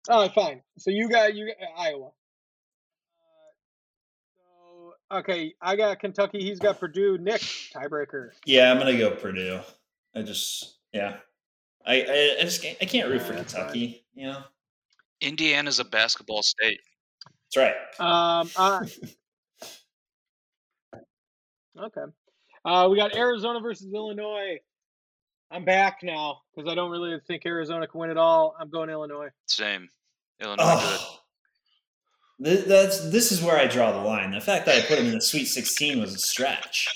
Oh, 0.09 0.29
fine. 0.31 0.63
So 0.79 0.91
you 0.91 1.09
got 1.09 1.35
you 1.35 1.47
got 1.47 1.57
Iowa. 1.79 2.07
Uh, 2.07 2.11
so 4.37 5.19
okay, 5.19 5.55
I 5.61 5.77
got 5.77 6.01
Kentucky. 6.01 6.41
He's 6.41 6.59
got 6.59 6.81
Purdue. 6.81 7.19
Nick 7.19 7.41
tiebreaker. 7.41 8.31
Yeah, 8.45 8.71
I'm 8.71 8.79
gonna 8.79 8.99
go 8.99 9.11
Purdue. 9.13 9.61
I 10.15 10.23
just 10.23 10.79
yeah. 10.93 11.17
I 11.87 12.03
I, 12.03 12.37
I 12.41 12.43
just 12.43 12.63
can't, 12.63 12.77
I 12.81 12.85
can't 12.85 13.09
root 13.09 13.23
for 13.23 13.33
Yeah, 13.33 13.39
that's 13.39 13.53
fine. 13.53 13.63
Kentucky. 13.63 14.05
You 14.15 14.27
know, 14.27 14.43
Indiana's 15.21 15.79
a 15.79 15.85
basketball 15.85 16.43
state. 16.43 16.81
that's 17.55 17.57
right. 17.57 17.75
Um. 18.41 18.51
Uh, 18.57 18.85
okay. 21.85 22.13
Uh, 22.65 22.89
we 22.91 22.97
got 22.97 23.15
Arizona 23.17 23.61
versus 23.61 23.89
Illinois. 23.93 24.59
I'm 25.53 25.65
back 25.65 25.99
now 26.03 26.41
because 26.55 26.71
I 26.71 26.75
don't 26.75 26.91
really 26.91 27.19
think 27.27 27.45
Arizona 27.45 27.87
can 27.87 28.01
win 28.01 28.11
at 28.11 28.17
all. 28.17 28.57
I'm 28.59 28.71
going 28.71 28.89
Illinois. 28.91 29.29
Same. 29.47 29.89
Illinois 30.41 30.57
good. 30.65 30.99
Oh, 31.01 31.19
Th- 32.43 32.65
that's 32.65 33.11
this 33.11 33.31
is 33.31 33.43
where 33.43 33.57
I 33.57 33.67
draw 33.67 33.93
the 33.93 33.99
line. 33.99 34.31
The 34.33 34.41
fact 34.41 34.67
that 34.67 34.77
I 34.77 34.87
put 34.87 34.99
him 34.99 35.07
in 35.07 35.15
the 35.15 35.21
Sweet 35.21 35.45
16 35.45 36.01
was 36.01 36.15
a 36.15 36.19
stretch, 36.19 36.89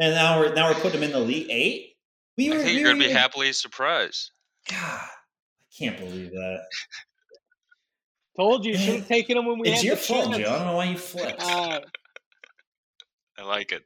and 0.00 0.14
now 0.14 0.40
we're 0.40 0.54
now 0.54 0.68
we're 0.68 0.80
putting 0.80 0.98
him 1.02 1.04
in 1.04 1.12
the 1.12 1.18
Elite 1.18 1.46
Eight. 1.50 1.96
We 2.36 2.50
I 2.50 2.56
were, 2.56 2.62
think 2.62 2.66
we 2.68 2.72
you're 2.80 2.84
gonna 2.84 2.94
were 2.94 2.98
be 3.00 3.04
even- 3.06 3.16
happily 3.16 3.52
surprised. 3.52 4.30
God, 4.68 4.78
I 4.80 5.06
can't 5.78 5.98
believe 5.98 6.30
that. 6.30 6.62
Told 8.36 8.64
you, 8.64 8.76
should 8.76 8.96
have 9.00 9.08
taken 9.08 9.36
them 9.36 9.46
when 9.46 9.58
we 9.58 9.68
it's 9.68 9.82
had 9.82 9.84
your 9.84 9.96
the 9.96 10.00
fault. 10.02 10.30
Joe. 10.34 10.38
I 10.38 10.40
don't 10.58 10.66
know 10.66 10.76
why 10.76 10.84
you 10.86 10.96
flipped. 10.96 11.42
Uh, 11.42 11.80
I 13.38 13.42
like 13.44 13.72
it. 13.72 13.82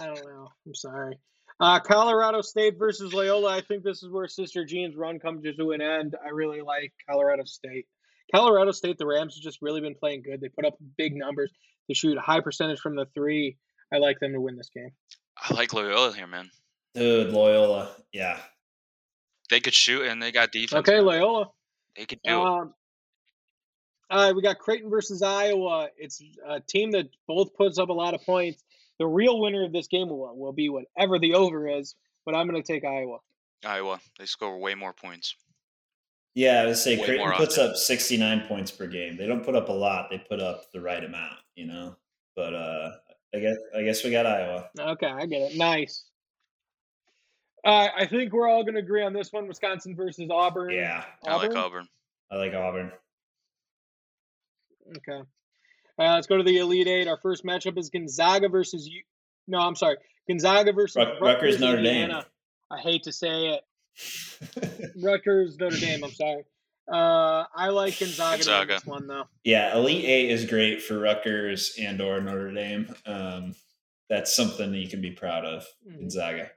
I 0.00 0.06
don't 0.06 0.16
know. 0.24 0.48
I'm 0.66 0.74
sorry. 0.74 1.16
Uh, 1.60 1.78
Colorado 1.78 2.40
State 2.40 2.78
versus 2.78 3.12
Loyola. 3.12 3.54
I 3.54 3.60
think 3.60 3.84
this 3.84 4.02
is 4.02 4.10
where 4.10 4.26
Sister 4.26 4.64
Jean's 4.64 4.96
run 4.96 5.18
comes 5.18 5.42
to 5.44 5.72
an 5.72 5.82
end. 5.82 6.16
I 6.24 6.30
really 6.30 6.62
like 6.62 6.92
Colorado 7.08 7.44
State. 7.44 7.86
Colorado 8.34 8.70
State, 8.70 8.96
the 8.96 9.06
Rams 9.06 9.36
have 9.36 9.42
just 9.42 9.60
really 9.60 9.80
been 9.80 9.94
playing 9.94 10.22
good. 10.22 10.40
They 10.40 10.48
put 10.48 10.64
up 10.64 10.78
big 10.96 11.14
numbers. 11.14 11.52
They 11.86 11.94
shoot 11.94 12.16
a 12.16 12.20
high 12.20 12.40
percentage 12.40 12.80
from 12.80 12.96
the 12.96 13.06
three. 13.14 13.58
I 13.92 13.98
like 13.98 14.20
them 14.20 14.32
to 14.32 14.40
win 14.40 14.56
this 14.56 14.70
game. 14.74 14.90
I 15.36 15.52
like 15.52 15.74
Loyola 15.74 16.14
here, 16.14 16.26
man. 16.26 16.50
Dude, 16.94 17.32
Loyola. 17.32 17.90
Yeah. 18.12 18.38
They 19.50 19.60
could 19.60 19.74
shoot 19.74 20.06
and 20.06 20.22
they 20.22 20.32
got 20.32 20.52
defense. 20.52 20.88
Okay, 20.88 21.00
Loyola. 21.00 21.50
They 21.96 22.06
could 22.06 22.20
do 22.22 22.30
it. 22.30 22.36
Um, 22.36 22.74
all 24.08 24.26
right, 24.26 24.34
we 24.34 24.42
got 24.42 24.58
Creighton 24.58 24.90
versus 24.90 25.22
Iowa. 25.22 25.88
It's 25.96 26.22
a 26.46 26.60
team 26.60 26.92
that 26.92 27.08
both 27.28 27.54
puts 27.54 27.78
up 27.78 27.90
a 27.90 27.92
lot 27.92 28.14
of 28.14 28.22
points. 28.24 28.62
The 29.00 29.06
real 29.06 29.40
winner 29.40 29.64
of 29.64 29.72
this 29.72 29.88
game 29.88 30.10
will, 30.10 30.36
will 30.36 30.52
be 30.52 30.68
whatever 30.68 31.18
the 31.18 31.34
over 31.34 31.66
is, 31.66 31.94
but 32.26 32.34
I'm 32.34 32.46
going 32.46 32.62
to 32.62 32.72
take 32.72 32.84
Iowa. 32.84 33.18
Iowa. 33.64 33.98
They 34.18 34.26
score 34.26 34.58
way 34.58 34.74
more 34.74 34.92
points. 34.92 35.34
Yeah, 36.34 36.60
I 36.60 36.66
would 36.66 36.76
say 36.76 36.98
Way 36.98 37.04
Creighton 37.04 37.32
puts 37.32 37.56
often. 37.56 37.70
up 37.70 37.76
69 37.76 38.46
points 38.46 38.70
per 38.70 38.86
game. 38.86 39.16
They 39.16 39.26
don't 39.26 39.42
put 39.42 39.56
up 39.56 39.70
a 39.70 39.72
lot. 39.72 40.10
They 40.10 40.18
put 40.18 40.38
up 40.38 40.70
the 40.72 40.82
right 40.82 41.02
amount, 41.02 41.38
you 41.56 41.66
know. 41.66 41.96
But 42.36 42.54
uh 42.54 42.90
I 43.34 43.38
guess 43.38 43.56
I 43.76 43.82
guess 43.82 44.04
we 44.04 44.10
got 44.10 44.26
Iowa. 44.26 44.68
Okay, 44.78 45.06
I 45.06 45.26
get 45.26 45.52
it. 45.52 45.56
Nice. 45.56 46.04
Uh, 47.64 47.88
I 47.94 48.06
think 48.06 48.32
we're 48.32 48.48
all 48.48 48.62
going 48.64 48.74
to 48.74 48.80
agree 48.80 49.04
on 49.04 49.12
this 49.12 49.32
one: 49.32 49.46
Wisconsin 49.46 49.94
versus 49.94 50.28
Auburn. 50.30 50.70
Yeah, 50.70 51.04
I 51.26 51.36
like 51.36 51.54
Auburn. 51.54 51.88
I 52.30 52.36
like 52.36 52.54
Auburn. 52.54 52.90
Okay. 54.96 55.22
Uh, 56.00 56.14
let's 56.14 56.26
go 56.26 56.36
to 56.38 56.42
the 56.42 56.58
Elite 56.58 56.88
Eight. 56.88 57.08
Our 57.08 57.18
first 57.18 57.44
matchup 57.44 57.76
is 57.78 57.90
Gonzaga 57.90 58.48
versus 58.48 58.86
you. 58.88 59.02
No, 59.46 59.58
I'm 59.58 59.76
sorry, 59.76 59.96
Gonzaga 60.28 60.72
versus 60.72 60.96
Ruck- 60.96 61.20
Rutgers, 61.20 61.60
Notre 61.60 61.76
Indiana. 61.78 62.24
I 62.70 62.78
hate 62.78 63.02
to 63.04 63.12
say 63.12 63.58
it. 63.58 64.92
Rutgers 65.02 65.58
Notre 65.58 65.76
Dame. 65.76 66.04
I'm 66.04 66.12
sorry. 66.12 66.44
Uh, 66.90 67.44
I 67.54 67.68
like 67.68 67.98
Gonzaga, 67.98 68.42
to 68.42 68.48
Gonzaga. 68.48 68.74
this 68.74 68.86
one 68.86 69.06
though. 69.06 69.24
yeah, 69.44 69.76
Elite 69.76 70.04
Eight 70.04 70.30
is 70.30 70.44
great 70.46 70.82
for 70.82 70.98
Rutgers 70.98 71.74
and 71.78 72.00
or 72.00 72.20
Notre 72.20 72.52
Dame. 72.52 72.92
Um, 73.06 73.54
that's 74.08 74.34
something 74.34 74.72
that 74.72 74.78
you 74.78 74.88
can 74.88 75.00
be 75.02 75.10
proud 75.10 75.44
of, 75.44 75.66
Mhm. 75.88 75.98
Gonzaga. 76.00 76.50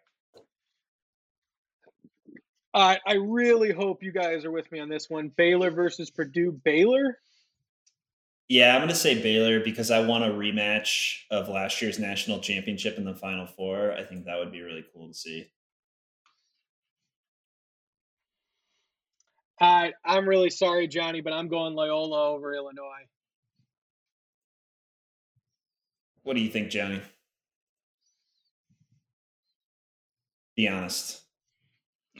Uh, 2.74 2.96
I 3.06 3.14
really 3.16 3.72
hope 3.72 4.02
you 4.02 4.12
guys 4.12 4.46
are 4.46 4.52
with 4.52 4.72
me 4.72 4.80
on 4.80 4.90
this 4.90 5.08
one. 5.10 5.28
Baylor 5.30 5.70
versus 5.70 6.10
Purdue. 6.10 6.52
Baylor. 6.64 7.20
Yeah, 8.50 8.74
I'm 8.74 8.82
going 8.82 8.90
to 8.90 8.96
say 8.96 9.22
Baylor 9.22 9.62
because 9.62 9.90
I 9.90 10.06
want 10.06 10.26
a 10.26 10.28
rematch 10.28 11.22
of 11.32 11.48
last 11.48 11.82
year's 11.82 11.98
national 11.98 12.40
championship 12.40 12.98
in 12.98 13.06
the 13.06 13.16
Final 13.16 13.48
Four. 13.48 13.94
I 13.94 14.04
think 14.04 14.26
that 14.26 14.38
would 14.38 14.52
be 14.52 14.62
really 14.62 14.86
cool 14.94 15.08
to 15.08 15.14
see. 15.14 15.48
I 19.60 19.94
I'm 20.04 20.28
really 20.28 20.50
sorry, 20.50 20.88
Johnny, 20.88 21.22
but 21.22 21.32
I'm 21.32 21.48
going 21.48 21.74
Loyola 21.74 22.32
over 22.32 22.54
Illinois. 22.54 23.08
What 26.24 26.36
do 26.36 26.42
you 26.42 26.50
think, 26.50 26.70
Johnny? 26.70 27.02
Be 30.56 30.68
honest. 30.68 31.22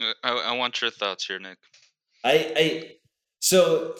Uh, 0.00 0.12
I, 0.22 0.32
I 0.32 0.52
want 0.56 0.80
your 0.80 0.90
thoughts 0.90 1.26
here, 1.26 1.38
Nick. 1.38 1.58
I, 2.24 2.52
I 2.56 2.92
so 3.40 3.94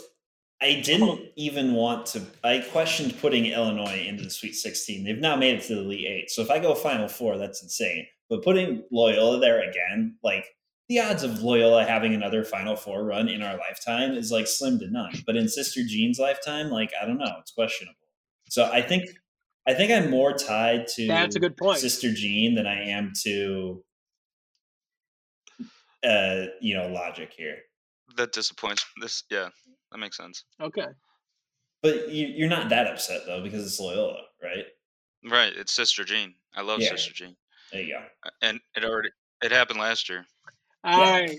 I 0.65 0.81
didn't 0.81 1.21
even 1.37 1.75
want 1.75 2.07
to. 2.07 2.23
I 2.43 2.65
questioned 2.73 3.19
putting 3.21 3.47
Illinois 3.47 4.05
into 4.07 4.25
the 4.25 4.31
Sweet 4.31 4.55
16. 4.55 5.05
They've 5.05 5.19
now 5.19 5.37
made 5.37 5.57
it 5.57 5.63
to 5.65 5.75
the 5.75 5.81
Elite 5.83 6.07
Eight. 6.07 6.31
So 6.31 6.41
if 6.43 6.51
I 6.51 6.59
go 6.59 6.75
Final 6.75 7.07
Four, 7.07 7.37
that's 7.37 7.63
insane. 7.63 8.07
But 8.31 8.43
putting 8.43 8.83
Loyola 8.91 9.41
there 9.41 9.69
again, 9.69 10.17
like 10.23 10.47
the 10.89 11.01
odds 11.01 11.23
of 11.23 11.43
Loyola 11.43 11.85
having 11.85 12.15
another 12.15 12.45
Final 12.45 12.77
Four 12.77 13.05
run 13.05 13.29
in 13.29 13.43
our 13.43 13.59
lifetime 13.59 14.13
is 14.13 14.33
like 14.33 14.47
slim 14.47 14.79
to 14.79 14.91
none. 14.91 15.13
But 15.27 15.37
in 15.37 15.49
Sister 15.49 15.83
Jean's 15.87 16.19
lifetime, 16.19 16.71
like 16.71 16.91
I 17.01 17.05
don't 17.05 17.19
know, 17.19 17.37
it's 17.41 17.53
questionable. 17.53 17.99
So 18.49 18.65
I 18.65 18.81
think 18.81 19.05
I 19.69 19.75
think 19.75 19.93
I'm 19.93 20.11
more 20.11 20.33
tied 20.33 20.87
to 20.95 21.07
That's 21.07 21.37
a 21.37 21.41
good 21.41 21.59
point. 21.59 21.79
Sister 21.79 22.13
Jean 22.13 22.55
than 22.55 22.67
I 22.67 22.89
am 22.89 23.13
to 23.25 23.85
uh, 26.05 26.47
you 26.61 26.75
know, 26.75 26.89
logic 26.89 27.33
here. 27.37 27.59
That 28.17 28.33
disappoints. 28.33 28.85
This, 29.01 29.25
yeah, 29.31 29.49
that 29.95 29.99
makes 29.99 30.17
sense. 30.17 30.45
Okay. 30.61 30.87
But 31.83 32.11
you, 32.11 32.27
you're 32.27 32.49
not 32.49 32.69
that 32.71 32.89
upset 32.89 33.21
though 33.27 33.41
because 33.43 33.65
it's 33.65 33.79
Loyola, 33.79 34.23
right? 34.43 34.65
Right, 35.31 35.53
it's 35.57 35.73
Sister 35.73 36.03
Jean. 36.05 36.35
I 36.55 36.63
love 36.63 36.81
Yeah. 36.81 36.91
Sister 36.91 37.13
Jean, 37.15 37.37
There 37.73 37.81
you 37.81 37.95
go. 37.95 38.31
and 38.43 38.59
it 38.77 38.85
already 38.85 39.11
it 39.43 39.53
happened 39.53 39.79
last 39.79 40.09
year. 40.09 40.27
All 40.83 41.01
right. 41.01 41.39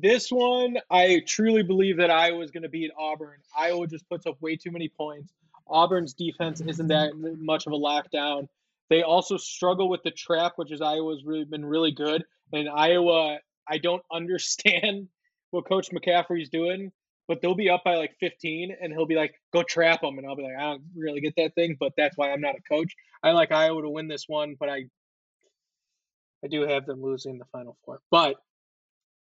This 0.00 0.30
one, 0.30 0.78
I 0.90 1.22
truly 1.26 1.62
believe 1.62 1.98
that 1.98 2.10
Iowa 2.10 2.42
is 2.42 2.50
going 2.50 2.62
to 2.62 2.68
beat 2.68 2.90
Auburn. 2.98 3.36
Iowa 3.56 3.86
just 3.86 4.08
puts 4.08 4.26
up 4.26 4.40
way 4.40 4.56
too 4.56 4.70
many 4.70 4.88
points. 4.88 5.34
Auburn's 5.66 6.14
defense 6.14 6.60
isn't 6.62 6.88
that 6.88 7.12
much 7.38 7.66
of 7.66 7.72
a 7.72 7.76
lockdown. 7.76 8.48
They 8.88 9.02
also 9.02 9.36
struggle 9.36 9.88
with 9.90 10.02
the 10.02 10.12
trap, 10.12 10.52
which 10.56 10.72
is 10.72 10.80
Iowa's 10.80 11.24
really 11.26 11.44
been 11.44 11.64
really 11.64 11.90
good. 11.92 12.24
And 12.52 12.68
Iowa, 12.70 13.38
I 13.68 13.78
don't 13.78 14.02
understand 14.12 15.08
what 15.56 15.68
Coach 15.68 15.90
McCaffery's 15.90 16.48
doing, 16.48 16.92
but 17.26 17.40
they'll 17.40 17.54
be 17.54 17.70
up 17.70 17.82
by 17.84 17.96
like 17.96 18.14
15, 18.20 18.76
and 18.80 18.92
he'll 18.92 19.06
be 19.06 19.16
like, 19.16 19.34
"Go 19.52 19.62
trap 19.62 20.02
them," 20.02 20.18
and 20.18 20.26
I'll 20.26 20.36
be 20.36 20.44
like, 20.44 20.56
"I 20.56 20.62
don't 20.62 20.84
really 20.94 21.20
get 21.20 21.34
that 21.36 21.54
thing," 21.54 21.76
but 21.80 21.92
that's 21.96 22.16
why 22.16 22.30
I'm 22.30 22.40
not 22.40 22.54
a 22.54 22.62
coach. 22.62 22.94
I 23.22 23.32
like 23.32 23.50
Iowa 23.50 23.82
to 23.82 23.90
win 23.90 24.06
this 24.06 24.28
one, 24.28 24.54
but 24.58 24.68
I, 24.68 24.84
I 26.44 26.48
do 26.48 26.62
have 26.62 26.86
them 26.86 27.02
losing 27.02 27.38
the 27.38 27.46
Final 27.46 27.76
Four, 27.84 28.00
but 28.10 28.36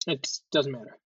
it 0.06 0.28
doesn't 0.52 0.72
matter. 0.72 0.96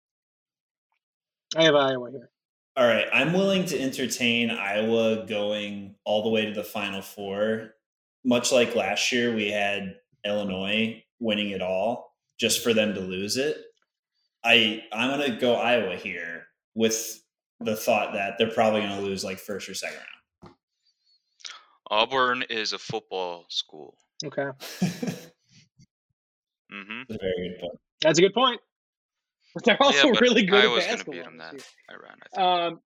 I 1.55 1.63
have 1.63 1.75
Iowa 1.75 2.11
here. 2.11 2.29
All 2.75 2.87
right, 2.87 3.07
I'm 3.13 3.33
willing 3.33 3.65
to 3.65 3.79
entertain 3.79 4.49
Iowa 4.49 5.25
going 5.27 5.95
all 6.05 6.23
the 6.23 6.29
way 6.29 6.45
to 6.45 6.53
the 6.53 6.63
Final 6.63 7.01
Four. 7.01 7.75
Much 8.25 8.51
like 8.51 8.75
last 8.75 9.11
year, 9.11 9.33
we 9.33 9.51
had 9.51 9.95
Illinois 10.25 11.03
winning 11.19 11.51
it 11.51 11.61
all 11.61 12.13
just 12.39 12.63
for 12.63 12.73
them 12.73 12.93
to 12.93 12.99
lose 12.99 13.37
it. 13.37 13.63
I 14.43 14.83
I'm 14.91 15.09
gonna 15.09 15.37
go 15.39 15.55
Iowa 15.55 15.95
here 15.95 16.47
with 16.75 17.21
the 17.59 17.75
thought 17.75 18.13
that 18.13 18.37
they're 18.37 18.51
probably 18.51 18.81
gonna 18.81 19.01
lose 19.01 19.23
like 19.23 19.37
first 19.39 19.69
or 19.69 19.73
second 19.73 19.97
round. 20.43 20.55
Auburn 21.89 22.43
is 22.49 22.73
a 22.73 22.79
football 22.79 23.45
school. 23.49 23.95
Okay, 24.25 24.43
round. 24.43 24.55
hmm 26.71 27.01
That's 27.07 27.15
a 27.15 27.17
very 27.21 27.49
good 27.49 27.59
point. 27.59 27.79
that's 28.01 28.19
a 28.19 28.21
good 28.21 28.33
point. 28.33 28.59
But 29.53 29.65
they're 29.65 29.81
also 29.83 30.07
yeah, 30.07 30.13
but 30.13 30.21
really 30.21 30.43
good 30.45 30.63
Iowa's 30.63 30.85
at 30.85 30.87
gonna 30.87 30.97
basketball. 30.97 31.13
beat 31.13 31.23
them 31.25 31.37
that 31.37 31.53
year. 31.53 31.61
I 31.89 31.93
ran. 31.93 32.17
I 32.33 32.35
think. 32.35 32.73
Um, 32.73 32.79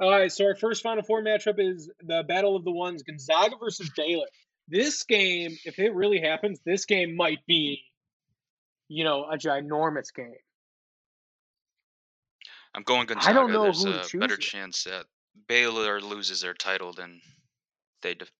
all 0.00 0.10
right, 0.12 0.30
so 0.30 0.44
our 0.44 0.54
first 0.54 0.82
Final 0.84 1.02
Four 1.02 1.22
matchup 1.24 1.56
is 1.58 1.90
the 2.00 2.22
Battle 2.28 2.54
of 2.54 2.64
the 2.64 2.70
Ones, 2.70 3.02
Gonzaga 3.02 3.56
versus 3.58 3.90
Baylor. 3.96 4.26
This 4.68 5.02
game, 5.02 5.56
if 5.64 5.78
it 5.80 5.92
really 5.94 6.20
happens, 6.20 6.60
this 6.64 6.84
game 6.84 7.16
might 7.16 7.44
be, 7.48 7.82
you 8.88 9.04
know, 9.04 9.24
a 9.30 9.36
ginormous 9.36 10.12
game. 10.14 10.34
I'm 12.74 12.82
going 12.82 13.06
Gonzaga. 13.06 13.30
I 13.30 13.32
don't 13.32 13.52
know 13.52 13.62
There's 13.62 13.82
who 13.82 13.90
a 13.90 14.20
better 14.20 14.36
choose. 14.36 14.46
chance 14.46 14.84
that 14.84 15.06
Baylor 15.48 16.00
loses 16.00 16.40
their 16.40 16.54
title 16.54 16.92
than 16.92 17.20
they 18.02 18.14
def- 18.14 18.32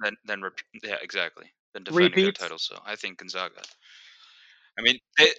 than 0.00 0.16
than 0.24 0.42
rep- 0.42 0.58
yeah 0.82 0.96
exactly 1.02 1.46
than 1.74 1.84
defending 1.84 2.10
Repeats? 2.10 2.38
their 2.38 2.48
title. 2.48 2.58
So 2.58 2.78
I 2.84 2.96
think 2.96 3.18
Gonzaga. 3.18 3.62
I 4.78 4.82
mean, 4.82 4.98
they, 5.18 5.24
they 5.24 5.32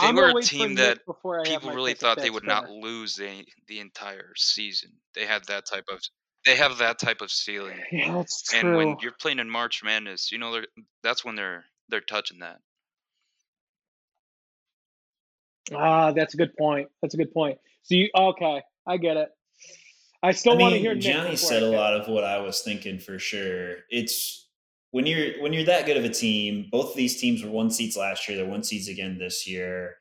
I'm 0.00 0.14
were 0.14 0.38
a 0.38 0.42
team 0.42 0.74
that 0.76 0.98
people 1.44 1.72
really 1.72 1.94
thought 1.94 2.18
they 2.18 2.30
would 2.30 2.44
not 2.44 2.70
lose 2.70 3.16
the 3.16 3.44
the 3.66 3.80
entire 3.80 4.32
season. 4.36 4.90
They 5.14 5.26
had 5.26 5.44
that 5.46 5.66
type 5.66 5.84
of 5.90 6.00
they 6.44 6.56
have 6.56 6.78
that 6.78 6.98
type 6.98 7.20
of 7.20 7.30
ceiling. 7.30 7.80
Yeah, 7.92 8.14
that's 8.14 8.42
true. 8.42 8.58
And 8.58 8.76
when 8.76 8.96
you're 9.00 9.12
playing 9.20 9.38
in 9.38 9.48
March 9.48 9.82
Madness, 9.82 10.30
you 10.30 10.38
know 10.38 10.52
they're 10.52 10.66
that's 11.02 11.24
when 11.24 11.34
they're 11.34 11.64
they're 11.92 12.00
touching 12.00 12.40
that. 12.40 12.58
ah, 15.72 16.10
that's 16.12 16.34
a 16.34 16.36
good 16.36 16.56
point. 16.56 16.88
That's 17.00 17.14
a 17.14 17.16
good 17.16 17.32
point. 17.32 17.58
So 17.82 17.94
you 17.94 18.08
okay? 18.16 18.62
I 18.86 18.96
get 18.96 19.16
it. 19.16 19.28
I 20.24 20.32
still 20.32 20.52
I 20.52 20.56
want 20.56 20.70
to 20.72 20.74
mean, 20.76 20.82
hear 20.82 20.94
Johnny 20.94 21.32
before 21.32 21.48
said 21.48 21.62
a 21.62 21.70
lot 21.70 21.94
of 21.94 22.08
what 22.08 22.24
I 22.24 22.40
was 22.40 22.62
thinking 22.62 22.98
for 22.98 23.18
sure. 23.18 23.76
It's 23.90 24.48
when 24.90 25.06
you're 25.06 25.40
when 25.42 25.52
you're 25.52 25.64
that 25.64 25.86
good 25.86 25.96
of 25.96 26.04
a 26.04 26.08
team. 26.08 26.68
Both 26.72 26.90
of 26.90 26.96
these 26.96 27.20
teams 27.20 27.44
were 27.44 27.50
one 27.50 27.70
seeds 27.70 27.96
last 27.96 28.28
year. 28.28 28.38
They're 28.38 28.50
one 28.50 28.62
seeds 28.64 28.88
again 28.88 29.18
this 29.18 29.46
year. 29.46 29.96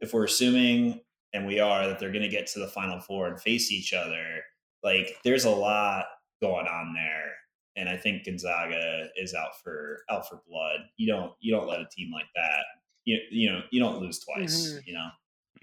If 0.00 0.12
we're 0.12 0.24
assuming, 0.24 1.00
and 1.32 1.46
we 1.46 1.58
are, 1.60 1.86
that 1.86 1.98
they're 1.98 2.12
going 2.12 2.22
to 2.22 2.28
get 2.28 2.46
to 2.48 2.58
the 2.60 2.68
final 2.68 3.00
four 3.00 3.28
and 3.28 3.40
face 3.40 3.72
each 3.72 3.94
other, 3.94 4.42
like 4.82 5.16
there's 5.24 5.44
a 5.46 5.50
lot 5.50 6.04
going 6.42 6.66
on 6.66 6.94
there. 6.94 7.32
And 7.76 7.88
I 7.88 7.96
think 7.96 8.24
Gonzaga 8.24 9.08
is 9.16 9.32
out 9.34 9.50
for 9.62 10.00
out 10.10 10.28
for 10.28 10.42
blood. 10.48 10.80
You 10.96 11.06
don't 11.12 11.32
you 11.40 11.54
don't 11.54 11.68
let 11.68 11.80
a 11.80 11.86
team 11.94 12.10
like 12.12 12.26
that. 12.34 12.64
You 13.04 13.18
you 13.30 13.50
know 13.50 13.60
you 13.70 13.80
don't 13.80 14.00
lose 14.00 14.18
twice. 14.20 14.72
Mhm. 14.74 14.86
You 14.86 14.94
know. 14.94 15.08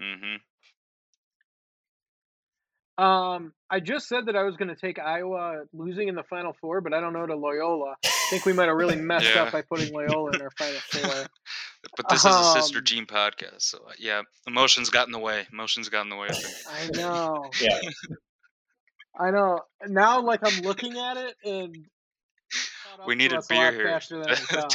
hmm 0.00 0.36
Um, 3.04 3.52
I 3.70 3.78
just 3.80 4.08
said 4.08 4.26
that 4.26 4.34
I 4.36 4.42
was 4.42 4.56
going 4.56 4.68
to 4.68 4.74
take 4.76 4.98
Iowa 4.98 5.64
losing 5.72 6.08
in 6.08 6.14
the 6.16 6.24
Final 6.24 6.52
Four, 6.60 6.80
but 6.80 6.92
I 6.92 7.00
don't 7.00 7.12
know 7.12 7.26
to 7.26 7.36
Loyola. 7.36 7.94
I 8.04 8.08
think 8.30 8.44
we 8.44 8.52
might 8.52 8.66
have 8.66 8.76
really 8.76 8.96
messed 9.00 9.26
Yeah. 9.26 9.44
up 9.44 9.52
by 9.52 9.62
putting 9.62 9.92
Loyola 9.94 10.32
in 10.34 10.40
our 10.42 10.50
Final 10.58 10.80
Four. 10.80 11.26
But 11.96 12.08
this 12.08 12.24
is 12.24 12.34
a 12.34 12.42
sister 12.60 12.78
Um, 12.78 12.84
Jean 12.84 13.06
podcast, 13.06 13.62
so 13.62 13.78
uh, 13.88 13.92
yeah, 14.00 14.22
emotions 14.48 14.90
got 14.90 15.06
in 15.06 15.12
the 15.12 15.18
way. 15.18 15.46
Emotions 15.52 15.88
got 15.88 16.02
in 16.02 16.08
the 16.08 16.16
way. 16.16 16.28
I 16.68 16.88
know. 16.92 17.44
Yeah. 17.60 17.78
I 19.18 19.30
know. 19.30 19.60
Now, 19.86 20.20
like 20.20 20.40
I'm 20.42 20.60
looking 20.62 20.98
at 20.98 21.16
it, 21.16 21.36
and 21.44 21.76
caught 21.76 21.78
up 21.78 21.97
We 23.06 23.14
needed 23.14 23.40
beer 23.48 23.72
here. 23.72 23.84
faster 23.88 24.18
than 24.22 24.34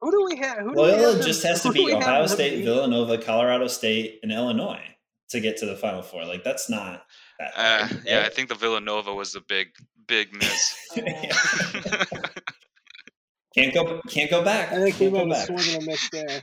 Who 0.00 0.10
do 0.10 0.24
we 0.24 0.36
have? 0.36 0.58
Who 0.58 0.74
do 0.74 0.80
we 0.80 0.82
Loyola 0.82 1.02
have 1.08 1.16
them- 1.18 1.26
just 1.26 1.42
has 1.44 1.62
to 1.62 1.68
who 1.68 1.74
do 1.74 1.86
beat 1.86 1.94
have 1.94 2.02
Ohio 2.02 2.26
State, 2.26 2.56
beat? 2.58 2.64
Villanova, 2.64 3.16
Colorado 3.18 3.66
State, 3.68 4.20
and 4.22 4.30
Illinois 4.32 4.82
to 5.30 5.40
get 5.40 5.56
to 5.58 5.66
the 5.66 5.76
Final 5.76 6.02
Four. 6.02 6.24
Like 6.26 6.44
that's 6.44 6.68
not 6.68 7.04
that. 7.38 7.52
Uh, 7.56 7.86
hard, 7.86 8.02
yeah, 8.06 8.22
I 8.26 8.28
think 8.28 8.48
the 8.50 8.54
Villanova 8.54 9.14
was 9.14 9.32
the 9.32 9.40
big 9.40 9.68
big 10.06 10.32
miss. 10.34 10.74
can't 13.54 13.72
go 13.72 14.00
can't 14.08 14.30
go 14.30 14.42
back. 14.44 14.72
I 14.72 14.76
think 14.76 14.98
we 15.00 15.06
Can't 15.10 15.12
go 15.14 15.24
might 15.26 15.36
have 15.38 15.48
back. 15.48 15.60
swung 15.60 15.74
and 15.74 15.82
a 15.82 15.86
miss 15.90 16.08
there. 16.10 16.42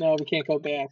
No, 0.00 0.16
we 0.18 0.24
can't 0.26 0.46
go 0.46 0.58
back. 0.58 0.88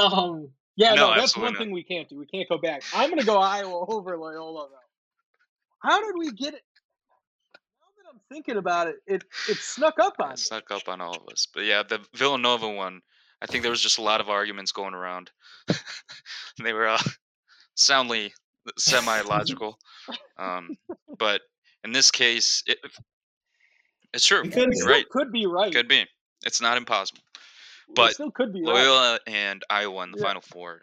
Um, 0.00 0.50
yeah, 0.76 0.94
No, 0.94 1.10
no, 1.14 1.20
that's 1.20 1.36
one 1.36 1.52
not. 1.52 1.58
thing 1.58 1.70
we 1.70 1.82
can't 1.82 2.08
do. 2.08 2.16
We 2.18 2.26
can't 2.26 2.48
go 2.48 2.58
back. 2.58 2.82
I'm 2.94 3.08
going 3.08 3.20
to 3.20 3.26
go 3.26 3.38
Iowa 3.38 3.86
over 3.88 4.16
Loyola, 4.18 4.68
though. 4.70 4.76
How 5.80 6.00
did 6.00 6.14
we 6.18 6.30
get 6.32 6.54
it? 6.54 6.62
Now 7.80 7.86
that 7.96 8.10
I'm 8.12 8.20
thinking 8.30 8.56
about 8.56 8.88
it, 8.88 8.96
it 9.06 9.24
it 9.48 9.56
snuck 9.58 9.98
up 10.00 10.14
on 10.20 10.28
It 10.30 10.32
me. 10.32 10.36
snuck 10.36 10.70
up 10.70 10.88
on 10.88 11.00
all 11.00 11.16
of 11.16 11.28
us. 11.32 11.46
But 11.52 11.64
yeah, 11.64 11.82
the 11.82 12.00
Villanova 12.14 12.68
one, 12.68 13.00
I 13.42 13.46
think 13.46 13.62
there 13.62 13.70
was 13.70 13.82
just 13.82 13.98
a 13.98 14.02
lot 14.02 14.20
of 14.20 14.28
arguments 14.28 14.72
going 14.72 14.94
around. 14.94 15.30
they 16.62 16.72
were 16.72 16.88
uh, 16.88 16.98
soundly 17.74 18.32
semi 18.78 19.20
logical. 19.22 19.78
um, 20.38 20.76
but 21.18 21.42
in 21.84 21.92
this 21.92 22.10
case, 22.10 22.62
it, 22.66 22.78
it's 24.12 24.26
true. 24.26 24.42
We 24.42 24.50
could- 24.50 24.70
We 24.70 24.82
right. 24.82 25.08
could 25.08 25.30
be 25.32 25.46
right. 25.46 25.72
Could 25.72 25.88
be. 25.88 26.04
It's 26.44 26.60
not 26.60 26.76
impossible. 26.76 27.20
We 27.88 27.94
but 27.94 28.14
still 28.14 28.30
could 28.32 28.52
be 28.52 28.62
right. 28.64 28.74
Loyola 28.74 29.20
and 29.26 29.62
Iowa 29.70 30.02
in 30.02 30.10
the 30.12 30.18
Yeah. 30.18 30.24
Final 30.24 30.42
Four. 30.42 30.82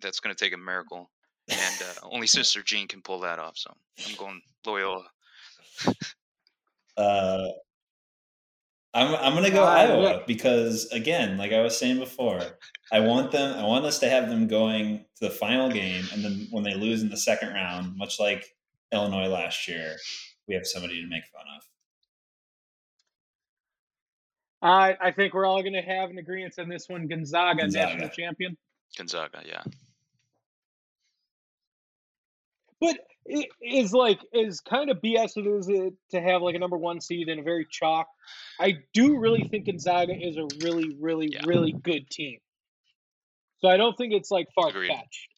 That's 0.00 0.20
going 0.20 0.34
to 0.34 0.44
take 0.44 0.54
a 0.54 0.56
miracle, 0.56 1.10
and 1.48 1.82
uh, 1.82 2.06
only 2.10 2.26
Sister 2.26 2.62
Jean 2.62 2.86
can 2.88 3.00
pull 3.02 3.20
that 3.20 3.38
off. 3.38 3.56
So 3.56 3.72
I'm 4.06 4.14
going 4.16 4.40
Loyola. 4.66 5.04
Uh, 6.96 7.48
I'm 8.94 9.14
I'm 9.16 9.34
gonna 9.34 9.50
go 9.50 9.62
Uh, 9.64 9.66
Iowa 9.66 10.02
yeah. 10.02 10.18
because 10.26 10.86
again, 10.92 11.36
like 11.38 11.52
I 11.52 11.60
was 11.60 11.76
saying 11.76 11.98
before, 11.98 12.40
I 12.92 13.00
want 13.00 13.30
them. 13.30 13.56
I 13.56 13.62
want 13.64 13.84
us 13.84 13.98
to 14.00 14.08
have 14.08 14.28
them 14.28 14.48
going 14.48 15.04
to 15.16 15.20
the 15.28 15.30
final 15.30 15.70
game, 15.70 16.04
and 16.12 16.24
then 16.24 16.48
when 16.50 16.64
they 16.64 16.74
lose 16.74 17.02
in 17.02 17.08
the 17.08 17.16
second 17.16 17.52
round, 17.52 17.96
much 17.96 18.18
like 18.18 18.44
Illinois 18.92 19.28
last 19.28 19.68
year, 19.68 19.96
we 20.48 20.54
have 20.54 20.66
somebody 20.66 21.00
to 21.02 21.08
make 21.08 21.24
fun 21.26 21.44
of. 21.56 21.62
I 24.60 24.96
I 25.00 25.12
think 25.12 25.34
we're 25.34 25.46
all 25.46 25.60
going 25.62 25.74
to 25.74 25.82
have 25.82 26.10
an 26.10 26.18
agreement 26.18 26.58
on 26.58 26.68
this 26.68 26.88
one. 26.88 27.06
Gonzaga, 27.06 27.60
Gonzaga. 27.60 27.92
national 27.92 28.08
champion. 28.08 28.56
Gonzaga, 28.96 29.42
yeah. 29.46 29.62
But 32.80 32.98
it 33.26 33.48
is 33.60 33.92
like 33.92 34.20
is 34.32 34.60
kind 34.60 34.90
of 34.90 34.98
BS 35.02 35.36
it 35.36 35.46
is 35.46 35.68
it 35.68 35.92
to 36.12 36.20
have 36.20 36.40
like 36.42 36.54
a 36.54 36.58
number 36.58 36.78
one 36.78 37.00
seed 37.00 37.28
in 37.28 37.38
a 37.38 37.42
very 37.42 37.66
chalk. 37.70 38.06
I 38.60 38.78
do 38.94 39.18
really 39.18 39.42
think 39.50 39.66
Gonzaga 39.66 40.14
is 40.14 40.36
a 40.36 40.46
really, 40.62 40.96
really, 41.00 41.28
Yeah. 41.32 41.40
really 41.46 41.72
good 41.72 42.08
team. 42.10 42.38
So 43.60 43.68
I 43.68 43.76
don't 43.76 43.96
think 43.96 44.12
it's 44.12 44.30
like 44.30 44.46
far 44.54 44.70
fetched. 44.72 45.28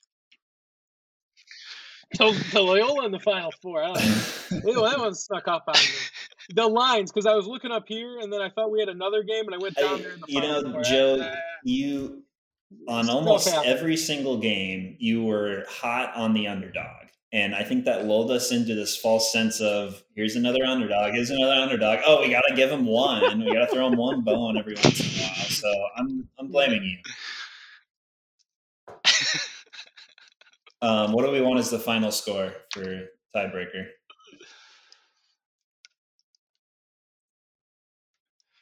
So 2.15 2.33
the 2.53 2.61
Loyola 2.61 3.07
in 3.07 3.13
the 3.13 3.21
final 3.21 3.53
four, 3.63 3.83
I. 3.85 3.91
Ew, 4.51 4.75
that 4.83 4.99
one 4.99 5.15
snuck 5.15 5.47
up 5.47 5.65
on 5.69 5.75
me. 5.75 6.55
The 6.55 6.67
lines, 6.67 7.13
because 7.13 7.25
I 7.27 7.35
was 7.35 7.47
looking 7.47 7.71
up 7.71 7.85
here 7.87 8.19
and 8.19 8.33
then 8.33 8.41
I 8.41 8.51
thought 8.51 8.73
we 8.73 8.81
had 8.81 8.89
another 8.89 9.23
game 9.23 9.47
and 9.47 9.55
I 9.55 9.59
went 9.59 9.77
down 9.77 9.95
I- 9.95 10.03
there 10.03 10.13
in 10.13 10.21
the 10.21 10.27
you 10.29 10.41
know, 10.41 10.73
four. 10.73 10.83
Joe, 10.83 11.33
you 11.65 12.23
on 12.89 13.09
almost 13.09 13.49
every 13.65 13.97
single 13.97 14.39
game, 14.39 14.97
you 14.99 15.23
were 15.25 15.65
hot 15.69 16.15
on 16.17 16.35
the 16.35 16.49
underdog. 16.49 17.07
And 17.33 17.55
I 17.55 17.63
think 17.63 17.85
that 17.85 18.07
lulled 18.07 18.33
us 18.33 18.51
into 18.51 18.75
this 18.75 18.97
false 18.97 19.33
sense 19.33 19.61
of 19.61 20.03
here's 20.17 20.35
another 20.35 20.65
underdog, 20.67 21.13
here's 21.13 21.31
another 21.31 21.53
underdog. 21.55 22.01
Oh, 22.05 22.21
we 22.23 22.29
got 22.31 22.43
to 22.49 22.57
give 22.57 22.71
him 22.71 22.87
one. 22.87 23.45
We 23.45 23.53
got 23.53 23.69
to 23.69 23.75
throw 23.75 23.87
him 23.87 23.97
one 23.97 24.21
bone 24.25 24.59
every 24.59 24.75
once 24.75 24.99
in 24.99 25.07
a 25.07 25.23
while. 25.23 25.35
So 25.47 25.73
I'm 25.97 26.29
I'm 26.39 26.49
blaming 26.49 26.83
you. 26.83 26.99
Um, 30.83 31.13
what 31.13 31.27
do 31.27 31.31
we 31.31 31.43
want 31.43 31.59
as 31.59 31.71
the 31.71 31.79
final 31.79 32.11
score 32.11 32.55
for 32.73 33.09
tiebreaker? 33.37 33.89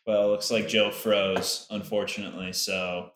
Well, 0.07 0.31
looks 0.31 0.51
like 0.51 0.69
Joe 0.69 0.91
froze, 0.91 1.67
unfortunately. 1.71 2.53
So, 2.55 3.13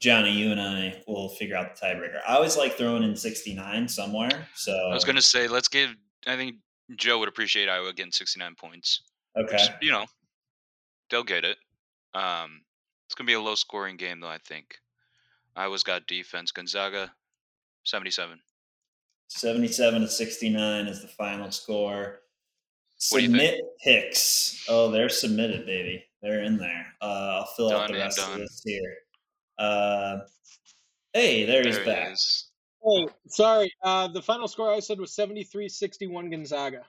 Johnny, 0.00 0.30
you 0.30 0.52
and 0.52 0.60
I 0.60 1.02
will 1.06 1.28
figure 1.30 1.56
out 1.56 1.74
the 1.74 1.86
tiebreaker. 1.86 2.20
I 2.26 2.34
always 2.34 2.56
like 2.56 2.74
throwing 2.74 3.02
in 3.02 3.16
69 3.16 3.88
somewhere. 3.88 4.46
So, 4.54 4.72
I 4.72 4.94
was 4.94 5.04
gonna 5.04 5.22
say 5.22 5.48
let's 5.48 5.68
give. 5.68 5.90
I 6.26 6.36
think 6.36 6.56
Joe 6.96 7.18
would 7.18 7.28
appreciate 7.28 7.68
Iowa 7.68 7.92
getting 7.92 8.12
69 8.12 8.54
points. 8.54 9.02
okay. 9.36 9.52
Which, 9.56 9.70
you 9.80 9.90
know, 9.90 10.06
they'll 11.10 11.24
get 11.24 11.44
it. 11.44 11.58
Um, 12.14 12.62
it's 13.06 13.14
gonna 13.14 13.26
be 13.26 13.34
a 13.34 13.40
low 13.40 13.54
scoring 13.54 13.96
game 13.96 14.20
though. 14.20 14.28
I 14.28 14.38
think 14.38 14.76
Iowa's 15.56 15.82
got 15.82 16.06
defense. 16.06 16.52
Gonzaga, 16.52 17.12
77. 17.84 18.38
77 19.28 20.02
to 20.02 20.08
69 20.08 20.86
is 20.86 21.02
the 21.02 21.08
final 21.08 21.50
score. 21.50 22.20
What 23.10 23.18
do 23.18 23.24
you 23.24 23.30
think? 23.30 23.42
Submit 23.42 23.64
picks. 23.82 24.64
Oh, 24.68 24.90
they're 24.90 25.08
submitted, 25.08 25.66
baby. 25.66 26.04
They're 26.22 26.42
in 26.42 26.56
there. 26.56 26.86
Uh, 27.00 27.40
I'll 27.40 27.46
fill 27.56 27.70
out 27.72 27.88
the 27.88 27.94
rest 27.94 28.18
of 28.18 28.38
this 28.38 28.62
here. 28.64 28.96
Uh, 29.58 30.18
hey, 31.12 31.44
there 31.44 31.64
he's 31.64 31.76
There 31.76 31.84
back. 31.84 32.06
he 32.08 32.12
is. 32.12 32.50
Hey, 32.84 33.06
sorry. 33.28 33.72
Uh, 33.82 34.08
the 34.08 34.22
final 34.22 34.46
score 34.48 34.72
I 34.72 34.80
said 34.80 34.98
was 35.00 35.14
73-61 35.16 36.30
Gonzaga. 36.30 36.82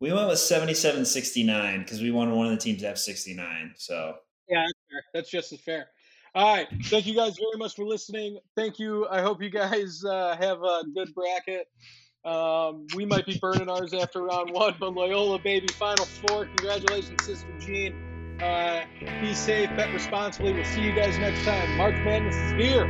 We 0.00 0.12
went 0.12 0.28
with 0.28 0.38
77 0.38 1.04
69 1.04 1.80
because 1.80 2.00
we 2.02 2.10
wanted 2.10 2.34
one 2.34 2.46
of 2.46 2.52
the 2.52 2.58
teams 2.58 2.80
to 2.82 2.88
have 2.88 2.98
69. 2.98 3.74
So, 3.76 4.16
Yeah, 4.48 4.60
that's 4.62 4.72
fair. 4.90 5.02
That's 5.14 5.30
just 5.30 5.52
as 5.52 5.60
fair. 5.60 5.88
All 6.34 6.54
right. 6.54 6.66
Thank 6.84 7.06
you 7.06 7.14
guys 7.14 7.36
very 7.38 7.56
much 7.58 7.74
for 7.74 7.84
listening. 7.86 8.38
Thank 8.56 8.78
you. 8.78 9.06
I 9.08 9.22
hope 9.22 9.42
you 9.42 9.48
guys 9.50 10.04
uh, 10.04 10.36
have 10.38 10.62
a 10.62 10.82
good 10.94 11.14
bracket. 11.14 11.66
Um, 12.26 12.86
we 12.94 13.06
might 13.06 13.24
be 13.24 13.38
burning 13.38 13.68
ours 13.70 13.94
after 13.94 14.22
round 14.22 14.50
one, 14.50 14.74
but 14.80 14.92
Loyola, 14.94 15.38
baby, 15.38 15.68
final 15.68 16.04
four. 16.04 16.44
Congratulations, 16.46 17.24
Sister 17.24 17.46
Jean. 17.60 17.94
Uh, 18.40 18.84
be 19.20 19.34
safe, 19.34 19.70
bet 19.76 19.92
responsibly. 19.94 20.52
We'll 20.52 20.64
see 20.64 20.82
you 20.82 20.94
guys 20.94 21.18
next 21.18 21.44
time. 21.44 21.76
March 21.76 21.94
Madness 22.04 22.36
is 22.36 22.52
here. 22.52 22.86